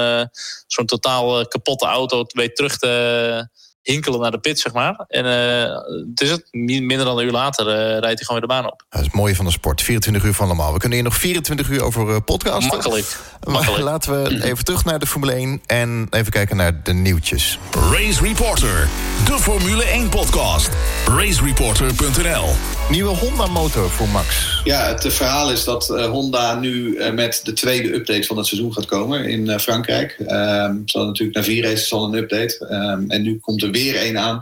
zo'n 0.67 0.85
totaal 0.85 1.47
kapotte 1.47 1.85
auto 1.85 2.25
weet 2.27 2.55
terug 2.55 2.77
te 2.77 3.49
hinkelen 3.81 4.19
naar 4.19 4.31
de 4.31 4.39
pit, 4.39 4.59
zeg 4.59 4.73
maar. 4.73 5.05
En 5.07 5.25
uh, 5.25 5.75
het 6.09 6.21
is 6.21 6.29
het, 6.29 6.47
minder 6.51 7.05
dan 7.05 7.17
een 7.17 7.25
uur 7.25 7.31
later 7.31 7.65
uh, 7.67 7.73
rijdt 7.73 8.01
hij 8.01 8.15
gewoon 8.15 8.39
weer 8.39 8.49
de 8.49 8.55
baan 8.55 8.71
op. 8.71 8.83
Dat 8.89 8.99
is 8.99 9.05
het 9.05 9.15
mooie 9.15 9.35
van 9.35 9.45
de 9.45 9.51
sport, 9.51 9.81
24 9.81 10.23
uur 10.23 10.33
van 10.33 10.45
allemaal. 10.45 10.73
We 10.73 10.79
kunnen 10.79 10.97
hier 10.97 11.07
nog 11.07 11.17
24 11.17 11.69
uur 11.69 11.83
over 11.83 12.09
uh, 12.09 12.15
podcasten. 12.25 12.67
Makkelijk. 12.67 13.19
Makkelijk. 13.43 13.83
Laten 13.83 14.23
we 14.23 14.43
even 14.49 14.65
terug 14.65 14.85
naar 14.85 14.99
de 14.99 15.07
Formule 15.07 15.33
1 15.33 15.61
en 15.65 16.07
even 16.09 16.31
kijken 16.31 16.55
naar 16.55 16.83
de 16.83 16.93
nieuwtjes. 16.93 17.59
Race 17.91 18.23
Reporter, 18.23 18.87
de 19.25 19.37
Formule 19.39 19.83
1 19.83 20.09
podcast. 20.09 20.69
Racereporter.nl 21.07 22.78
Nieuwe 22.89 23.15
Honda-motor 23.15 23.89
voor 23.89 24.07
Max. 24.07 24.61
Ja, 24.63 24.87
het 24.87 25.13
verhaal 25.13 25.51
is 25.51 25.63
dat 25.63 25.87
Honda 25.87 26.59
nu 26.59 26.97
met 27.13 27.41
de 27.43 27.53
tweede 27.53 27.93
update 27.93 28.23
van 28.23 28.37
het 28.37 28.45
seizoen 28.45 28.73
gaat 28.73 28.85
komen 28.85 29.25
in 29.25 29.59
Frankrijk. 29.59 30.15
Um, 30.19 30.81
zal 30.85 31.05
natuurlijk 31.05 31.37
na 31.37 31.43
vier 31.43 31.63
races 31.63 31.93
al 31.93 32.03
een 32.03 32.13
update. 32.13 32.67
Um, 32.71 33.09
en 33.09 33.21
nu 33.21 33.39
komt 33.39 33.63
er 33.63 33.71
weer 33.71 33.95
één 33.95 34.17
aan. 34.17 34.41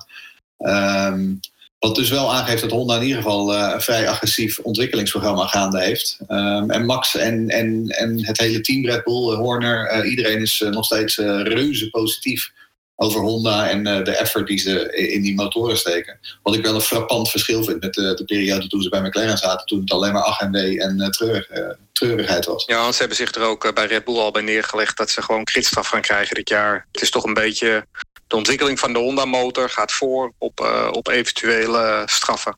Um, 1.13 1.39
wat 1.79 1.95
dus 1.95 2.09
wel 2.09 2.33
aangeeft 2.33 2.61
dat 2.61 2.71
Honda 2.71 2.95
in 2.95 3.01
ieder 3.01 3.17
geval 3.17 3.55
een 3.55 3.81
vrij 3.81 4.09
agressief 4.09 4.59
ontwikkelingsprogramma 4.59 5.45
gaande 5.45 5.81
heeft. 5.81 6.19
En 6.67 6.85
Max 6.85 7.15
en, 7.15 7.49
en, 7.49 7.87
en 7.87 8.25
het 8.25 8.37
hele 8.37 8.61
team 8.61 8.85
Red 8.85 9.03
Bull, 9.03 9.35
Horner, 9.35 10.05
iedereen 10.05 10.41
is 10.41 10.63
nog 10.69 10.85
steeds 10.85 11.17
reuze 11.17 11.89
positief 11.89 12.51
over 12.99 13.21
Honda 13.21 13.69
en 13.69 13.83
de 13.83 14.15
effort 14.15 14.47
die 14.47 14.57
ze 14.57 14.95
in 14.95 15.21
die 15.21 15.35
motoren 15.35 15.77
steken. 15.77 16.19
Wat 16.43 16.55
ik 16.55 16.63
wel 16.63 16.75
een 16.75 16.81
frappant 16.81 17.29
verschil 17.29 17.63
vind 17.63 17.81
met 17.81 17.93
de, 17.93 18.13
de 18.13 18.25
periode 18.25 18.67
toen 18.67 18.81
ze 18.81 18.89
bij 18.89 19.01
McLaren 19.01 19.37
zaten, 19.37 19.65
toen 19.65 19.79
het 19.79 19.91
alleen 19.91 20.13
maar 20.13 20.23
ach 20.23 20.39
en 20.39 20.55
en 20.55 21.11
treurig, 21.11 21.47
treurigheid 21.91 22.45
was. 22.45 22.65
Ja, 22.65 22.91
ze 22.91 22.99
hebben 22.99 23.17
zich 23.17 23.33
er 23.33 23.41
ook 23.41 23.73
bij 23.73 23.85
Red 23.85 24.05
Bull 24.05 24.17
al 24.17 24.31
bij 24.31 24.41
neergelegd 24.41 24.97
dat 24.97 25.09
ze 25.09 25.21
gewoon 25.21 25.43
kritstraf 25.43 25.87
gaan 25.87 26.01
krijgen 26.01 26.35
dit 26.35 26.49
jaar. 26.49 26.87
Het 26.91 27.01
is 27.01 27.09
toch 27.09 27.23
een 27.23 27.33
beetje 27.33 27.85
de 28.27 28.35
ontwikkeling 28.35 28.79
van 28.79 28.93
de 28.93 28.99
Honda-motor 28.99 29.69
gaat 29.69 29.91
voor 29.91 30.33
op, 30.37 30.59
uh, 30.59 30.89
op 30.91 31.07
eventuele 31.07 32.03
straffen. 32.05 32.51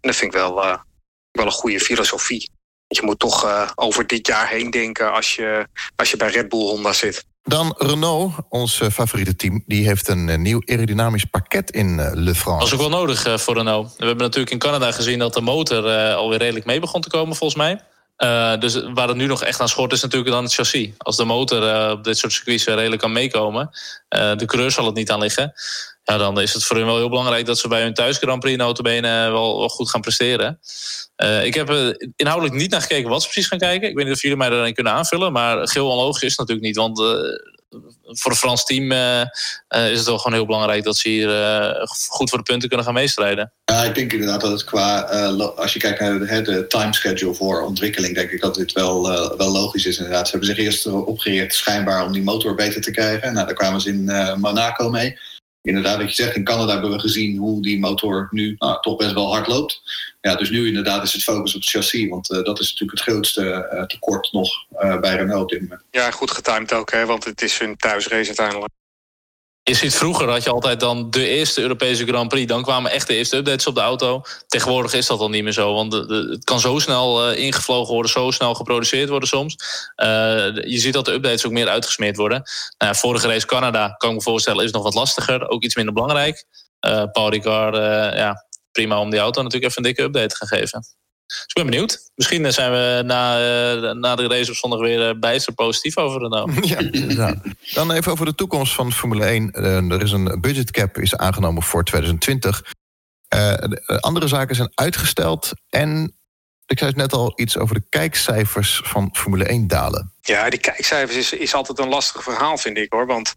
En 0.00 0.08
dat 0.08 0.16
vind 0.16 0.34
ik 0.34 0.40
wel, 0.40 0.64
uh, 0.64 0.78
wel 1.30 1.46
een 1.46 1.52
goede 1.52 1.80
filosofie. 1.80 2.50
Je 2.86 3.02
moet 3.02 3.18
toch 3.18 3.44
uh, 3.44 3.70
over 3.74 4.06
dit 4.06 4.26
jaar 4.26 4.48
heen 4.48 4.70
denken 4.70 5.12
als 5.12 5.34
je, 5.34 5.66
als 5.96 6.10
je 6.10 6.16
bij 6.16 6.30
Red 6.30 6.48
Bull 6.48 6.60
Honda 6.60 6.92
zit. 6.92 7.24
Dan 7.48 7.74
Renault, 7.78 8.34
ons 8.48 8.82
favoriete 8.92 9.36
team, 9.36 9.62
die 9.66 9.86
heeft 9.86 10.08
een 10.08 10.42
nieuw 10.42 10.62
aerodynamisch 10.64 11.24
pakket 11.24 11.70
in 11.70 11.96
Le 11.96 12.34
France. 12.34 12.58
Dat 12.58 12.66
is 12.66 12.72
ook 12.72 12.90
wel 12.90 12.98
nodig 12.98 13.40
voor 13.40 13.54
Renault. 13.54 13.94
We 13.96 14.06
hebben 14.06 14.24
natuurlijk 14.24 14.52
in 14.52 14.58
Canada 14.58 14.92
gezien 14.92 15.18
dat 15.18 15.34
de 15.34 15.40
motor 15.40 16.14
alweer 16.14 16.38
redelijk 16.38 16.66
mee 16.66 16.80
begon 16.80 17.00
te 17.00 17.08
komen, 17.08 17.36
volgens 17.36 17.58
mij. 17.58 17.80
Uh, 18.24 18.58
dus 18.58 18.82
waar 18.94 19.08
het 19.08 19.16
nu 19.16 19.26
nog 19.26 19.42
echt 19.42 19.60
aan 19.60 19.68
schort 19.68 19.92
is 19.92 20.02
natuurlijk 20.02 20.30
dan 20.30 20.44
het 20.44 20.54
chassis. 20.54 20.90
Als 20.98 21.16
de 21.16 21.24
motor 21.24 21.62
uh, 21.62 21.90
op 21.90 22.04
dit 22.04 22.18
soort 22.18 22.32
circuits 22.32 22.64
redelijk 22.64 23.00
kan 23.00 23.12
meekomen, 23.12 23.70
de 24.08 24.44
coureur 24.46 24.70
zal 24.70 24.86
het 24.86 24.94
niet 24.94 25.10
aan 25.10 25.20
liggen. 25.20 25.52
Ja, 26.04 26.16
dan 26.16 26.40
is 26.40 26.52
het 26.52 26.64
voor 26.64 26.76
hun 26.76 26.86
wel 26.86 26.96
heel 26.96 27.08
belangrijk 27.08 27.46
dat 27.46 27.58
ze 27.58 27.68
bij 27.68 27.82
hun 27.82 27.94
thuis 27.94 28.18
Grand 28.18 28.40
Prix 28.40 28.58
notabene 28.58 29.30
wel, 29.30 29.58
wel 29.58 29.68
goed 29.68 29.90
gaan 29.90 30.00
presteren. 30.00 30.58
ik 31.42 31.54
heb 31.54 31.96
inhoudelijk 32.16 32.56
niet 32.56 32.70
naar 32.70 32.80
gekeken 32.80 33.10
wat 33.10 33.22
ze 33.22 33.28
precies 33.28 33.48
gaan 33.48 33.58
kijken. 33.58 33.88
Ik 33.88 33.96
weet 33.96 34.04
niet 34.04 34.14
of 34.14 34.22
jullie 34.22 34.36
mij 34.36 34.48
daarin 34.48 34.74
kunnen 34.74 34.92
aanvullen, 34.92 35.32
maar 35.32 35.68
geel 35.68 35.90
onlogisch 35.90 36.22
is 36.22 36.36
natuurlijk 36.36 36.66
niet. 36.66 36.76
Want 36.76 36.98
voor 38.04 38.30
het 38.30 38.40
Frans 38.40 38.64
team 38.64 38.92
uh, 38.92 39.20
uh, 39.20 39.90
is 39.90 39.98
het 39.98 40.06
wel 40.06 40.18
gewoon 40.18 40.36
heel 40.36 40.46
belangrijk 40.46 40.84
dat 40.84 40.96
ze 40.96 41.08
hier 41.08 41.28
uh, 41.28 41.86
goed 42.08 42.28
voor 42.28 42.38
de 42.38 42.44
punten 42.44 42.68
kunnen 42.68 42.86
gaan 42.86 42.94
meestrijden. 42.94 43.52
Ja, 43.64 43.84
ik 43.84 43.94
denk 43.94 44.12
inderdaad 44.12 44.40
dat 44.40 44.50
het 44.50 44.64
qua, 44.64 45.00
als 45.56 45.72
je 45.72 45.78
kijkt 45.78 46.00
naar 46.00 46.18
de, 46.18 46.42
de 46.42 46.66
timeschedule 46.66 47.34
voor 47.34 47.62
ontwikkeling, 47.62 48.14
denk 48.14 48.30
ik 48.30 48.40
dat 48.40 48.54
dit 48.54 48.72
wel, 48.72 49.02
wel 49.36 49.52
logisch 49.52 49.86
is 49.86 49.96
inderdaad. 49.96 50.24
Ze 50.24 50.30
hebben 50.30 50.56
zich 50.56 50.64
eerst 50.64 50.86
opgericht 50.86 51.54
schijnbaar 51.54 52.04
om 52.04 52.12
die 52.12 52.22
motor 52.22 52.54
beter 52.54 52.80
te 52.80 52.90
krijgen. 52.90 53.32
Nou, 53.32 53.46
daar 53.46 53.54
kwamen 53.54 53.80
ze 53.80 53.88
in 53.88 54.04
Monaco 54.40 54.90
mee 54.90 55.18
inderdaad, 55.66 55.98
wat 55.98 56.08
je 56.08 56.22
zegt, 56.22 56.36
in 56.36 56.44
Canada 56.44 56.72
hebben 56.72 56.90
we 56.90 56.98
gezien 56.98 57.36
hoe 57.36 57.62
die 57.62 57.78
motor 57.78 58.28
nu 58.30 58.54
nou, 58.58 58.80
toch 58.80 58.96
best 58.96 59.12
wel 59.12 59.32
hard 59.32 59.46
loopt. 59.46 59.82
Ja, 60.20 60.34
dus 60.34 60.50
nu 60.50 60.66
inderdaad 60.66 61.02
is 61.02 61.12
het 61.12 61.22
focus 61.22 61.54
op 61.54 61.60
het 61.60 61.70
chassis, 61.70 62.08
want 62.08 62.30
uh, 62.30 62.42
dat 62.42 62.60
is 62.60 62.70
natuurlijk 62.70 62.98
het 62.98 63.08
grootste 63.08 63.70
uh, 63.72 63.82
tekort 63.82 64.32
nog 64.32 64.50
uh, 64.78 65.00
bij 65.00 65.16
Renault 65.16 65.60
moment. 65.60 65.82
Ja, 65.90 66.10
goed 66.10 66.30
getimed 66.30 66.72
ook, 66.72 66.92
hè, 66.92 67.06
want 67.06 67.24
het 67.24 67.42
is 67.42 67.58
hun 67.58 67.76
thuisrace 67.76 68.26
uiteindelijk. 68.26 68.72
Je 69.68 69.74
ziet 69.74 69.94
vroeger 69.94 70.28
had 70.30 70.44
je 70.44 70.50
altijd 70.50 70.80
dan 70.80 71.10
de 71.10 71.28
eerste 71.28 71.60
Europese 71.60 72.06
Grand 72.06 72.28
Prix. 72.28 72.46
Dan 72.46 72.62
kwamen 72.62 72.90
echt 72.90 73.06
de 73.06 73.14
eerste 73.14 73.36
updates 73.36 73.66
op 73.66 73.74
de 73.74 73.80
auto. 73.80 74.22
Tegenwoordig 74.46 74.92
is 74.92 75.06
dat 75.06 75.20
al 75.20 75.28
niet 75.28 75.42
meer 75.42 75.52
zo. 75.52 75.74
Want 75.74 75.92
het 75.92 76.44
kan 76.44 76.60
zo 76.60 76.78
snel 76.78 77.30
uh, 77.30 77.38
ingevlogen 77.38 77.92
worden, 77.92 78.10
zo 78.10 78.30
snel 78.30 78.54
geproduceerd 78.54 79.08
worden 79.08 79.28
soms. 79.28 79.56
Uh, 79.96 80.06
je 80.54 80.78
ziet 80.78 80.92
dat 80.92 81.04
de 81.04 81.12
updates 81.12 81.46
ook 81.46 81.52
meer 81.52 81.68
uitgesmeerd 81.68 82.16
worden. 82.16 82.42
Uh, 82.84 82.92
vorige 82.92 83.26
race 83.26 83.46
Canada, 83.46 83.88
kan 83.88 84.08
ik 84.10 84.16
me 84.16 84.22
voorstellen, 84.22 84.64
is 84.64 84.70
nog 84.70 84.82
wat 84.82 84.94
lastiger. 84.94 85.48
Ook 85.48 85.62
iets 85.62 85.74
minder 85.74 85.94
belangrijk. 85.94 86.44
Paul 87.12 87.30
Ricard, 87.30 87.76
ja, 88.16 88.44
prima 88.72 89.00
om 89.00 89.10
die 89.10 89.20
auto 89.20 89.42
natuurlijk 89.42 89.70
even 89.70 89.84
een 89.84 89.94
dikke 89.94 90.02
update 90.02 90.26
te 90.26 90.36
gaan 90.36 90.58
geven. 90.58 90.84
Dus 91.26 91.44
ik 91.46 91.54
ben 91.54 91.66
benieuwd. 91.66 92.10
Misschien 92.14 92.52
zijn 92.52 92.70
we 92.70 93.02
na, 93.04 93.38
uh, 93.74 93.92
na 93.92 94.14
de 94.14 94.26
race 94.26 94.50
op 94.50 94.56
zondag 94.56 94.80
weer 94.80 95.08
uh, 95.08 95.18
bijster 95.20 95.54
positief 95.54 95.96
over 95.96 96.20
Renault. 96.20 96.66
Ja, 96.68 96.78
ja. 96.92 97.34
Dan 97.74 97.90
even 97.90 98.12
over 98.12 98.26
de 98.26 98.34
toekomst 98.34 98.74
van 98.74 98.92
Formule 98.92 99.24
1. 99.24 99.50
Uh, 99.54 99.92
er 99.92 100.02
is 100.02 100.12
een 100.12 100.40
budgetcap 100.40 100.98
is 100.98 101.16
aangenomen 101.16 101.62
voor 101.62 101.84
2020. 101.84 102.62
andere 104.00 104.28
zaken 104.28 104.56
zijn 104.56 104.72
uitgesteld. 104.74 105.52
En 105.68 106.16
ik 106.66 106.78
zei 106.78 106.90
het 106.90 106.98
net 106.98 107.12
al 107.12 107.32
iets 107.34 107.58
over 107.58 107.74
de 107.74 107.84
kijkcijfers 107.88 108.80
van 108.84 109.10
Formule 109.12 109.44
1 109.44 109.66
dalen. 109.66 110.12
Ja, 110.20 110.50
die 110.50 110.60
kijkcijfers 110.60 111.16
is, 111.16 111.32
is 111.32 111.54
altijd 111.54 111.78
een 111.78 111.88
lastig 111.88 112.22
verhaal, 112.22 112.58
vind 112.58 112.76
ik 112.76 112.92
hoor. 112.92 113.06
Want 113.06 113.34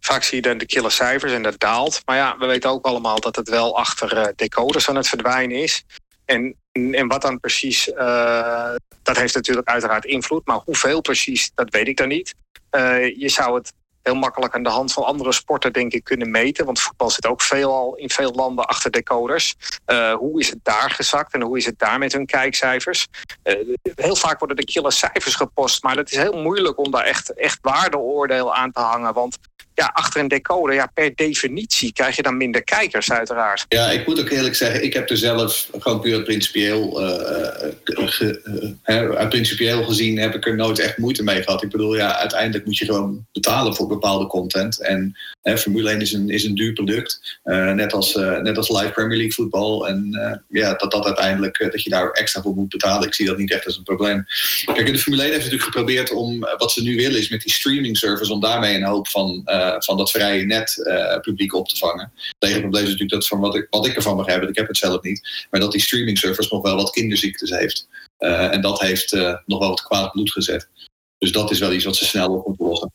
vaak 0.00 0.22
zie 0.22 0.36
je 0.36 0.42
dan 0.42 0.58
de 0.58 0.66
killer 0.66 0.92
cijfers 0.92 1.32
en 1.32 1.42
dat 1.42 1.58
daalt. 1.58 2.02
Maar 2.04 2.16
ja, 2.16 2.36
we 2.38 2.46
weten 2.46 2.70
ook 2.70 2.86
allemaal 2.86 3.20
dat 3.20 3.36
het 3.36 3.48
wel 3.48 3.76
achter 3.76 4.32
decoders 4.36 4.88
aan 4.88 4.96
het 4.96 5.08
verdwijnen 5.08 5.62
is. 5.62 5.84
En, 6.32 6.56
en 6.94 7.08
wat 7.08 7.22
dan 7.22 7.40
precies, 7.40 7.88
uh, 7.88 8.74
dat 9.02 9.16
heeft 9.16 9.34
natuurlijk 9.34 9.68
uiteraard 9.68 10.04
invloed. 10.04 10.46
Maar 10.46 10.60
hoeveel 10.64 11.00
precies, 11.00 11.50
dat 11.54 11.70
weet 11.70 11.88
ik 11.88 11.96
dan 11.96 12.08
niet. 12.08 12.34
Uh, 12.70 13.16
je 13.16 13.28
zou 13.28 13.54
het 13.54 13.72
heel 14.02 14.14
makkelijk 14.14 14.54
aan 14.54 14.62
de 14.62 14.68
hand 14.68 14.92
van 14.92 15.04
andere 15.04 15.32
sporten 15.32 15.72
denk 15.72 15.92
ik 15.92 16.04
kunnen 16.04 16.30
meten. 16.30 16.64
Want 16.64 16.80
voetbal 16.80 17.10
zit 17.10 17.26
ook 17.26 17.42
veelal 17.42 17.94
in 17.96 18.10
veel 18.10 18.32
landen 18.32 18.66
achter 18.66 18.90
decoders. 18.90 19.54
Uh, 19.86 20.14
hoe 20.14 20.40
is 20.40 20.50
het 20.50 20.58
daar 20.62 20.90
gezakt 20.90 21.34
en 21.34 21.42
hoe 21.42 21.56
is 21.56 21.66
het 21.66 21.78
daar 21.78 21.98
met 21.98 22.12
hun 22.12 22.26
kijkcijfers? 22.26 23.06
Heel 23.94 24.16
vaak 24.16 24.38
worden 24.38 24.56
de 24.56 24.64
killer 24.64 24.92
cijfers 24.92 25.34
gepost, 25.34 25.82
maar 25.82 25.96
het 25.96 26.10
is 26.10 26.16
heel 26.16 26.42
moeilijk 26.42 26.78
om 26.78 26.90
daar 26.90 27.04
echt, 27.04 27.34
echt 27.34 27.58
waardeoordeel 27.60 28.54
aan 28.54 28.72
te 28.72 28.80
hangen. 28.80 29.12
Want 29.12 29.38
ja, 29.74 29.90
achter 29.94 30.20
een 30.20 30.28
decoder, 30.28 30.74
ja, 30.74 30.90
per 30.94 31.14
definitie 31.14 31.92
krijg 31.92 32.16
je 32.16 32.22
dan 32.22 32.36
minder 32.36 32.64
kijkers 32.64 33.12
uiteraard. 33.12 33.64
Ja, 33.68 33.90
ik 33.90 34.06
moet 34.06 34.20
ook 34.20 34.30
eerlijk 34.30 34.54
zeggen, 34.54 34.84
ik 34.84 34.92
heb 34.92 35.10
er 35.10 35.16
zelf 35.16 35.68
gewoon 35.78 36.00
puur 36.00 36.22
principieel, 36.22 37.02
uh, 37.02 37.70
ge, 37.84 38.40
uh, 38.84 39.28
principieel 39.28 39.84
gezien 39.84 40.18
heb 40.18 40.34
ik 40.34 40.46
er 40.46 40.56
nooit 40.56 40.78
echt 40.78 40.98
moeite 40.98 41.22
mee 41.22 41.42
gehad. 41.42 41.62
Ik 41.62 41.70
bedoel, 41.70 41.96
ja, 41.96 42.16
uiteindelijk 42.16 42.64
moet 42.64 42.78
je 42.78 42.84
gewoon 42.84 43.26
betalen 43.32 43.74
voor 43.74 43.86
bepaalde 43.86 44.26
content. 44.26 44.80
En 44.80 45.16
Formule 45.42 45.90
1 45.90 46.00
is 46.00 46.12
een, 46.12 46.30
is 46.30 46.44
een 46.44 46.54
duur 46.54 46.72
product, 46.72 47.38
net, 47.74 47.92
als, 47.92 48.14
net 48.14 48.56
als 48.56 48.68
live 48.68 48.90
Premier 48.90 49.16
League 49.16 49.32
voetbal. 49.32 49.88
En 49.88 50.10
ja, 50.48 50.74
dat 50.74 50.90
dat 50.90 51.04
uiteindelijk, 51.04 51.58
dat 51.72 51.82
je 51.82 51.90
daar 51.90 52.10
extra 52.10 52.42
voor 52.42 52.54
moet 52.54 52.68
betalen, 52.68 53.06
ik 53.06 53.14
zie 53.14 53.26
dat 53.26 53.38
niet 53.38 53.52
echt 53.52 53.66
als 53.66 53.76
een 53.76 53.82
probleem. 53.82 54.24
Kijk, 54.64 54.86
de 54.86 54.98
Formule 54.98 55.22
1 55.22 55.32
heeft 55.32 55.44
natuurlijk 55.44 55.70
geprobeerd 55.70 56.10
om, 56.12 56.40
wat 56.40 56.72
ze 56.72 56.82
nu 56.82 56.96
willen 56.96 57.18
is 57.18 57.28
met 57.28 57.40
die 57.40 57.52
streaming 57.52 57.96
service, 57.96 58.32
om 58.32 58.40
daarmee 58.40 58.74
een 58.74 58.84
hoop 58.84 59.08
van 59.08 59.42
van 59.78 59.96
dat 59.96 60.10
vrije 60.10 60.44
net 60.44 60.76
publiek 61.22 61.54
op 61.54 61.68
te 61.68 61.76
vangen. 61.76 62.12
Het 62.14 62.34
tegenprobleem 62.38 62.82
is 62.82 62.90
natuurlijk 62.90 63.20
dat 63.20 63.28
van 63.28 63.40
wat 63.40 63.54
ik, 63.54 63.66
wat 63.70 63.86
ik 63.86 63.96
ervan 63.96 64.16
begrijp, 64.16 64.42
ik 64.42 64.56
heb 64.56 64.68
het 64.68 64.76
zelf 64.76 65.02
niet, 65.02 65.46
maar 65.50 65.60
dat 65.60 65.72
die 65.72 65.80
streaming 65.80 66.18
service 66.18 66.54
nog 66.54 66.62
wel 66.62 66.76
wat 66.76 66.90
kinderziektes 66.90 67.50
heeft. 67.50 67.88
En 68.18 68.60
dat 68.60 68.80
heeft 68.80 69.12
nog 69.46 69.58
wel 69.58 69.68
wat 69.68 69.82
kwaad 69.82 70.12
bloed 70.12 70.32
gezet. 70.32 70.68
Dus 71.18 71.32
dat 71.32 71.50
is 71.50 71.58
wel 71.58 71.72
iets 71.72 71.84
wat 71.84 71.96
ze 71.96 72.04
snel 72.04 72.34
op 72.34 72.46
moeten 72.46 72.66
lossen. 72.66 72.92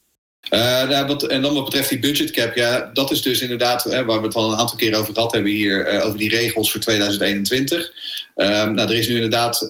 Uh, 0.50 0.88
nou, 0.90 1.28
en 1.28 1.42
dan 1.42 1.54
wat 1.54 1.64
betreft 1.64 1.90
die 1.90 2.00
budgetcap, 2.00 2.56
ja, 2.56 2.90
dat 2.94 3.12
is 3.12 3.22
dus 3.22 3.42
inderdaad 3.42 3.84
hè, 3.84 4.06
waar 4.06 4.20
we 4.20 4.26
het 4.26 4.36
al 4.36 4.52
een 4.52 4.58
aantal 4.58 4.78
keer 4.78 4.98
over 4.98 5.14
gehad 5.14 5.32
hebben 5.32 5.52
hier, 5.52 5.94
uh, 5.94 6.06
over 6.06 6.18
die 6.18 6.30
regels 6.30 6.72
voor 6.72 6.82
2021. 6.82 7.92
Um, 8.36 8.74
nou, 8.74 8.90
er 8.90 8.96
is 8.96 9.08
nu 9.08 9.16
inderdaad, 9.16 9.68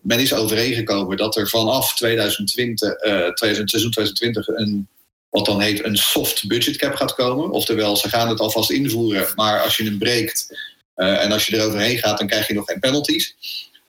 men 0.00 0.18
is 0.18 0.34
overeengekomen 0.34 1.16
dat 1.16 1.36
er 1.36 1.48
vanaf 1.48 1.94
2020, 1.94 2.94
2000, 3.34 3.70
seizoen 3.70 3.90
2020 3.90 4.48
een, 4.48 4.88
wat 5.30 5.46
dan 5.46 5.60
heet 5.60 5.84
een 5.84 5.96
soft 5.96 6.46
budgetcap 6.46 6.94
gaat 6.94 7.14
komen. 7.14 7.50
Oftewel, 7.50 7.96
ze 7.96 8.08
gaan 8.08 8.28
het 8.28 8.40
alvast 8.40 8.70
invoeren, 8.70 9.26
maar 9.34 9.60
als 9.60 9.76
je 9.76 9.84
hem 9.84 9.98
breekt 9.98 10.58
en 10.94 11.32
als 11.32 11.46
je 11.46 11.56
er 11.56 11.66
overheen 11.66 11.98
gaat, 11.98 12.18
dan 12.18 12.26
krijg 12.26 12.46
je 12.46 12.54
nog 12.54 12.64
geen 12.64 12.80
penalties. 12.80 13.34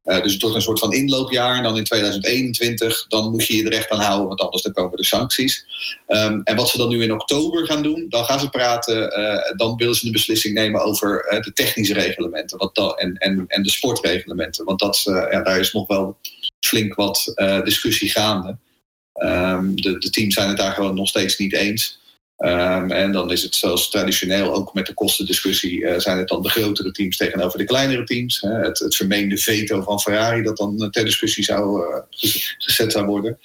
Uh, 0.05 0.21
dus 0.21 0.33
het 0.33 0.43
een 0.43 0.61
soort 0.61 0.79
van 0.79 0.93
inloopjaar. 0.93 1.55
En 1.55 1.63
dan 1.63 1.77
in 1.77 1.83
2021, 1.83 3.05
dan 3.07 3.31
moet 3.31 3.45
je 3.45 3.55
je 3.55 3.63
er 3.63 3.71
echt 3.71 3.89
aan 3.89 3.99
houden, 3.99 4.27
want 4.27 4.41
anders 4.41 4.63
dan 4.63 4.73
komen 4.73 4.97
de 4.97 5.05
sancties. 5.05 5.65
Um, 6.07 6.41
en 6.43 6.55
wat 6.55 6.69
ze 6.69 6.77
dan 6.77 6.89
nu 6.89 7.03
in 7.03 7.11
oktober 7.11 7.65
gaan 7.65 7.83
doen, 7.83 8.05
dan 8.09 8.25
gaan 8.25 8.39
ze 8.39 8.49
praten, 8.49 9.19
uh, 9.19 9.57
dan 9.57 9.75
willen 9.75 9.95
ze 9.95 10.05
een 10.05 10.11
beslissing 10.11 10.53
nemen 10.53 10.83
over 10.83 11.33
uh, 11.33 11.41
de 11.41 11.53
technische 11.53 11.93
reglementen 11.93 12.57
wat 12.57 12.75
dan, 12.75 12.95
en, 12.95 13.17
en, 13.17 13.45
en 13.47 13.63
de 13.63 13.69
sportreglementen. 13.69 14.65
Want 14.65 14.79
dat, 14.79 15.01
ja, 15.03 15.41
daar 15.41 15.59
is 15.59 15.73
nog 15.73 15.87
wel 15.87 16.17
flink 16.59 16.95
wat 16.95 17.33
discussie 17.63 18.09
gaande. 18.09 18.57
Um, 19.13 19.81
de, 19.81 19.97
de 19.97 20.09
teams 20.09 20.33
zijn 20.33 20.47
het 20.47 20.57
daar 20.57 20.73
gewoon 20.73 20.95
nog 20.95 21.07
steeds 21.07 21.37
niet 21.37 21.53
eens. 21.53 22.01
Um, 22.45 22.91
en 22.91 23.11
dan 23.11 23.31
is 23.31 23.43
het 23.43 23.55
zoals 23.55 23.89
traditioneel 23.89 24.53
ook 24.53 24.73
met 24.73 24.85
de 24.85 24.93
kostendiscussie 24.93 25.79
uh, 25.79 25.99
zijn 25.99 26.17
het 26.17 26.27
dan 26.27 26.41
de 26.41 26.49
grotere 26.49 26.91
teams 26.91 27.17
tegenover 27.17 27.57
de 27.57 27.65
kleinere 27.65 28.03
teams. 28.03 28.41
Het, 28.41 28.79
het 28.79 28.95
vermeende 28.95 29.37
veto 29.37 29.81
van 29.81 29.99
Ferrari 29.99 30.41
dat 30.41 30.57
dan 30.57 30.89
ter 30.91 31.05
discussie 31.05 31.43
zou 31.43 31.81
uh, 31.81 31.99
gezet 32.57 32.91
zou 32.91 33.05
worden. 33.05 33.39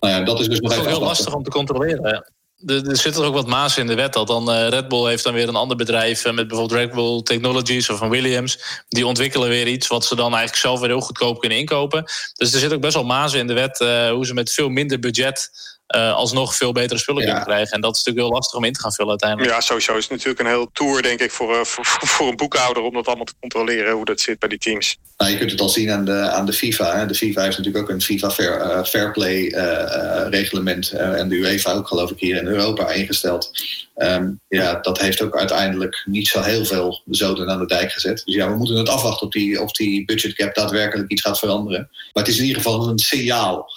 Nou 0.00 0.12
ja, 0.14 0.20
dat 0.22 0.40
is 0.40 0.48
dus 0.48 0.60
nog 0.60 0.70
dat 0.70 0.80
is 0.80 0.86
heel 0.86 1.00
lastig 1.00 1.34
om 1.34 1.42
te 1.42 1.50
controleren. 1.50 2.24
Er, 2.66 2.88
er 2.88 2.96
zit 2.96 3.16
er 3.16 3.24
ook 3.24 3.34
wat 3.34 3.46
maas 3.46 3.78
in 3.78 3.86
de 3.86 3.94
wet 3.94 4.12
dat 4.12 4.26
dan 4.26 4.50
Red 4.50 4.88
Bull 4.88 5.08
heeft 5.08 5.24
dan 5.24 5.34
weer 5.34 5.48
een 5.48 5.56
ander 5.56 5.76
bedrijf 5.76 6.24
met 6.24 6.48
bijvoorbeeld 6.48 6.80
Red 6.80 6.92
Bull 6.92 7.22
Technologies 7.22 7.90
of 7.90 7.98
van 7.98 8.10
Williams. 8.10 8.58
Die 8.88 9.06
ontwikkelen 9.06 9.48
weer 9.48 9.66
iets 9.66 9.86
wat 9.86 10.04
ze 10.04 10.16
dan 10.16 10.30
eigenlijk 10.30 10.56
zelf 10.56 10.80
weer 10.80 10.88
heel 10.88 11.00
goedkoop 11.00 11.40
kunnen 11.40 11.58
inkopen. 11.58 12.04
Dus 12.34 12.52
er 12.52 12.60
zit 12.60 12.72
ook 12.72 12.80
best 12.80 12.94
wel 12.94 13.04
maas 13.04 13.34
in 13.34 13.46
de 13.46 13.54
wet 13.54 13.78
hoe 14.10 14.26
ze 14.26 14.34
met 14.34 14.52
veel 14.52 14.68
minder 14.68 14.98
budget 14.98 15.50
uh, 15.94 16.14
alsnog 16.14 16.56
veel 16.56 16.72
betere 16.72 16.98
spullen 16.98 17.22
ja. 17.22 17.28
kunnen 17.28 17.46
krijgen. 17.46 17.72
En 17.72 17.80
dat 17.80 17.96
is 17.96 18.02
natuurlijk 18.02 18.26
heel 18.26 18.34
lastig 18.34 18.58
om 18.58 18.64
in 18.64 18.72
te 18.72 18.80
gaan 18.80 18.92
vullen 18.92 19.10
uiteindelijk. 19.10 19.50
Ja, 19.50 19.60
sowieso 19.60 19.96
is 19.96 20.02
het 20.02 20.10
natuurlijk 20.10 20.40
een 20.40 20.46
heel 20.46 20.70
tour, 20.72 21.02
denk 21.02 21.20
ik, 21.20 21.30
voor, 21.30 21.54
uh, 21.54 21.60
voor, 21.64 21.84
voor, 21.84 22.28
een 22.28 22.36
boekhouder 22.36 22.82
om 22.82 22.92
dat 22.92 23.06
allemaal 23.06 23.24
te 23.24 23.34
controleren, 23.40 23.92
hoe 23.92 24.04
dat 24.04 24.20
zit 24.20 24.38
bij 24.38 24.48
die 24.48 24.58
teams. 24.58 24.96
Nou, 25.16 25.30
je 25.30 25.38
kunt 25.38 25.50
het 25.50 25.60
al 25.60 25.68
zien 25.68 25.90
aan 25.90 26.04
de, 26.04 26.30
aan 26.30 26.46
de 26.46 26.52
FIFA. 26.52 26.98
Hè. 26.98 27.06
De 27.06 27.14
FIFA 27.14 27.42
heeft 27.42 27.58
natuurlijk 27.58 27.84
ook 27.84 27.90
een 27.90 28.02
FIFA 28.02 28.30
Fair, 28.30 28.60
uh, 28.60 28.84
fair 28.84 29.12
Play 29.12 29.48
reglement. 30.30 30.90
en 30.90 31.28
de 31.28 31.34
UEFA 31.34 31.72
ook, 31.72 31.88
geloof 31.88 32.10
ik, 32.10 32.20
hier 32.20 32.36
in 32.36 32.46
Europa 32.46 32.90
ingesteld. 32.90 33.50
Um, 33.96 34.40
ja, 34.48 34.74
dat 34.80 35.00
heeft 35.00 35.22
ook 35.22 35.36
uiteindelijk 35.36 36.02
niet 36.04 36.28
zo 36.28 36.40
heel 36.40 36.64
veel 36.64 37.02
zoden 37.06 37.50
aan 37.50 37.58
de 37.58 37.66
dijk 37.66 37.92
gezet. 37.92 38.22
Dus 38.24 38.34
ja, 38.34 38.48
we 38.48 38.56
moeten 38.56 38.76
het 38.76 38.88
afwachten 38.88 39.26
of 39.26 39.32
die, 39.32 39.62
of 39.62 39.72
die 39.72 40.04
budgetcap 40.04 40.54
daadwerkelijk 40.54 41.10
iets 41.10 41.22
gaat 41.22 41.38
veranderen. 41.38 41.88
Maar 41.90 42.22
het 42.24 42.32
is 42.32 42.38
in 42.38 42.44
ieder 42.44 42.62
geval 42.62 42.88
een 42.88 42.98
signaal. 42.98 43.70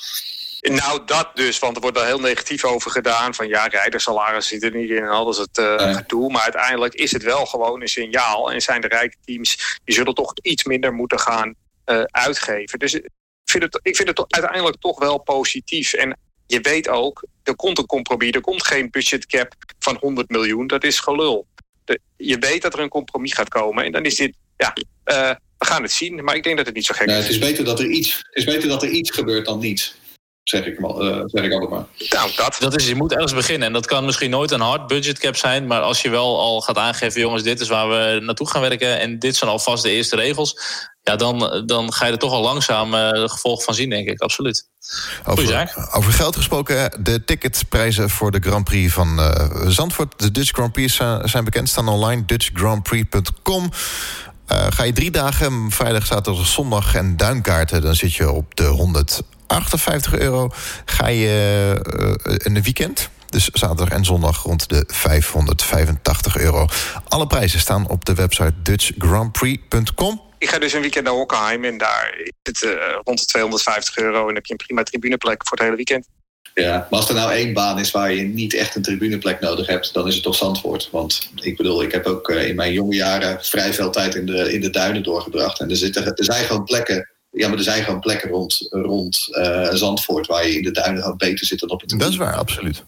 Nou, 0.61 1.01
dat 1.05 1.31
dus, 1.33 1.59
want 1.59 1.75
er 1.75 1.81
wordt 1.81 1.97
er 1.97 2.05
heel 2.05 2.19
negatief 2.19 2.65
over 2.65 2.91
gedaan. 2.91 3.33
Van 3.33 3.47
ja, 3.47 3.67
rijderssalaris 3.67 4.47
zit 4.47 4.63
er 4.63 4.75
niet 4.75 4.89
in 4.89 5.03
en 5.03 5.09
alles 5.09 5.37
het 5.37 5.57
uh, 5.57 5.75
nee. 5.75 5.93
gedoe. 5.93 6.31
Maar 6.31 6.41
uiteindelijk 6.41 6.93
is 6.93 7.11
het 7.11 7.23
wel 7.23 7.45
gewoon 7.45 7.81
een 7.81 7.87
signaal. 7.87 8.51
En 8.51 8.61
zijn 8.61 8.81
de 8.81 8.87
rijke 8.87 9.15
teams, 9.25 9.77
die 9.83 9.95
zullen 9.95 10.13
toch 10.13 10.33
iets 10.41 10.63
minder 10.63 10.93
moeten 10.93 11.19
gaan 11.19 11.55
uh, 11.85 12.01
uitgeven. 12.03 12.79
Dus 12.79 12.93
ik 12.93 13.09
vind, 13.45 13.63
het, 13.63 13.79
ik 13.81 13.95
vind 13.95 14.07
het 14.07 14.25
uiteindelijk 14.27 14.77
toch 14.79 14.99
wel 14.99 15.17
positief. 15.17 15.93
En 15.93 16.17
je 16.47 16.59
weet 16.59 16.87
ook, 16.87 17.23
er 17.43 17.55
komt 17.55 17.77
een 17.77 17.85
compromis. 17.85 18.31
Er 18.31 18.41
komt 18.41 18.65
geen 18.65 18.89
budgetcap 18.89 19.53
van 19.79 19.97
100 19.99 20.29
miljoen. 20.29 20.67
Dat 20.67 20.83
is 20.83 20.99
gelul. 20.99 21.47
De, 21.85 21.99
je 22.17 22.37
weet 22.37 22.61
dat 22.61 22.73
er 22.73 22.79
een 22.79 22.89
compromis 22.89 23.33
gaat 23.33 23.49
komen. 23.49 23.83
En 23.85 23.91
dan 23.91 24.03
is 24.03 24.15
dit, 24.15 24.35
ja, 24.57 24.73
uh, 25.05 25.35
we 25.57 25.65
gaan 25.65 25.81
het 25.81 25.91
zien. 25.91 26.23
Maar 26.23 26.35
ik 26.35 26.43
denk 26.43 26.57
dat 26.57 26.65
het 26.65 26.75
niet 26.75 26.85
zo 26.85 26.93
gek 26.95 27.07
nee, 27.07 27.17
is. 27.17 27.23
Het 27.23 27.33
is 27.33 27.39
beter 27.39 27.63
dat 27.63 27.79
er 27.79 27.89
iets, 27.89 28.17
het 28.17 28.27
is 28.31 28.43
beter 28.43 28.69
dat 28.69 28.83
er 28.83 28.89
iets 28.89 29.11
gebeurt 29.11 29.45
dan 29.45 29.59
niets 29.59 29.97
zeg 30.43 30.65
ik, 30.65 30.79
uh, 30.79 31.21
zeg 31.25 31.43
ik 31.43 31.51
altijd 31.51 31.69
maar. 31.69 31.85
Nou, 32.09 32.31
dat. 32.35 32.55
dat 32.59 32.75
is, 32.75 32.87
je 32.87 32.95
moet 32.95 33.11
ergens 33.11 33.33
beginnen. 33.33 33.67
En 33.67 33.73
dat 33.73 33.85
kan 33.85 34.05
misschien 34.05 34.29
nooit 34.29 34.51
een 34.51 34.61
hard 34.61 34.87
budgetcap 34.87 35.35
zijn. 35.35 35.67
Maar 35.67 35.81
als 35.81 36.01
je 36.01 36.09
wel 36.09 36.39
al 36.39 36.61
gaat 36.61 36.77
aangeven, 36.77 37.21
jongens, 37.21 37.43
dit 37.43 37.59
is 37.59 37.67
waar 37.67 37.89
we 37.89 38.19
naartoe 38.21 38.49
gaan 38.49 38.61
werken. 38.61 38.99
En 38.99 39.19
dit 39.19 39.35
zijn 39.35 39.49
alvast 39.49 39.83
de 39.83 39.89
eerste 39.89 40.15
regels. 40.15 40.55
Ja, 41.03 41.15
dan, 41.15 41.63
dan 41.65 41.93
ga 41.93 42.05
je 42.05 42.11
er 42.11 42.17
toch 42.17 42.31
al 42.31 42.41
langzaam 42.41 42.93
uh, 42.93 43.11
de 43.11 43.29
gevolgen 43.29 43.63
van 43.63 43.73
zien, 43.73 43.89
denk 43.89 44.07
ik. 44.07 44.21
Absoluut. 44.21 44.67
Over, 45.25 45.75
over 45.91 46.13
geld 46.13 46.35
gesproken, 46.35 47.03
de 47.03 47.23
ticketprijzen 47.23 48.09
voor 48.09 48.31
de 48.31 48.39
Grand 48.39 48.63
Prix 48.63 48.93
van 48.93 49.19
uh, 49.19 49.67
Zandvoort. 49.67 50.19
De 50.19 50.31
Dutch 50.31 50.51
Grand 50.51 50.71
Prix 50.71 50.95
zijn 51.23 51.43
bekend, 51.43 51.69
staan 51.69 51.87
online. 51.87 52.25
DutchGrandPrix.com. 52.25 53.63
Uh, 54.51 54.67
ga 54.69 54.83
je 54.83 54.93
drie 54.93 55.11
dagen, 55.11 55.71
vrijdag, 55.71 56.05
zaterdag, 56.05 56.47
zondag 56.47 56.95
en 56.95 57.17
duinkaarten... 57.17 57.81
dan 57.81 57.95
zit 57.95 58.13
je 58.13 58.31
op 58.31 58.55
de 58.55 58.63
158 59.49 60.19
euro. 60.19 60.49
Ga 60.85 61.07
je 61.07 61.81
uh, 61.97 62.35
in 62.37 62.55
een 62.55 62.63
weekend, 62.63 63.09
dus 63.29 63.49
zaterdag 63.49 63.89
en 63.89 64.05
zondag 64.05 64.43
rond 64.43 64.69
de 64.69 64.83
585 64.87 66.37
euro. 66.37 66.67
Alle 67.07 67.27
prijzen 67.27 67.59
staan 67.59 67.89
op 67.89 68.05
de 68.05 68.13
website 68.13 68.53
dutchgrandprix.com. 68.63 70.21
Ik 70.37 70.49
ga 70.49 70.59
dus 70.59 70.73
een 70.73 70.81
weekend 70.81 71.05
naar 71.05 71.13
Hockenheim 71.13 71.63
en 71.63 71.77
daar 71.77 72.15
is 72.23 72.31
het 72.43 72.61
uh, 72.61 72.71
rond 73.03 73.19
de 73.19 73.25
250 73.25 73.97
euro... 73.97 74.29
en 74.29 74.35
heb 74.35 74.45
je 74.45 74.51
een 74.51 74.65
prima 74.65 74.83
tribuneplek 74.83 75.47
voor 75.47 75.57
het 75.57 75.65
hele 75.65 75.75
weekend. 75.75 76.07
Ja, 76.53 76.87
maar 76.89 76.99
als 76.99 77.09
er 77.09 77.15
nou 77.15 77.31
één 77.31 77.53
baan 77.53 77.79
is 77.79 77.91
waar 77.91 78.13
je 78.13 78.21
niet 78.21 78.53
echt 78.53 78.75
een 78.75 78.81
tribuneplek 78.81 79.39
nodig 79.39 79.67
hebt, 79.67 79.93
dan 79.93 80.07
is 80.07 80.13
het 80.13 80.23
toch 80.23 80.35
Zandvoort. 80.35 80.89
Want 80.91 81.31
ik 81.35 81.57
bedoel, 81.57 81.83
ik 81.83 81.91
heb 81.91 82.05
ook 82.05 82.29
in 82.29 82.55
mijn 82.55 82.73
jonge 82.73 82.95
jaren 82.95 83.43
vrij 83.45 83.73
veel 83.73 83.89
tijd 83.89 84.15
in 84.15 84.25
de, 84.25 84.53
in 84.53 84.61
de 84.61 84.69
duinen 84.69 85.03
doorgebracht. 85.03 85.59
En 85.59 85.69
er, 85.69 85.75
zitten, 85.75 86.05
er 86.05 86.23
zijn 86.23 86.45
gewoon 86.45 86.63
plekken, 86.63 87.09
ja, 87.31 87.47
maar 87.47 87.57
er 87.57 87.63
zijn 87.63 87.83
gewoon 87.83 87.99
plekken 87.99 88.29
rond, 88.29 88.67
rond 88.69 89.27
uh, 89.29 89.73
Zandvoort 89.73 90.27
waar 90.27 90.47
je 90.47 90.55
in 90.55 90.63
de 90.63 90.71
duinen 90.71 91.01
gewoon 91.01 91.17
beter 91.17 91.45
zit 91.45 91.59
dan 91.59 91.69
op 91.69 91.81
het 91.81 91.99
Dat 91.99 92.09
is 92.09 92.17
waar, 92.17 92.35
absoluut. 92.35 92.85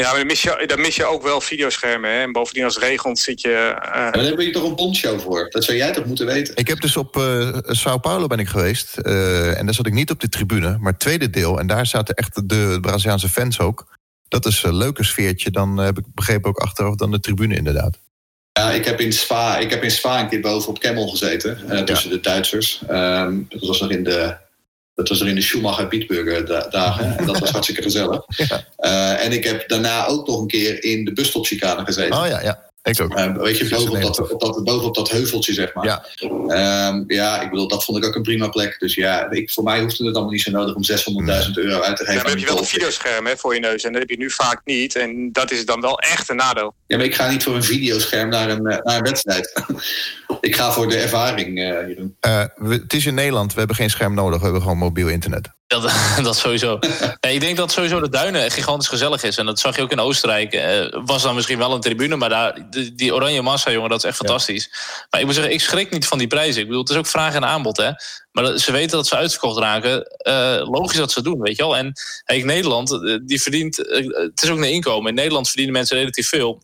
Ja, 0.00 0.08
maar 0.08 0.16
dan 0.18 0.26
mis, 0.26 0.42
je, 0.42 0.64
dan 0.66 0.80
mis 0.80 0.96
je 0.96 1.04
ook 1.04 1.22
wel 1.22 1.40
videoschermen. 1.40 2.10
Hè? 2.10 2.20
En 2.20 2.32
bovendien 2.32 2.64
als 2.64 2.74
het 2.74 2.84
regent 2.84 3.18
zit 3.18 3.40
je... 3.40 3.48
Uh... 3.48 3.90
Maar 3.92 4.12
daar 4.12 4.24
heb 4.24 4.40
je 4.40 4.50
toch 4.50 4.64
een 4.64 4.74
pondshow 4.74 5.20
voor? 5.20 5.50
Dat 5.50 5.64
zou 5.64 5.76
jij 5.76 5.92
toch 5.92 6.04
moeten 6.04 6.26
weten? 6.26 6.56
Ik 6.56 6.68
heb 6.68 6.80
dus 6.80 6.96
op 6.96 7.16
uh, 7.16 7.58
Sao 7.62 7.98
Paulo 7.98 8.26
ben 8.26 8.38
ik 8.38 8.48
geweest. 8.48 8.96
Uh, 9.02 9.58
en 9.58 9.64
daar 9.64 9.74
zat 9.74 9.86
ik 9.86 9.92
niet 9.92 10.10
op 10.10 10.20
de 10.20 10.28
tribune. 10.28 10.78
Maar 10.78 10.92
het 10.92 11.00
tweede 11.00 11.30
deel, 11.30 11.58
en 11.58 11.66
daar 11.66 11.86
zaten 11.86 12.14
echt 12.14 12.48
de 12.48 12.78
Braziliaanse 12.80 13.28
fans 13.28 13.60
ook. 13.60 13.98
Dat 14.28 14.46
is 14.46 14.62
een 14.62 14.76
leuke 14.76 15.04
sfeertje. 15.04 15.50
Dan 15.50 15.76
heb 15.76 15.98
ik 15.98 16.04
begrepen 16.14 16.48
ook 16.48 16.58
achteraf 16.58 16.94
dan 16.94 17.10
de 17.10 17.20
tribune 17.20 17.56
inderdaad. 17.56 17.98
Ja, 18.56 18.70
ik 18.70 18.84
heb 18.84 19.00
in 19.00 19.12
Spa, 19.12 19.58
ik 19.58 19.70
heb 19.70 19.82
in 19.82 19.90
Spa 19.90 20.20
een 20.20 20.28
keer 20.28 20.40
boven 20.40 20.68
op 20.68 20.78
Kemmel 20.78 21.08
gezeten. 21.08 21.58
Uh, 21.70 21.80
tussen 21.80 22.10
ja. 22.10 22.16
de 22.16 22.22
Duitsers. 22.22 22.82
Um, 22.90 23.46
dat 23.48 23.60
was 23.60 23.80
nog 23.80 23.90
in 23.90 24.04
de 24.04 24.36
dat 24.94 25.08
was 25.08 25.20
er 25.20 25.28
in 25.28 25.34
de 25.34 25.40
Schumacher 25.40 25.88
Bietburger 25.88 26.70
dagen. 26.70 27.18
En 27.18 27.26
dat 27.26 27.38
was 27.38 27.50
hartstikke 27.56 27.82
gezellig. 27.82 28.22
Ja. 28.26 28.64
Uh, 28.78 29.24
en 29.24 29.32
ik 29.32 29.44
heb 29.44 29.68
daarna 29.68 30.06
ook 30.06 30.26
nog 30.26 30.40
een 30.40 30.46
keer 30.46 30.84
in 30.84 31.04
de 31.04 31.12
busstopchicane 31.12 31.84
gezeten. 31.84 32.18
Oh 32.18 32.26
ja, 32.26 32.42
ja. 32.42 32.70
Ik 32.86 33.00
ook. 33.00 33.18
Uh, 33.18 33.36
weet 33.36 33.58
je, 33.58 33.68
bovenop 33.68 34.02
dat, 34.02 34.32
op 34.32 34.40
dat, 34.40 34.64
bovenop 34.64 34.94
dat 34.94 35.10
heuveltje, 35.10 35.52
zeg 35.52 35.74
maar. 35.74 35.84
Ja. 35.84 36.04
Um, 36.88 37.04
ja, 37.06 37.40
ik 37.40 37.50
bedoel, 37.50 37.68
dat 37.68 37.84
vond 37.84 37.98
ik 37.98 38.04
ook 38.04 38.14
een 38.14 38.22
prima 38.22 38.48
plek. 38.48 38.78
Dus 38.78 38.94
ja, 38.94 39.30
ik, 39.30 39.50
voor 39.50 39.64
mij 39.64 39.80
hoefde 39.80 40.04
het 40.04 40.14
allemaal 40.14 40.32
niet 40.32 40.42
zo 40.42 40.50
nodig 40.50 40.74
om 40.74 40.82
600.000 41.44 41.50
euro 41.54 41.80
uit 41.80 41.96
te 41.96 42.04
geven. 42.04 42.14
Ja, 42.14 42.22
maar 42.22 42.30
heb 42.30 42.40
je 42.40 42.46
wel 42.46 42.58
een 42.58 42.64
videoscherm 42.64 43.26
hè, 43.26 43.36
voor 43.36 43.54
je 43.54 43.60
neus. 43.60 43.84
En 43.84 43.92
dat 43.92 44.00
heb 44.00 44.10
je 44.10 44.16
nu 44.16 44.30
vaak 44.30 44.60
niet. 44.64 44.96
En 44.96 45.32
dat 45.32 45.50
is 45.50 45.64
dan 45.64 45.80
wel 45.80 45.98
echt 45.98 46.28
een 46.28 46.36
nadeel. 46.36 46.74
Ja, 46.86 46.96
maar 46.96 47.06
ik 47.06 47.14
ga 47.14 47.30
niet 47.30 47.42
voor 47.42 47.54
een 47.54 47.64
videoscherm 47.64 48.28
naar 48.28 48.50
een, 48.50 48.62
naar 48.62 48.96
een 48.96 49.02
wedstrijd. 49.02 49.62
ik 50.40 50.56
ga 50.56 50.72
voor 50.72 50.88
de 50.88 50.96
ervaring, 50.96 51.58
uh, 51.58 51.64
Jeroen. 51.64 52.16
Uh, 52.26 52.44
we, 52.54 52.74
het 52.74 52.92
is 52.92 53.06
in 53.06 53.14
Nederland, 53.14 53.52
we 53.52 53.58
hebben 53.58 53.76
geen 53.76 53.90
scherm 53.90 54.14
nodig. 54.14 54.38
We 54.38 54.44
hebben 54.44 54.62
gewoon 54.62 54.78
mobiel 54.78 55.08
internet. 55.08 55.48
Dat, 55.66 55.92
dat 56.22 56.36
sowieso. 56.36 56.78
Ja, 57.20 57.32
ik 57.32 57.40
denk 57.40 57.56
dat 57.56 57.72
sowieso 57.72 58.00
de 58.00 58.08
duinen 58.08 58.50
gigantisch 58.50 58.88
gezellig 58.88 59.22
is. 59.22 59.36
En 59.36 59.46
dat 59.46 59.58
zag 59.58 59.76
je 59.76 59.82
ook 59.82 59.90
in 59.90 60.00
Oostenrijk. 60.00 60.54
Uh, 60.54 61.02
was 61.04 61.22
dan 61.22 61.34
misschien 61.34 61.58
wel 61.58 61.72
een 61.72 61.80
tribune, 61.80 62.16
maar 62.16 62.28
daar, 62.28 62.70
die, 62.70 62.94
die 62.94 63.14
oranje 63.14 63.42
massa, 63.42 63.70
jongen, 63.70 63.90
dat 63.90 63.98
is 63.98 64.04
echt 64.04 64.16
fantastisch. 64.16 64.70
Maar 65.10 65.20
ik 65.20 65.26
moet 65.26 65.34
zeggen, 65.34 65.52
ik 65.52 65.60
schrik 65.60 65.90
niet 65.90 66.06
van 66.06 66.18
die 66.18 66.26
prijzen. 66.26 66.60
Ik 66.60 66.66
bedoel, 66.66 66.82
het 66.82 66.90
is 66.90 66.96
ook 66.96 67.06
vraag 67.06 67.34
en 67.34 67.44
aanbod, 67.44 67.76
hè. 67.76 67.90
Maar 68.32 68.44
dat, 68.44 68.60
ze 68.60 68.72
weten 68.72 68.96
dat 68.96 69.06
ze 69.06 69.16
uitverkocht 69.16 69.58
raken. 69.58 70.16
Uh, 70.28 70.68
logisch 70.70 70.98
dat 70.98 71.12
ze 71.12 71.22
doen, 71.22 71.40
weet 71.40 71.56
je 71.56 71.62
wel. 71.62 71.76
En 71.76 71.92
kijk, 72.24 72.44
Nederland, 72.44 72.88
die 73.24 73.42
verdient... 73.42 73.76
het 73.76 74.42
is 74.42 74.50
ook 74.50 74.58
een 74.58 74.72
inkomen. 74.72 75.08
In 75.08 75.14
Nederland 75.14 75.46
verdienen 75.46 75.74
mensen 75.74 75.96
relatief 75.96 76.28
veel. 76.28 76.62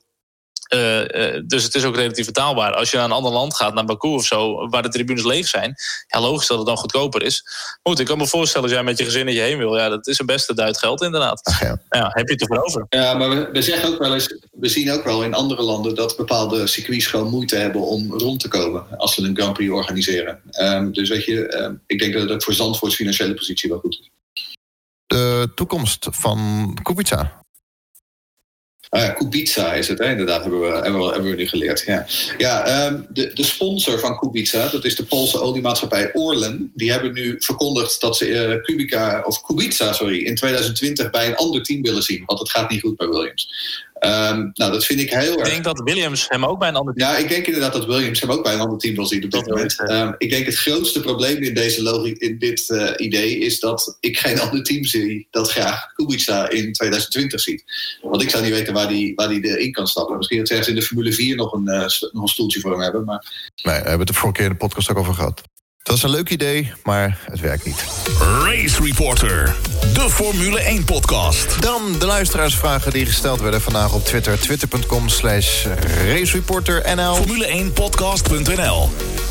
Uh, 0.74 0.98
uh, 1.00 1.42
dus 1.46 1.62
het 1.62 1.74
is 1.74 1.84
ook 1.84 1.96
relatief 1.96 2.26
betaalbaar. 2.26 2.74
Als 2.74 2.90
je 2.90 2.96
naar 2.96 3.06
een 3.06 3.12
ander 3.12 3.32
land 3.32 3.56
gaat, 3.56 3.74
naar 3.74 3.84
Baku 3.84 4.08
of 4.08 4.24
zo, 4.24 4.68
waar 4.68 4.82
de 4.82 4.88
tribunes 4.88 5.24
leeg 5.24 5.46
zijn, 5.46 5.74
ja, 6.06 6.20
logisch 6.20 6.46
dat 6.46 6.58
het 6.58 6.66
dan 6.66 6.76
goedkoper 6.76 7.22
is. 7.22 7.44
Goed, 7.82 7.98
ik 7.98 8.06
kan 8.06 8.18
me 8.18 8.26
voorstellen 8.26 8.66
als 8.66 8.76
jij 8.76 8.84
met 8.84 8.98
je 8.98 9.04
gezin 9.04 9.28
je 9.32 9.40
heen 9.40 9.58
wil, 9.58 9.76
ja, 9.76 9.88
dat 9.88 10.06
is 10.06 10.18
een 10.18 10.26
beste 10.26 10.54
duit 10.54 10.78
geld 10.78 11.02
inderdaad. 11.02 11.40
Ach, 11.42 11.60
ja. 11.60 11.82
ja. 11.88 12.10
heb 12.12 12.26
je 12.26 12.32
het 12.32 12.40
ervoor 12.40 12.64
over? 12.64 12.86
Ja, 12.88 13.14
maar 13.14 13.28
we, 13.30 13.48
we, 13.52 13.62
zeggen 13.62 13.88
ook 13.88 13.98
wel 13.98 14.14
eens, 14.14 14.36
we 14.50 14.68
zien 14.68 14.90
ook 14.90 15.04
wel 15.04 15.24
in 15.24 15.34
andere 15.34 15.62
landen 15.62 15.94
dat 15.94 16.16
bepaalde 16.16 16.66
circuits 16.66 17.06
gewoon 17.06 17.30
moeite 17.30 17.56
hebben 17.56 17.80
om 17.80 18.12
rond 18.12 18.40
te 18.40 18.48
komen 18.48 18.98
als 18.98 19.14
ze 19.14 19.22
een 19.22 19.36
Grand 19.36 19.52
Prix 19.52 19.72
organiseren. 19.72 20.40
Um, 20.60 20.92
dus 20.92 21.08
weet 21.08 21.24
je, 21.24 21.56
um, 21.56 21.82
ik 21.86 21.98
denk 21.98 22.14
dat 22.14 22.28
het 22.28 22.44
voor 22.44 22.54
Zandvoorts 22.54 22.94
financiële 22.94 23.34
positie 23.34 23.68
wel 23.68 23.78
goed 23.78 23.98
is. 24.00 24.10
de 25.06 25.52
toekomst 25.54 26.08
van 26.10 26.78
Kubica? 26.82 27.41
Uh, 28.96 29.14
Kubica 29.14 29.74
is 29.74 29.88
het, 29.88 29.98
hè? 29.98 30.10
inderdaad, 30.10 30.42
hebben 30.42 30.60
we, 30.60 30.66
hebben 30.66 31.30
we, 31.30 31.34
nu 31.36 31.46
geleerd. 31.46 31.82
Ja, 31.86 32.06
ja 32.38 32.86
um, 32.86 33.06
de, 33.08 33.30
de 33.34 33.44
sponsor 33.44 33.98
van 33.98 34.18
Kubica, 34.18 34.68
dat 34.68 34.84
is 34.84 34.96
de 34.96 35.04
Poolse 35.04 35.40
oliemaatschappij 35.40 36.12
Orlen, 36.12 36.70
die 36.74 36.90
hebben 36.90 37.12
nu 37.12 37.36
verkondigd 37.38 38.00
dat 38.00 38.16
ze 38.16 38.28
uh, 38.28 38.62
Kubica, 38.62 39.22
of 39.24 39.42
Kubica 39.42 39.92
sorry, 39.92 40.18
in 40.18 40.34
2020 40.34 41.10
bij 41.10 41.26
een 41.26 41.36
ander 41.36 41.62
team 41.62 41.82
willen 41.82 42.02
zien. 42.02 42.22
Want 42.26 42.38
het 42.38 42.50
gaat 42.50 42.70
niet 42.70 42.80
goed 42.80 42.96
bij 42.96 43.08
Williams. 43.08 43.48
Um, 44.04 44.50
nou, 44.54 44.72
dat 44.72 44.84
vind 44.84 45.00
ik 45.00 45.10
heel 45.10 45.38
erg. 45.38 45.46
Ik 45.46 45.52
denk 45.52 45.64
dat 45.64 45.80
Williams 45.84 46.28
hem 46.28 46.44
ook 46.44 46.58
bij 46.58 46.68
een 46.68 46.76
ander 46.76 46.94
team. 46.94 47.10
Ja, 47.10 47.16
ik 47.16 47.28
denk 47.28 47.46
inderdaad 47.46 47.72
dat 47.72 47.84
Williams 47.84 48.20
hem 48.20 48.30
ook 48.30 48.42
bij 48.42 48.54
een 48.54 48.60
ander 48.60 48.78
team 48.78 48.94
wil 48.94 49.06
zien 49.06 49.24
op 49.24 49.30
dit 49.30 49.46
moment. 49.46 49.90
Um, 49.90 50.14
ik 50.18 50.30
denk 50.30 50.46
het 50.46 50.56
grootste 50.56 51.00
probleem 51.00 51.42
in 51.42 51.54
deze 51.54 51.82
logic, 51.82 52.18
in 52.18 52.38
dit 52.38 52.68
uh, 52.68 52.90
idee, 52.96 53.38
is 53.38 53.60
dat 53.60 53.96
ik 54.00 54.18
geen 54.18 54.40
ander 54.44 54.62
team 54.62 54.84
zie 54.84 55.26
dat 55.30 55.50
graag 55.50 55.92
Kubica 55.92 56.48
in 56.50 56.72
2020 56.72 57.40
ziet. 57.40 57.64
Want 58.02 58.22
ik 58.22 58.30
zou 58.30 58.42
niet 58.42 58.52
weten 58.52 58.74
waar 58.74 58.88
die, 58.88 59.12
waar 59.14 59.28
die 59.28 59.44
erin 59.44 59.72
kan 59.72 59.86
stappen. 59.86 60.16
Misschien 60.16 60.38
dat 60.38 60.46
ze 60.46 60.54
ergens 60.54 60.74
in 60.74 60.80
de 60.80 60.86
Formule 60.86 61.12
4 61.12 61.36
nog 61.36 61.52
een, 61.52 61.68
uh, 61.68 61.80
nog 62.12 62.22
een 62.22 62.28
stoeltje 62.28 62.60
voor 62.60 62.70
hem 62.70 62.80
hebben. 62.80 63.04
Maar... 63.04 63.52
Nee, 63.62 63.74
we 63.74 63.80
hebben 63.80 63.98
het 63.98 64.08
de 64.08 64.14
vorige 64.14 64.36
keer 64.36 64.46
in 64.46 64.52
de 64.52 64.58
podcast 64.58 64.90
ook 64.90 64.98
over 64.98 65.14
gehad. 65.14 65.42
Dat 65.82 65.96
is 65.96 66.02
een 66.02 66.10
leuk 66.10 66.30
idee, 66.30 66.72
maar 66.84 67.18
het 67.30 67.40
werkt 67.40 67.64
niet. 67.64 67.84
Race 68.18 68.82
Reporter, 68.82 69.56
de 69.94 70.10
Formule 70.10 70.80
1-podcast. 70.80 71.62
Dan 71.62 71.98
de 71.98 72.06
luisteraarsvragen 72.06 72.92
die 72.92 73.06
gesteld 73.06 73.40
werden 73.40 73.60
vandaag 73.60 73.94
op 73.94 74.04
Twitter. 74.04 74.40
Twitter.com 74.40 75.08
slash 75.08 75.66
racereporternl. 76.06 77.16
Formule1podcast.nl 77.16 78.88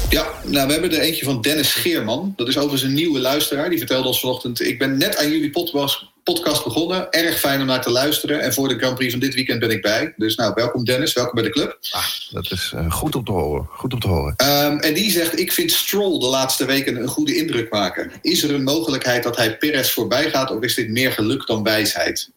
Ja, 0.10 0.28
nou, 0.46 0.68
we 0.68 0.74
hebben 0.74 0.92
er 0.92 1.00
eentje 1.00 1.26
van 1.26 1.42
Dennis 1.42 1.70
Scheerman. 1.70 2.34
Dat 2.36 2.48
is 2.48 2.56
overigens 2.58 2.84
een 2.84 2.94
nieuwe 2.94 3.20
luisteraar. 3.20 3.70
Die 3.70 3.78
vertelde 3.78 4.08
ons 4.08 4.20
vanochtend... 4.20 4.62
ik 4.62 4.80
ben 4.80 4.98
net 4.98 5.18
aan 5.18 5.32
jullie 5.32 5.50
podcast 5.50 6.06
podcast 6.24 6.64
begonnen. 6.64 7.12
Erg 7.12 7.40
fijn 7.40 7.62
om 7.62 7.66
naar 7.66 7.82
te 7.82 7.90
luisteren. 7.90 8.42
En 8.42 8.54
voor 8.54 8.68
de 8.68 8.78
Grand 8.78 8.96
Prix 8.96 9.12
van 9.12 9.20
dit 9.20 9.34
weekend 9.34 9.60
ben 9.60 9.70
ik 9.70 9.82
bij. 9.82 10.14
Dus 10.18 10.36
nou, 10.36 10.54
welkom 10.56 10.84
Dennis, 10.84 11.14
welkom 11.14 11.34
bij 11.34 11.44
de 11.44 11.50
club. 11.50 11.78
Ah, 11.92 12.06
dat 12.30 12.52
is 12.52 12.74
uh, 12.76 12.92
goed 12.92 13.16
om 13.16 13.24
te 13.24 13.32
horen. 13.32 13.68
Goed 13.70 13.94
om 13.94 14.00
te 14.00 14.08
horen. 14.08 14.36
Um, 14.38 14.80
en 14.80 14.94
die 14.94 15.12
zegt, 15.12 15.40
ik 15.40 15.52
vind 15.52 15.72
Stroll 15.72 16.20
de 16.20 16.26
laatste 16.26 16.66
weken 16.66 16.96
een 16.96 17.08
goede 17.08 17.36
indruk 17.36 17.72
maken. 17.72 18.12
Is 18.22 18.44
er 18.44 18.54
een 18.54 18.64
mogelijkheid 18.64 19.24
dat 19.24 19.38
hij 19.38 19.58
Perez 19.58 19.92
voorbij 19.92 20.30
gaat... 20.30 20.52
of 20.52 20.64
is 20.64 20.76
dit 20.76 20.90
meer 20.90 21.12
geluk 21.12 21.48
dan 21.48 21.64
wijsheid? 21.64 22.30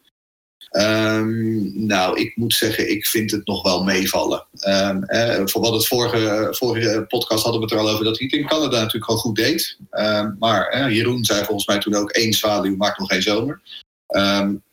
Um, 0.77 1.87
nou, 1.87 2.21
ik 2.21 2.37
moet 2.37 2.55
zeggen, 2.55 2.91
ik 2.91 3.07
vind 3.07 3.31
het 3.31 3.47
nog 3.47 3.63
wel 3.63 3.85
meevallen. 3.85 4.47
Um, 4.69 5.05
eh, 5.05 5.43
voor 5.45 5.63
wat 5.63 5.73
het 5.73 5.87
vorige, 5.87 6.49
vorige 6.51 7.05
podcast 7.09 7.43
hadden 7.43 7.61
we 7.61 7.67
het 7.67 7.75
er 7.75 7.81
al 7.81 7.91
over 7.91 8.05
dat 8.05 8.19
hij 8.19 8.29
het 8.31 8.41
in 8.41 8.47
Canada 8.47 8.77
natuurlijk 8.77 9.05
gewoon 9.05 9.21
goed 9.21 9.37
deed. 9.37 9.79
Um, 9.91 10.37
maar 10.39 10.67
eh, 10.67 10.95
Jeroen 10.95 11.25
zei 11.25 11.45
volgens 11.45 11.67
mij 11.67 11.79
toen 11.79 11.95
ook 11.95 12.11
één 12.11 12.33
zwaluw 12.33 12.77
maakt 12.77 12.99
nog 12.99 13.09
geen 13.09 13.23
zomer. 13.23 13.61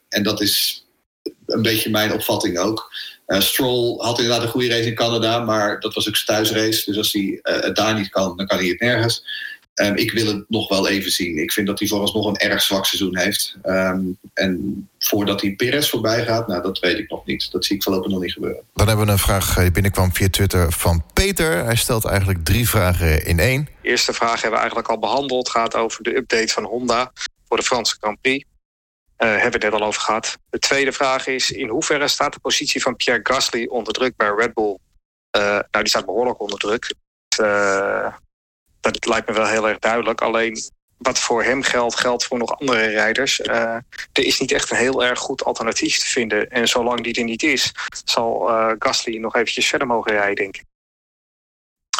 en 0.10 0.24
dat 0.24 0.42
is 0.42 0.86
een 1.46 1.62
beetje 1.62 1.90
mijn 1.90 2.14
opvatting 2.14 2.58
ook. 2.58 2.92
Uh, 3.28 3.40
Stroll 3.40 3.96
had 3.98 4.20
inderdaad 4.20 4.44
een 4.44 4.52
goede 4.52 4.68
race 4.68 4.88
in 4.88 4.96
Canada, 4.96 5.40
maar 5.40 5.80
dat 5.80 5.94
was 5.94 6.08
ook 6.08 6.16
zijn 6.16 6.38
thuisrace. 6.44 6.86
Dus 6.86 6.98
als 6.98 7.12
hij 7.12 7.40
het 7.42 7.76
daar 7.76 7.94
niet 7.96 8.10
kan, 8.10 8.38
dan 8.38 8.46
kan 8.46 8.58
hij 8.58 8.68
het 8.68 8.80
nergens. 8.80 9.24
Um, 9.74 9.96
ik 9.96 10.12
wil 10.12 10.26
het 10.26 10.46
nog 10.48 10.70
wel 10.70 10.88
even 10.88 11.12
zien. 11.12 11.38
Ik 11.38 11.52
vind 11.52 11.68
dat 11.68 11.80
hij 11.80 11.88
vooralsnog 11.88 12.26
een 12.26 12.38
erg 12.38 12.62
zwak 12.62 12.86
seizoen 12.86 13.18
heeft. 13.18 13.58
Um, 13.64 14.18
en 14.34 14.90
voordat 15.00 15.42
hij 15.42 15.56
Perez 15.56 15.90
voorbij 15.90 16.26
gaat, 16.26 16.48
nou, 16.48 16.62
dat 16.62 16.80
weet 16.80 16.98
ik 16.98 17.10
nog 17.10 17.26
niet. 17.26 17.52
Dat 17.52 17.66
zie 17.66 17.76
ik 17.76 17.84
voorlopig 17.84 18.12
nog 18.12 18.22
niet 18.22 18.34
gebeuren. 18.34 18.64
Dan 18.74 18.88
hebben 18.88 19.06
we 19.06 19.12
een 19.12 19.18
vraag 19.18 19.56
die 19.56 19.72
binnenkwam 19.72 20.14
via 20.14 20.30
Twitter 20.30 20.72
van 20.72 21.04
Peter. 21.14 21.64
Hij 21.66 21.76
stelt 21.76 22.06
eigenlijk 22.06 22.46
drie 22.46 22.70
vragen 22.70 23.26
in 23.26 23.40
één. 23.40 23.68
De 23.82 23.90
eerste 23.90 24.14
vraag 24.14 24.34
hebben 24.34 24.52
we 24.52 24.58
eigenlijk 24.58 24.90
al 24.90 25.00
behandeld. 25.00 25.48
Het 25.48 25.56
gaat 25.56 25.76
over 25.76 26.04
de 26.04 26.16
update 26.16 26.54
van 26.54 26.64
Honda 26.64 27.12
voor 27.48 27.58
de 27.58 27.64
Franse 27.64 27.96
Grand 28.00 28.22
Prix. 28.22 28.46
Uh, 29.18 29.28
hebben 29.30 29.46
we 29.46 29.56
het 29.56 29.64
net 29.64 29.82
al 29.82 29.88
over 29.88 30.02
gehad. 30.02 30.38
De 30.50 30.60
tweede 30.60 30.92
vraag 30.92 31.28
is: 31.28 31.52
in 31.52 31.70
hoeverre 31.70 32.08
staat 32.08 32.34
de 32.34 32.40
positie 32.40 32.82
van 32.82 32.96
Pierre 32.96 33.20
Gasly 33.24 33.66
onder 33.66 33.94
druk 33.94 34.16
bij 34.16 34.34
Red 34.38 34.54
Bull? 34.54 34.78
Uh, 35.38 35.42
nou, 35.44 35.66
die 35.72 35.88
staat 35.88 36.06
behoorlijk 36.06 36.40
onder 36.40 36.58
druk. 36.60 36.94
Uh, 37.42 38.14
dat 38.82 39.06
lijkt 39.06 39.28
me 39.28 39.34
wel 39.34 39.48
heel 39.48 39.68
erg 39.68 39.80
duidelijk. 39.80 40.22
Alleen 40.22 40.72
wat 40.98 41.20
voor 41.20 41.44
hem 41.44 41.64
geldt, 41.64 42.00
geldt 42.00 42.24
voor 42.24 42.38
nog 42.38 42.60
andere 42.60 42.88
rijders. 42.88 43.40
Uh, 43.40 43.56
er 44.12 44.26
is 44.26 44.40
niet 44.40 44.52
echt 44.52 44.72
een 44.72 44.78
heel 44.78 45.04
erg 45.04 45.20
goed 45.20 45.44
alternatief 45.44 45.98
te 46.00 46.06
vinden. 46.06 46.50
En 46.50 46.68
zolang 46.68 47.04
die 47.04 47.14
er 47.14 47.24
niet 47.24 47.44
is, 47.44 47.72
zal 48.06 48.50
uh, 48.50 48.72
Gasly 48.80 49.18
nog 49.18 49.36
eventjes 49.36 49.68
verder 49.68 49.88
mogen 49.88 50.12
rijden, 50.12 50.36
denk 50.36 50.58
ik. 50.58 50.64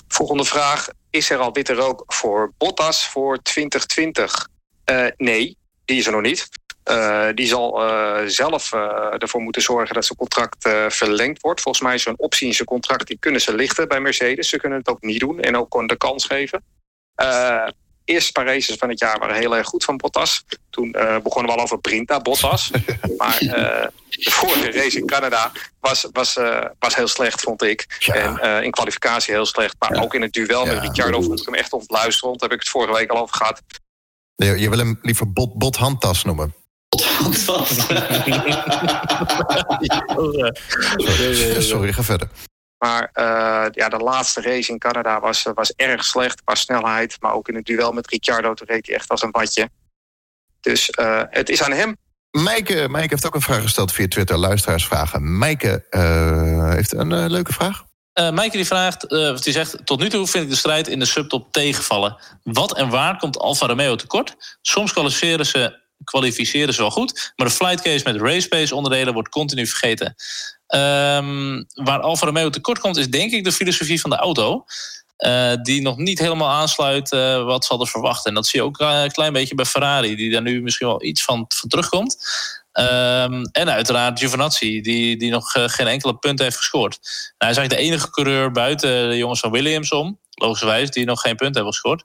Volgende 0.08 0.46
vraag. 0.46 0.88
Is 1.10 1.30
er 1.30 1.38
al 1.38 1.52
witte 1.52 1.74
rook 1.74 2.04
voor 2.08 2.54
Bottas 2.58 3.08
voor 3.08 3.42
2020? 3.42 4.48
Uh, 4.86 5.08
nee, 5.18 5.58
die 5.86 5.98
is 5.98 6.06
er 6.06 6.12
nog 6.12 6.22
niet. 6.22 6.50
Uh, 6.90 7.28
die 7.36 7.48
zal 7.48 7.84
uh, 7.84 8.20
zelf 8.26 8.74
uh, 8.74 8.82
ervoor 9.18 9.42
moeten 9.42 9.62
zorgen 9.62 9.96
dat 9.96 10.06
zijn 10.06 10.18
contract 10.18 10.70
verlengd 10.88 11.42
wordt. 11.42 11.62
Volgens 11.62 11.84
mij 11.84 11.96
is 11.96 12.06
een 12.06 12.20
optie 12.20 12.48
in 12.48 12.54
zijn 12.54 12.68
contract, 12.68 13.08
die 13.08 13.18
kunnen 13.20 13.42
ze 13.42 13.56
lichten 13.56 13.88
bij 13.88 14.00
Mercedes. 14.00 14.50
Ze 14.50 14.58
kunnen 14.58 14.78
het 14.78 14.88
ook 14.88 15.02
niet 15.02 15.20
doen 15.20 15.40
en 15.40 15.58
ook 15.58 15.88
de 15.88 15.98
kans 15.98 16.26
geven. 16.26 16.64
eerste 18.06 18.32
paar 18.32 18.46
races 18.46 18.76
van 18.76 18.90
het 18.90 19.00
jaar 19.00 19.20
waren 19.20 19.36
heel 19.36 19.56
erg 19.56 19.68
goed 19.68 19.84
van 19.84 19.98
Bottas. 19.98 20.44
Toen 20.70 20.92
begonnen 21.24 21.52
we 21.52 21.58
al 21.58 21.64
over 21.64 21.80
Brinta, 21.80 22.20
Bottas. 22.20 22.72
maar 23.18 23.38
de 23.40 24.32
vorige 24.32 24.72
race 24.72 24.98
in 24.98 25.06
Canada 25.06 25.52
was, 25.80 26.08
was, 26.12 26.38
was 26.80 26.96
heel 26.96 27.08
slecht, 27.08 27.42
vond 27.42 27.64
ik. 27.64 27.96
Ja. 28.00 28.40
En 28.40 28.64
in 28.64 28.72
kwalificatie 28.72 29.34
heel 29.34 29.46
slecht. 29.46 29.76
Maar 29.80 29.96
ja. 29.96 30.02
ook 30.02 30.14
in 30.14 30.22
het 30.22 30.34
duel 30.34 30.66
ja, 30.66 30.74
met 30.74 30.82
Ricciardo 30.82 31.22
vond 31.22 31.40
ik 31.40 31.46
hem 31.46 31.56
echt 31.56 31.74
ontluisterd. 31.74 32.40
Daar 32.40 32.50
heb 32.50 32.52
ik 32.52 32.60
het 32.60 32.70
vorige 32.70 32.94
week 32.94 33.10
al 33.10 33.22
over 33.22 33.36
gehad. 33.36 33.62
Nee, 34.36 34.60
je 34.60 34.70
wil 34.70 34.78
hem 34.78 35.00
liever 35.02 35.34
bot, 35.34 35.54
bot 35.54 35.76
handtas 35.76 36.24
noemen. 36.24 36.61
Sorry, 40.98 41.62
sorry, 41.62 41.94
ga 41.94 42.04
verder. 42.04 42.28
Maar 42.78 43.10
uh, 43.14 43.66
ja, 43.72 43.90
de 43.90 43.98
laatste 43.98 44.42
race 44.42 44.72
in 44.72 44.80
Canada 44.80 45.20
was, 45.20 45.44
was 45.54 45.74
erg 45.76 46.06
slecht 46.06 46.44
qua 46.44 46.56
snelheid. 46.56 47.18
Maar 47.20 47.34
ook 47.34 47.48
in 47.48 47.56
het 47.56 47.66
duel 47.66 47.92
met 47.92 48.10
Ricciardo, 48.10 48.54
toen 48.54 48.68
reed 48.68 48.86
hij 48.86 48.96
echt 48.96 49.10
als 49.10 49.22
een 49.22 49.32
badje. 49.32 49.70
Dus 50.62 50.90
uh, 51.00 51.22
het 51.30 51.50
is 51.50 51.64
aan 51.64 51.72
hem. 51.72 51.98
Mijke, 52.32 52.88
Mijke 52.90 53.10
heeft 53.10 53.26
ook 53.26 53.36
een 53.36 53.42
vraag 53.42 53.62
gesteld 53.62 53.92
via 53.92 54.08
Twitter, 54.08 54.38
luisteraarsvragen. 54.38 55.38
Mijke 55.38 55.86
uh, 55.90 56.70
heeft 56.70 56.94
een 56.94 57.30
leuke 57.30 57.54
vraag. 57.54 57.84
Uh, 58.20 58.32
Maaike 58.32 58.58
die 58.58 58.66
vraagt, 58.66 59.12
uh, 59.12 59.38
die 59.38 59.54
zegt... 59.54 59.86
tot 59.86 60.00
nu 60.00 60.10
toe 60.10 60.28
vind 60.28 60.44
ik 60.44 60.50
de 60.50 60.56
strijd 60.56 60.88
in 60.88 61.00
de 61.00 61.06
subtop 61.06 61.52
tegenvallen. 61.52 62.18
Wat 62.44 62.78
en 62.78 62.90
waar 62.90 63.18
komt 63.18 63.40
Alfa 63.40 63.66
Romeo 63.66 63.96
tekort? 63.96 64.58
Soms 64.62 64.94
kwalificeren 64.94 65.46
ze, 65.46 65.81
kwalificeren 66.12 66.74
ze 66.74 66.82
wel 66.82 66.92
goed... 66.92 67.34
maar 67.36 67.48
de 67.48 67.54
flight 67.54 67.82
case 67.82 68.12
met 68.12 68.48
race 68.50 68.76
onderdelen 68.76 69.14
wordt 69.14 69.30
continu 69.30 69.68
vergeten. 69.68 70.16
Um, 70.68 71.66
waar 71.74 72.00
Alfa 72.00 72.26
Romeo 72.26 72.50
tekort 72.50 72.80
komt 72.80 72.98
is 72.98 73.10
denk 73.10 73.32
ik 73.32 73.44
de 73.44 73.52
filosofie 73.52 74.02
van 74.02 74.10
de 74.10 74.16
auto... 74.16 74.66
Uh, 75.26 75.54
die 75.62 75.82
nog 75.82 75.98
niet 75.98 76.20
helemaal 76.20 76.50
aansluit 76.50 77.10
wat 77.46 77.64
ze 77.64 77.70
hadden 77.70 77.88
verwacht. 77.88 78.26
En 78.26 78.34
dat 78.34 78.48
zie 78.48 78.60
je 78.60 78.66
ook 78.66 78.80
een 78.80 79.12
klein 79.12 79.34
beetje 79.34 79.56
bij 79.56 79.66
Ferrari... 79.66 80.16
die 80.16 80.32
daar 80.32 80.42
nu 80.42 80.62
misschien 80.62 80.88
wel 80.88 81.04
iets 81.04 81.24
van, 81.24 81.48
terugkomt... 81.68 82.18
Um, 82.74 83.44
en 83.52 83.70
uiteraard 83.70 84.20
Giovinazzi, 84.20 84.82
die, 84.82 85.18
die 85.18 85.32
nog 85.32 85.52
geen 85.52 85.88
enkele 85.88 86.16
punt 86.16 86.40
heeft 86.40 86.58
gescoord. 86.58 87.00
Nou, 87.02 87.34
hij 87.38 87.50
is 87.50 87.58
eigenlijk 87.58 87.70
de 87.70 87.88
enige 87.88 88.10
coureur 88.10 88.52
buiten 88.52 89.10
de 89.10 89.18
jongens 89.18 89.40
van 89.40 89.52
Williams 89.52 89.92
om, 89.92 90.20
logischerwijs, 90.30 90.90
die 90.90 91.06
nog 91.06 91.22
geen 91.22 91.36
punt 91.36 91.56
hebben 91.56 91.74
gescoord. 91.74 92.04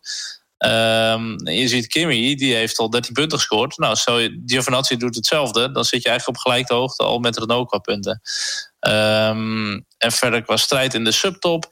Um, 0.58 1.48
je 1.48 1.68
ziet 1.68 1.86
Kimi, 1.86 2.34
die 2.34 2.54
heeft 2.54 2.78
al 2.78 2.90
13 2.90 3.12
punten 3.12 3.38
gescoord. 3.38 3.76
Nou, 3.76 3.94
zo 3.94 4.28
Giovinazzi 4.46 4.96
doet 4.96 5.14
hetzelfde, 5.14 5.72
dan 5.72 5.84
zit 5.84 6.02
je 6.02 6.08
eigenlijk 6.08 6.38
op 6.38 6.44
gelijke 6.44 6.74
hoogte 6.74 7.02
al 7.02 7.18
met 7.18 7.38
Renault 7.38 7.68
qua 7.68 7.78
punten. 7.78 8.20
Um, 8.80 9.84
en 9.98 10.12
verder 10.12 10.42
qua 10.42 10.56
strijd 10.56 10.94
in 10.94 11.04
de 11.04 11.12
subtop. 11.12 11.68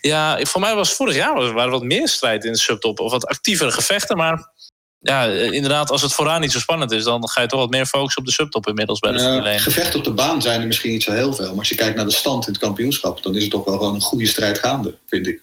Ja, 0.00 0.38
voor 0.44 0.60
mij 0.60 0.74
was 0.74 0.92
vorig 0.92 1.14
jaar 1.14 1.34
was 1.34 1.48
er 1.48 1.70
wat 1.70 1.82
meer 1.82 2.08
strijd 2.08 2.44
in 2.44 2.52
de 2.52 2.58
subtop. 2.58 3.00
Of 3.00 3.10
wat 3.10 3.26
actievere 3.26 3.70
gevechten, 3.70 4.16
maar 4.16 4.52
ja, 5.00 5.24
inderdaad, 5.24 5.90
als 5.90 6.02
het 6.02 6.12
vooraan 6.12 6.40
niet 6.40 6.52
zo 6.52 6.58
spannend 6.58 6.90
is, 6.92 7.04
dan 7.04 7.28
ga 7.28 7.40
je 7.40 7.46
toch 7.46 7.60
wat 7.60 7.70
meer 7.70 7.86
focussen 7.86 8.20
op 8.20 8.26
de 8.26 8.32
subtop 8.32 8.66
inmiddels 8.66 8.98
bij 8.98 9.12
de 9.12 9.20
Formule 9.20 9.48
1. 9.48 9.60
Gevechten 9.60 9.98
op 9.98 10.04
de 10.04 10.12
baan 10.12 10.42
zijn 10.42 10.60
er 10.60 10.66
misschien 10.66 10.90
niet 10.90 11.02
zo 11.02 11.12
heel 11.12 11.32
veel. 11.32 11.48
Maar 11.48 11.58
als 11.58 11.68
je 11.68 11.74
kijkt 11.74 11.96
naar 11.96 12.04
de 12.04 12.10
stand 12.10 12.46
in 12.46 12.52
het 12.52 12.62
kampioenschap, 12.62 13.22
dan 13.22 13.34
is 13.34 13.42
het 13.42 13.50
toch 13.50 13.64
wel 13.64 13.76
gewoon 13.76 13.94
een 13.94 14.00
goede 14.00 14.26
strijd 14.26 14.58
gaande, 14.58 14.94
vind 15.06 15.26
ik. 15.26 15.42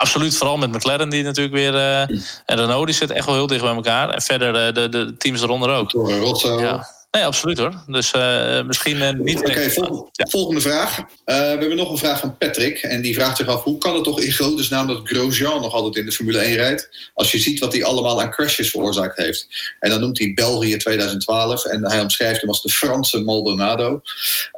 Absoluut, 0.00 0.36
vooral 0.36 0.56
met 0.56 0.72
McLaren 0.72 1.08
die 1.08 1.22
natuurlijk 1.22 1.54
weer. 1.54 1.74
Uh, 1.74 2.00
en 2.00 2.56
Renault 2.56 2.86
die 2.86 2.94
zit 2.94 3.10
echt 3.10 3.26
wel 3.26 3.34
heel 3.34 3.46
dicht 3.46 3.62
bij 3.62 3.74
elkaar. 3.74 4.10
En 4.10 4.22
verder 4.22 4.66
uh, 4.66 4.74
de, 4.74 4.88
de 4.88 5.16
teams 5.16 5.42
eronder 5.42 5.70
ook. 5.70 5.90
Door 5.90 6.12
Rotzo. 6.12 6.60
Ja. 6.60 6.86
Nee, 7.10 7.24
absoluut 7.24 7.58
hoor. 7.58 7.82
Dus 7.86 8.12
uh, 8.16 8.62
misschien 8.62 9.24
niet... 9.24 9.38
Oké, 9.38 9.50
okay, 9.50 9.70
vol 9.70 10.08
ja. 10.12 10.26
volgende 10.26 10.60
vraag. 10.60 10.96
We 11.24 11.32
hebben 11.32 11.76
nog 11.76 11.90
een 11.90 11.98
vraag 11.98 12.20
van 12.20 12.36
Patrick. 12.36 12.78
En 12.78 13.02
die 13.02 13.14
vraagt 13.14 13.36
zich 13.36 13.46
af, 13.46 13.62
hoe 13.62 13.78
kan 13.78 13.94
het 13.94 14.04
toch 14.04 14.20
in 14.20 14.32
godesnaam 14.32 14.86
dat 14.86 15.00
Grosjean 15.04 15.60
nog 15.60 15.72
altijd 15.72 15.96
in 15.96 16.04
de 16.04 16.12
Formule 16.12 16.38
1 16.38 16.56
rijdt? 16.56 17.10
Als 17.14 17.30
je 17.30 17.38
ziet 17.38 17.58
wat 17.58 17.72
hij 17.72 17.84
allemaal 17.84 18.20
aan 18.20 18.30
crashes 18.30 18.70
veroorzaakt 18.70 19.16
heeft. 19.16 19.46
En 19.80 19.90
dan 19.90 20.00
noemt 20.00 20.18
hij 20.18 20.32
België 20.34 20.76
2012. 20.76 21.64
En 21.64 21.90
hij 21.90 22.00
omschrijft 22.00 22.40
hem 22.40 22.48
als 22.48 22.62
de 22.62 22.68
Franse 22.70 23.20
Maldonado. 23.22 24.00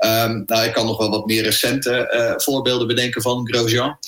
Um, 0.00 0.42
nou, 0.46 0.64
ik 0.64 0.72
kan 0.72 0.86
nog 0.86 0.98
wel 0.98 1.10
wat 1.10 1.26
meer 1.26 1.42
recente 1.42 2.34
voorbeelden 2.36 2.86
bedenken 2.86 3.22
van 3.22 3.48
Grosjean. 3.48 3.98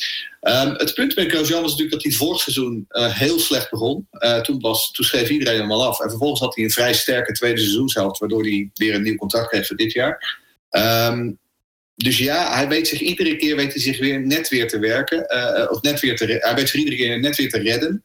Ehm, 0.44 0.74
het 0.74 0.94
punt 0.94 1.16
met 1.16 1.30
Grosjean 1.30 1.62
was 1.62 1.70
natuurlijk 1.70 2.02
dat 2.02 2.02
hij 2.02 2.12
vorig 2.12 2.40
seizoen 2.40 2.86
uh, 2.90 3.14
heel 3.14 3.38
slecht 3.38 3.70
begon. 3.70 4.08
Uh, 4.12 4.40
toen, 4.40 4.60
was, 4.60 4.90
toen 4.90 5.04
schreef 5.04 5.28
iedereen 5.28 5.60
hem 5.60 5.72
al 5.72 5.86
af. 5.86 6.00
En 6.00 6.08
vervolgens 6.10 6.40
had 6.40 6.54
hij 6.54 6.64
een 6.64 6.70
vrij 6.70 6.94
sterke 6.94 7.32
tweede 7.32 7.60
seizoenshelft, 7.60 8.18
waardoor 8.18 8.42
hij 8.42 8.70
weer 8.74 8.94
een 8.94 9.02
nieuw 9.02 9.16
contract 9.16 9.48
kreeg 9.48 9.66
voor 9.66 9.76
dit 9.76 9.92
jaar. 9.92 10.38
Um, 10.70 11.38
dus 11.94 12.18
ja, 12.18 12.54
hij 12.54 12.68
weet 12.68 12.88
zich 12.88 13.00
iedere 13.00 13.36
keer 13.36 13.56
weet 13.56 13.72
hij 13.72 13.82
zich 13.82 13.98
weer 13.98 14.20
net 14.20 14.48
weer 14.48 14.68
te 14.68 14.78
werken. 14.78 15.26
Uh, 15.34 15.70
of 15.70 15.82
net 15.82 16.00
weer 16.00 16.16
te, 16.16 16.24
hij 16.40 16.54
weet 16.54 16.68
zich 16.68 16.78
iedere 16.78 16.96
keer 16.96 17.20
net 17.20 17.36
weer 17.36 17.50
te 17.50 17.58
redden. 17.58 18.04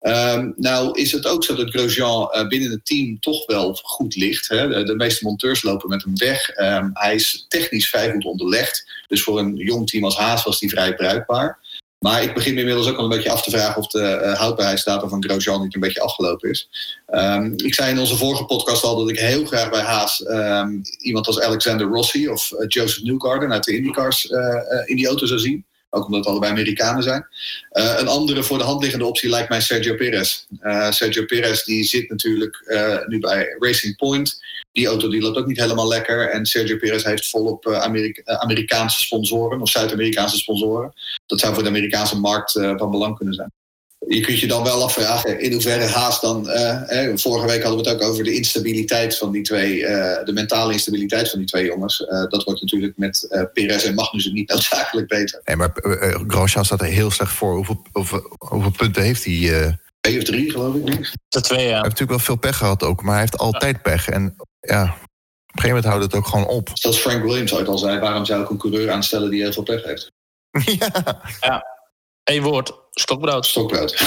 Um, 0.00 0.54
nou 0.56 1.00
is 1.00 1.12
het 1.12 1.26
ook 1.26 1.44
zo 1.44 1.54
dat 1.54 1.70
Grosjean 1.70 2.48
binnen 2.48 2.70
het 2.70 2.86
team 2.86 3.20
toch 3.20 3.46
wel 3.46 3.74
goed 3.74 4.16
ligt. 4.16 4.48
Hè? 4.48 4.84
De, 4.84 4.94
meeste 4.94 5.24
monteurs 5.24 5.62
lopen 5.62 5.88
met 5.88 6.02
hem 6.02 6.16
weg. 6.16 6.50
Hij 6.92 7.14
is 7.14 7.44
technisch 7.48 7.88
vrij 7.88 8.10
goed 8.10 8.24
onderlegd. 8.24 9.04
Dus 9.08 9.22
voor 9.22 9.38
een 9.38 9.56
jong 9.56 9.88
team 9.88 10.04
als 10.04 10.16
Haas 10.16 10.44
was 10.44 10.60
hij 10.60 10.68
vrij 10.68 10.94
bruikbaar. 10.94 11.59
Maar 12.00 12.22
ik 12.22 12.34
begin 12.34 12.54
me 12.54 12.60
inmiddels 12.60 12.88
ook 12.88 12.96
al 12.96 13.04
een 13.04 13.10
beetje 13.10 13.30
af 13.30 13.42
te 13.42 13.50
vragen 13.50 13.76
of 13.76 13.86
de 13.86 14.20
uh, 14.22 14.38
houdbaarheidsdatum 14.38 15.08
van 15.08 15.24
Grosjean 15.24 15.62
niet 15.62 15.74
een 15.74 15.80
beetje 15.80 16.00
afgelopen 16.00 16.50
is. 16.50 16.68
Um, 17.14 17.52
ik 17.56 17.74
zei 17.74 17.90
in 17.90 17.98
onze 17.98 18.16
vorige 18.16 18.44
podcast 18.44 18.84
al 18.84 18.96
dat 18.96 19.10
ik 19.10 19.18
heel 19.18 19.44
graag 19.44 19.70
bij 19.70 19.80
Haas 19.80 20.24
um, 20.28 20.82
iemand 20.98 21.26
als 21.26 21.40
Alexander 21.40 21.86
Rossi 21.86 22.28
of 22.28 22.50
uh, 22.52 22.58
Joseph 22.68 23.02
Newgarden 23.02 23.52
uit 23.52 23.64
de 23.64 23.76
IndyCars 23.76 24.30
uh, 24.30 24.38
in 24.84 24.96
die 24.96 25.06
auto 25.06 25.26
zou 25.26 25.40
zien. 25.40 25.64
Ook 25.90 26.04
omdat 26.04 26.20
het 26.20 26.28
allebei 26.28 26.52
Amerikanen 26.52 27.02
zijn. 27.02 27.26
Uh, 27.72 27.94
een 27.98 28.08
andere 28.08 28.42
voor 28.42 28.58
de 28.58 28.64
hand 28.64 28.82
liggende 28.82 29.04
optie 29.04 29.28
lijkt 29.28 29.48
mij 29.48 29.60
Sergio 29.60 29.94
Perez. 29.94 30.44
Uh, 30.62 30.90
Sergio 30.90 31.24
Perez 31.24 31.64
die 31.64 31.84
zit 31.84 32.08
natuurlijk 32.08 32.62
uh, 32.66 33.06
nu 33.06 33.18
bij 33.18 33.56
Racing 33.58 33.96
Point. 33.96 34.42
Die 34.72 34.86
auto 34.86 35.08
die 35.08 35.20
loopt 35.20 35.38
ook 35.38 35.46
niet 35.46 35.60
helemaal 35.60 35.88
lekker. 35.88 36.30
En 36.30 36.46
Sergio 36.46 36.76
Perez 36.76 37.04
heeft 37.04 37.30
volop 37.30 37.66
Amerika 37.68 38.38
Amerikaanse 38.38 39.00
sponsoren 39.00 39.60
of 39.60 39.70
Zuid-Amerikaanse 39.70 40.36
sponsoren. 40.36 40.92
Dat 41.26 41.40
zou 41.40 41.54
voor 41.54 41.62
de 41.62 41.68
Amerikaanse 41.68 42.18
markt 42.18 42.52
van 42.52 42.90
belang 42.90 43.16
kunnen 43.16 43.34
zijn 43.34 43.52
je 44.14 44.20
kunt 44.20 44.40
je 44.40 44.46
dan 44.46 44.62
wel 44.62 44.82
afvragen 44.82 45.40
in 45.40 45.52
hoeverre 45.52 45.86
Haas 45.86 46.20
dan. 46.20 46.46
Uh, 46.46 47.16
vorige 47.16 47.46
week 47.46 47.62
hadden 47.62 47.84
we 47.84 47.90
het 47.90 48.00
ook 48.00 48.08
over 48.08 48.24
de 48.24 48.34
instabiliteit 48.34 49.18
van 49.18 49.30
die 49.30 49.42
twee, 49.42 49.78
uh, 49.78 49.88
de 50.24 50.32
mentale 50.32 50.72
instabiliteit 50.72 51.30
van 51.30 51.38
die 51.38 51.48
twee 51.48 51.64
jongens. 51.64 52.00
Uh, 52.00 52.08
dat 52.28 52.44
wordt 52.44 52.60
natuurlijk 52.60 52.92
met 52.96 53.26
uh, 53.30 53.42
Perez 53.52 53.84
en 53.84 53.94
Magnussen 53.94 54.34
niet 54.34 54.48
noodzakelijk 54.52 55.08
beter. 55.08 55.40
Nee, 55.44 55.56
maar 55.56 55.70
uh, 55.82 56.20
Grosjean 56.26 56.64
staat 56.64 56.80
er 56.80 56.86
heel 56.86 57.10
slecht 57.10 57.32
voor. 57.32 57.54
Hoeveel, 57.54 57.82
hoeveel, 57.92 58.36
hoeveel 58.38 58.70
punten 58.70 59.02
heeft 59.02 59.24
hij? 59.24 59.78
Twee 60.00 60.18
of 60.18 60.24
drie, 60.24 60.50
geloof 60.50 60.74
ik. 60.74 61.12
De 61.28 61.40
twee, 61.40 61.58
ja. 61.58 61.64
Hij 61.64 61.72
heeft 61.72 61.82
natuurlijk 61.82 62.10
wel 62.10 62.18
veel 62.18 62.36
pech 62.36 62.56
gehad 62.56 62.82
ook, 62.82 63.02
maar 63.02 63.12
hij 63.12 63.20
heeft 63.20 63.38
altijd 63.38 63.76
ja. 63.76 63.82
pech. 63.82 64.08
En 64.08 64.34
ja, 64.60 64.82
op 64.82 64.88
een 64.88 65.60
gegeven 65.60 65.68
moment 65.68 65.84
houdt 65.84 66.04
het 66.04 66.14
ook 66.14 66.26
gewoon 66.26 66.46
op. 66.46 66.70
Zoals 66.72 66.98
Frank 66.98 67.22
Williams 67.22 67.54
ooit 67.54 67.68
al 67.68 67.78
zei, 67.78 67.98
waarom 67.98 68.24
zou 68.24 68.42
ik 68.42 68.50
een 68.50 68.58
coureur 68.58 68.90
aanstellen 68.90 69.30
die 69.30 69.42
heel 69.42 69.52
veel 69.52 69.62
pech 69.62 69.84
heeft? 69.84 70.12
ja. 70.78 70.90
ja. 71.40 71.78
Eén 72.30 72.42
woord, 72.42 72.72
stokbrood. 72.90 73.46
Stokbrood. 73.46 73.96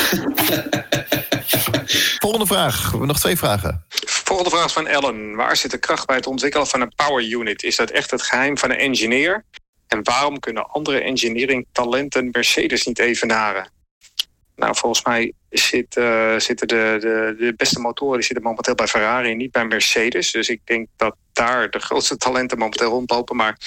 Volgende 2.19 2.45
vraag. 2.45 2.83
We 2.83 2.89
hebben 2.89 3.07
nog 3.07 3.19
twee 3.19 3.38
vragen. 3.38 3.86
Volgende 4.05 4.49
vraag 4.49 4.65
is 4.65 4.73
van 4.73 4.88
Ellen. 4.88 5.36
Waar 5.36 5.57
zit 5.57 5.71
de 5.71 5.77
kracht 5.77 6.07
bij 6.07 6.15
het 6.15 6.27
ontwikkelen 6.27 6.67
van 6.67 6.81
een 6.81 6.93
power 6.95 7.23
unit? 7.23 7.63
Is 7.63 7.75
dat 7.75 7.89
echt 7.89 8.12
het 8.12 8.21
geheim 8.21 8.57
van 8.57 8.69
een 8.69 8.77
engineer? 8.77 9.43
En 9.88 10.03
waarom 10.03 10.39
kunnen 10.39 10.69
andere 10.69 10.99
engineering 11.01 11.65
talenten 11.71 12.29
Mercedes 12.31 12.86
niet 12.86 12.99
evenaren? 12.99 13.71
Nou, 14.55 14.75
volgens 14.75 15.05
mij 15.05 15.33
zit, 15.49 15.97
uh, 15.97 16.39
zitten 16.39 16.67
de, 16.67 16.97
de, 16.99 17.36
de 17.38 17.53
beste 17.57 17.79
motoren 17.79 18.15
die 18.17 18.25
zitten 18.25 18.45
momenteel 18.45 18.75
bij 18.75 18.88
Ferrari, 18.88 19.36
niet 19.36 19.51
bij 19.51 19.65
Mercedes. 19.65 20.31
Dus 20.31 20.49
ik 20.49 20.62
denk 20.63 20.88
dat 20.95 21.15
daar 21.33 21.69
de 21.69 21.79
grootste 21.79 22.17
talenten 22.17 22.57
momenteel 22.57 22.89
rondlopen. 22.89 23.36
Maar 23.36 23.57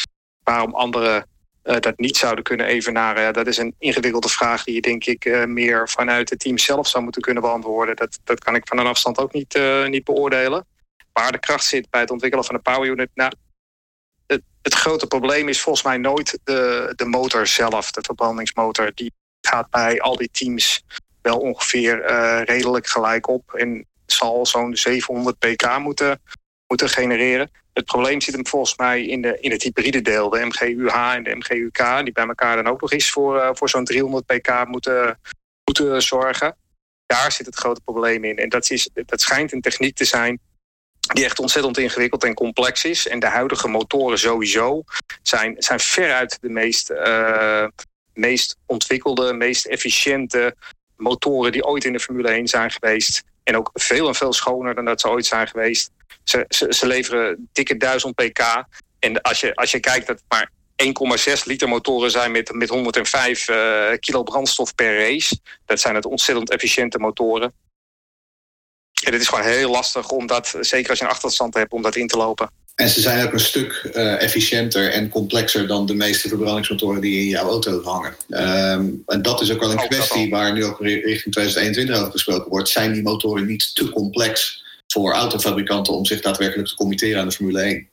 waarom 0.43 0.75
andere 0.75 1.27
dat 1.67 1.99
niet 1.99 2.17
zouden 2.17 2.45
kunnen 2.45 2.67
evenaren. 2.67 3.23
Ja, 3.23 3.33
dat 3.33 3.47
is 3.47 3.57
een 3.57 3.75
ingewikkelde 3.79 4.29
vraag 4.29 4.65
die 4.65 4.75
je 4.75 4.81
denk 4.81 5.05
ik 5.05 5.25
uh, 5.25 5.45
meer 5.45 5.89
vanuit 5.89 6.31
het 6.31 6.39
team 6.39 6.59
zelf 6.59 6.89
zou 6.89 7.03
moeten 7.03 7.23
kunnen 7.23 7.43
beantwoorden. 7.43 7.97
Dat, 7.97 8.19
dat 8.25 8.45
kan 8.45 8.55
ik 8.55 8.69
van 8.69 8.79
een 8.79 8.87
afstand 8.87 9.19
ook 9.19 9.33
niet, 9.33 9.55
uh, 9.55 9.87
niet 9.87 10.05
beoordelen. 10.05 10.67
Waar 11.13 11.33
de 11.33 11.39
kracht 11.39 11.65
zit 11.65 11.91
bij 11.91 12.01
het 12.01 12.11
ontwikkelen 12.11 12.45
van 12.45 12.55
een 12.55 12.63
power 12.63 12.89
unit. 12.89 13.11
Nou, 13.15 13.33
het, 14.27 14.43
het 14.63 14.75
grote 14.75 15.07
probleem 15.07 15.49
is 15.49 15.61
volgens 15.61 15.85
mij 15.85 15.97
nooit 15.97 16.39
de, 16.45 16.93
de 16.97 17.05
motor 17.05 17.47
zelf, 17.47 17.91
de 17.91 18.03
verbrandingsmotor. 18.03 18.93
Die 18.95 19.13
gaat 19.41 19.71
bij 19.71 20.01
al 20.01 20.17
die 20.17 20.31
teams 20.31 20.85
wel 21.23 21.39
ongeveer 21.39 22.05
redelijk 22.45 22.87
gelijk 22.87 23.29
op. 23.29 23.53
En 23.53 23.87
zal 24.07 24.47
zo'n 24.47 24.77
700 24.77 25.39
pk 25.39 25.79
moeten, 25.79 26.21
moeten 26.67 26.89
genereren. 26.89 27.51
Het 27.73 27.85
probleem 27.85 28.21
zit 28.21 28.35
hem 28.35 28.47
volgens 28.47 28.77
mij 28.77 29.05
in, 29.07 29.23
de, 29.23 29.41
in 29.41 29.51
het 29.51 29.63
hybride 29.63 30.03
deel, 30.03 30.31
de 30.31 30.45
MGUH 30.45 31.15
en 31.15 31.23
de 31.23 31.35
MGUK, 31.35 32.05
die 32.05 32.13
bij 32.13 32.27
elkaar 32.27 32.57
dan 32.57 32.67
ook 32.67 32.81
nog 32.81 32.93
eens 32.93 33.11
voor, 33.11 33.37
uh, 33.37 33.51
voor 33.53 33.69
zo'n 33.69 33.85
300 33.85 34.27
pk 34.27 34.65
moeten, 34.67 35.21
moeten 35.65 36.03
zorgen. 36.03 36.57
Daar 37.07 37.33
zit 37.33 37.47
het 37.47 37.57
grote 37.57 37.81
probleem 37.81 38.25
in. 38.25 38.37
En 38.37 38.49
dat, 38.49 38.71
is, 38.71 38.91
dat 38.93 39.21
schijnt 39.21 39.53
een 39.53 39.61
techniek 39.61 39.97
te 39.97 40.05
zijn 40.05 40.41
die 41.13 41.25
echt 41.25 41.39
ontzettend 41.39 41.79
ingewikkeld 41.79 42.25
en 42.25 42.35
complex 42.35 42.85
is. 42.85 43.09
En 43.09 43.19
de 43.19 43.27
huidige 43.27 43.69
motoren 43.69 44.19
sowieso 44.19 44.83
zijn, 45.23 45.55
zijn 45.59 45.81
veruit 45.81 46.39
de 46.41 46.49
meest, 46.49 46.91
uh, 46.91 47.67
meest 48.15 48.57
ontwikkelde, 48.67 49.33
meest 49.33 49.67
efficiënte 49.67 50.55
motoren 50.97 51.53
die 51.53 51.65
ooit 51.65 51.85
in 51.85 51.93
de 51.93 52.01
Formule 52.01 52.29
1 52.29 52.49
zijn 52.49 52.71
geweest. 52.71 53.23
En 53.47 53.57
ook 53.57 53.71
veel 53.75 54.09
en 54.09 54.15
veel 54.15 54.33
schoner 54.33 54.75
dan 54.75 54.85
dat 54.85 55.01
ze 55.01 55.09
ooit 55.09 55.27
zijn 55.27 55.49
geweest. 55.49 55.91
Ze, 56.25 56.45
ze, 56.49 56.67
ze 56.75 56.87
leveren 56.87 57.49
dikke 57.53 57.77
1000 57.77 58.15
pk. 58.15 58.65
En 58.99 59.23
als 59.23 59.41
je, 59.41 59.55
als 59.55 59.71
je 59.71 59.81
kijkt 59.81 60.07
dat 60.07 60.23
maar 60.29 60.51
1,6 60.77 61.43
liter 61.45 61.69
motoren 61.69 62.11
zijn 62.11 62.33
met, 62.33 62.53
met 62.53 62.69
105 62.69 63.49
uh, 63.49 63.93
kilo 63.99 64.23
brandstof 64.23 64.75
per 64.75 64.99
race. 64.99 65.39
Dat 65.65 65.81
zijn 65.81 65.95
het 65.95 66.05
ontzettend 66.05 66.51
efficiënte 66.51 66.99
motoren. 66.99 67.55
En 69.05 69.13
het 69.13 69.21
is 69.21 69.29
gewoon 69.29 69.45
heel 69.45 69.71
lastig 69.71 70.09
om 70.09 70.27
dat, 70.27 70.55
zeker 70.61 70.91
als 70.91 70.99
je 70.99 71.05
een 71.05 71.11
achterstand 71.11 71.55
hebt, 71.55 71.73
om 71.73 71.83
dat 71.83 71.97
in 71.97 72.07
te 72.07 72.17
lopen. 72.17 72.51
En 72.77 72.89
ze 72.89 73.01
zijn 73.01 73.27
ook 73.27 73.33
een 73.33 73.41
stuk 73.41 73.91
uh, 73.95 74.23
efficiënter 74.23 74.91
en 74.91 75.09
complexer 75.09 75.67
dan 75.67 75.87
de 75.87 75.95
meeste 75.95 76.29
verbrandingsmotoren 76.29 77.01
die 77.01 77.21
in 77.21 77.27
jouw 77.27 77.49
auto 77.49 77.83
hangen. 77.83 78.17
Um, 78.29 79.03
en 79.07 79.23
dat 79.23 79.41
is 79.41 79.53
ook 79.53 79.61
wel 79.61 79.71
een 79.71 79.79
ook 79.79 79.89
kwestie 79.89 80.31
waar 80.31 80.53
nu 80.53 80.65
ook 80.65 80.81
richting 80.81 81.33
2021 81.33 81.97
over 81.97 82.11
gesproken 82.11 82.51
wordt. 82.51 82.69
Zijn 82.69 82.93
die 82.93 83.03
motoren 83.03 83.47
niet 83.47 83.75
te 83.75 83.91
complex 83.91 84.65
voor 84.87 85.13
autofabrikanten 85.13 85.95
om 85.95 86.05
zich 86.05 86.21
daadwerkelijk 86.21 86.69
te 86.69 86.75
committeren 86.75 87.21
aan 87.21 87.29
de 87.29 87.35
Formule 87.35 87.61
1? 87.61 87.89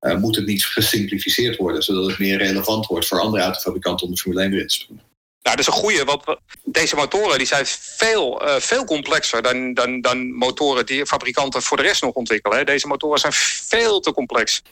Uh, 0.00 0.16
moet 0.16 0.36
het 0.36 0.46
niet 0.46 0.64
gesimplificeerd 0.64 1.56
worden, 1.56 1.82
zodat 1.82 2.06
het 2.06 2.18
meer 2.18 2.38
relevant 2.38 2.86
wordt 2.86 3.06
voor 3.06 3.20
andere 3.20 3.42
autofabrikanten 3.42 4.06
om 4.06 4.12
de 4.12 4.20
Formule 4.20 4.42
1 4.42 4.52
erin 4.52 4.66
te 4.66 4.74
springen? 4.74 5.02
Nou, 5.46 5.58
dat 5.58 5.66
is 5.68 5.74
een 5.74 5.82
goede, 5.82 6.04
want 6.04 6.22
deze 6.64 6.96
motoren 6.96 7.38
die 7.38 7.46
zijn 7.46 7.66
veel, 7.66 8.48
uh, 8.48 8.54
veel 8.58 8.84
complexer 8.84 9.42
dan, 9.42 9.74
dan, 9.74 10.00
dan 10.00 10.34
motoren 10.34 10.86
die 10.86 11.06
fabrikanten 11.06 11.62
voor 11.62 11.76
de 11.76 11.82
rest 11.82 12.02
nog 12.02 12.14
ontwikkelen. 12.14 12.58
Hè. 12.58 12.64
Deze 12.64 12.86
motoren 12.86 13.18
zijn 13.18 13.32
veel 13.32 14.00
te 14.00 14.12
complex. 14.12 14.62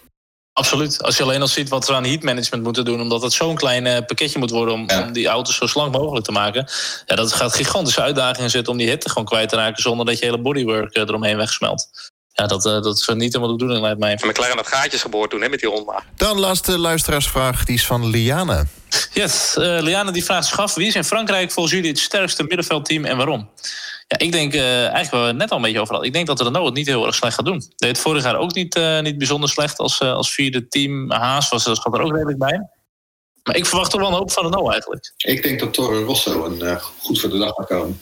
Absoluut. 0.53 1.03
Als 1.03 1.17
je 1.17 1.23
alleen 1.23 1.41
al 1.41 1.47
ziet 1.47 1.69
wat 1.69 1.87
we 1.87 1.95
aan 1.95 2.05
heat 2.05 2.23
management 2.23 2.65
moeten 2.65 2.85
doen, 2.85 3.01
omdat 3.01 3.23
het 3.23 3.33
zo'n 3.33 3.55
klein 3.55 3.87
uh, 3.87 3.99
pakketje 4.07 4.39
moet 4.39 4.51
worden 4.51 4.75
om, 4.75 4.85
ja. 4.87 5.03
om, 5.03 5.13
die 5.13 5.27
auto's 5.27 5.57
zo 5.57 5.67
slank 5.67 5.93
mogelijk 5.93 6.25
te 6.25 6.33
maken. 6.33 6.69
Ja, 7.07 7.17
dat 7.17 7.33
gaat 7.33 7.55
gigantische 7.55 8.01
uitdagingen 8.01 8.51
zetten 8.51 8.73
om 8.73 8.79
die 8.79 8.89
hitte 8.89 9.09
gewoon 9.09 9.25
kwijt 9.25 9.49
te 9.49 9.57
raken 9.57 9.83
zonder 9.83 10.07
dat 10.07 10.19
je 10.19 10.25
hele 10.25 10.41
bodywork 10.41 10.97
uh, 10.97 11.03
eromheen 11.03 11.37
wegsmelt. 11.37 11.89
Ja, 12.33 12.47
dat, 12.47 12.67
uh, 12.67 12.73
dat 12.73 12.97
is 12.97 13.07
niet 13.07 13.33
helemaal 13.33 13.49
de 13.49 13.53
bedoeling, 13.53 13.83
lijkt 13.83 13.99
mij. 13.99 14.15
En 14.15 14.29
McLaren 14.29 14.57
had 14.57 14.67
gaatjes 14.67 15.03
geboord 15.03 15.31
toen 15.31 15.41
hè, 15.41 15.49
met 15.49 15.61
die 15.61 15.69
ronde. 15.69 16.01
Dan 16.17 16.39
laatste 16.39 16.79
luisteraarsvraag, 16.79 17.65
die 17.65 17.75
is 17.75 17.87
van 17.87 18.07
Liane. 18.07 18.67
Yes, 19.13 19.57
uh, 19.59 19.79
Liane 19.81 20.13
die 20.13 20.25
vraagt 20.25 20.47
zich 20.47 20.59
af... 20.59 20.75
wie 20.75 20.87
is 20.87 20.95
in 20.95 21.05
Frankrijk 21.05 21.51
volgens 21.51 21.75
jullie 21.75 21.91
het 21.91 21.99
sterkste 21.99 22.43
middenveldteam 22.43 23.05
en 23.05 23.17
waarom? 23.17 23.51
Ja, 24.09 24.19
ik 24.19 24.33
denk 24.33 24.55
uh, 24.55 24.81
eigenlijk 24.81 25.11
waar 25.11 25.21
we 25.21 25.27
het 25.27 25.37
net 25.37 25.51
al 25.51 25.57
een 25.57 25.63
beetje 25.63 25.81
over 25.81 25.93
hadden. 25.93 26.09
Ik 26.09 26.15
denk 26.15 26.27
dat 26.27 26.41
Renault 26.41 26.67
het 26.67 26.75
niet 26.75 26.87
heel 26.87 27.07
erg 27.07 27.15
slecht 27.15 27.35
gaat 27.35 27.45
doen. 27.45 27.59
Deed 27.77 27.89
het 27.89 27.99
vorig 27.99 28.23
jaar 28.23 28.37
ook 28.37 28.55
niet, 28.55 28.77
uh, 28.77 29.01
niet 29.01 29.19
bijzonder 29.19 29.49
slecht 29.49 29.79
als, 29.79 30.01
als 30.01 30.33
vierde 30.33 30.69
team. 30.69 31.11
Haas 31.11 31.49
was, 31.49 31.65
dat 31.65 31.79
gaat 31.79 31.95
er 31.95 32.01
ook 32.01 32.13
redelijk 32.13 32.39
bij. 32.39 32.69
Maar 33.43 33.57
ik 33.57 33.67
verwacht 33.67 33.91
toch 33.91 34.01
wel 34.01 34.09
een 34.11 34.17
hoop 34.17 34.33
van 34.33 34.45
Renault 34.45 34.73
eigenlijk. 34.73 35.13
Ik 35.17 35.43
denk 35.43 35.61
dat 35.61 35.75
Toro 35.75 36.05
Rosso 36.05 36.45
een, 36.45 36.81
goed 36.81 37.21
voor 37.21 37.31
de 37.31 37.39
dag 37.39 37.55
gaat 37.55 37.67
komen. 37.67 38.01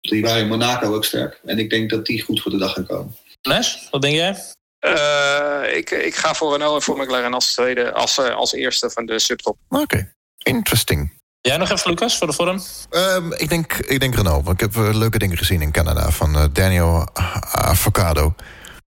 Die 0.00 0.22
waren 0.22 0.42
in 0.42 0.48
Monaco 0.48 0.94
ook 0.94 1.04
sterk. 1.04 1.40
En 1.44 1.58
ik 1.58 1.70
denk 1.70 1.90
dat 1.90 2.06
die 2.06 2.22
goed 2.22 2.40
voor 2.40 2.50
de 2.50 2.58
dag 2.58 2.72
gaan 2.72 2.86
komen. 2.86 3.16
Nes, 3.42 3.88
wat 3.90 4.02
denk 4.02 4.14
jij? 4.14 4.36
Uh, 4.86 5.76
ik, 5.76 5.90
ik 5.90 6.14
ga 6.14 6.34
voor 6.34 6.52
Renault 6.52 6.74
en 6.74 6.82
voor 6.82 6.96
McLaren 6.96 7.34
als 7.34 7.52
tweede, 7.52 7.92
als, 7.92 8.18
uh, 8.18 8.34
als 8.34 8.52
eerste 8.52 8.90
van 8.90 9.06
de 9.06 9.18
subtop. 9.18 9.56
Oké, 9.68 9.82
okay. 9.82 10.14
interesting. 10.38 11.20
Jij 11.40 11.56
nog 11.56 11.70
even, 11.70 11.90
Lucas, 11.90 12.18
voor 12.18 12.26
de 12.26 12.32
vorm? 12.32 12.62
Um, 12.90 13.32
ik, 13.32 13.48
denk, 13.48 13.72
ik 13.72 14.00
denk 14.00 14.14
Renault, 14.14 14.44
want 14.44 14.62
ik 14.62 14.72
heb 14.72 14.84
uh, 14.84 14.94
leuke 14.94 15.18
dingen 15.18 15.36
gezien 15.36 15.62
in 15.62 15.72
Canada 15.72 16.10
van 16.10 16.36
uh, 16.36 16.44
Daniel 16.52 17.08
Avocado. 17.50 18.34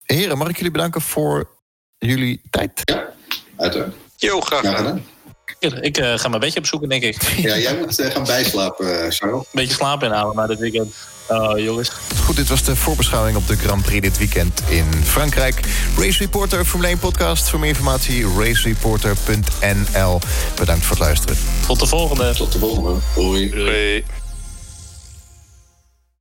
Heren, 0.04 0.38
mag 0.38 0.50
ik 0.50 0.56
jullie 0.56 0.72
bedanken 0.72 1.02
voor 1.02 1.50
jullie 1.98 2.42
tijd? 2.50 2.82
Ja, 2.84 3.14
uiteraard. 3.58 3.94
Jo, 4.16 4.42
graag 4.42 4.60
gedaan. 4.60 5.06
Ik 5.60 5.98
uh, 5.98 6.18
ga 6.18 6.28
mijn 6.28 6.42
bedje 6.42 6.60
opzoeken, 6.60 6.90
denk 6.90 7.04
ik. 7.04 7.22
Ja, 7.38 7.58
jij 7.58 7.78
moet 7.78 8.02
gaan 8.02 8.24
bijslapen, 8.24 9.12
Charles. 9.12 9.40
Een 9.40 9.46
beetje 9.52 9.74
slaap 9.74 10.04
inhalen 10.04 10.36
na 10.36 10.48
dit 10.48 10.60
weekend. 10.60 10.94
Oh, 11.30 11.60
jongens. 11.60 11.92
Goed, 12.24 12.36
dit 12.36 12.48
was 12.48 12.64
de 12.64 12.76
voorbeschouwing 12.76 13.38
op 13.38 13.48
de 13.48 13.58
Grand 13.58 13.82
Prix 13.82 14.02
dit 14.02 14.18
weekend 14.18 14.62
in 14.68 14.94
Frankrijk. 15.04 15.60
Race 15.98 16.20
Reporter, 16.20 16.66
Formule 16.66 16.90
1 16.90 17.00
podcast. 17.00 17.50
Voor 17.50 17.60
meer 17.60 17.70
informatie 17.70 18.26
racereporter.nl. 18.38 20.20
Bedankt 20.56 20.86
voor 20.86 20.96
het 20.96 21.06
luisteren. 21.06 21.38
Tot 21.68 21.80
de 21.80 21.88
volgende. 21.88 22.34
Tot 22.36 22.52
de 22.52 22.60
volgende. 22.60 23.00
Hoi. 23.14 23.50
Doei. 23.50 24.04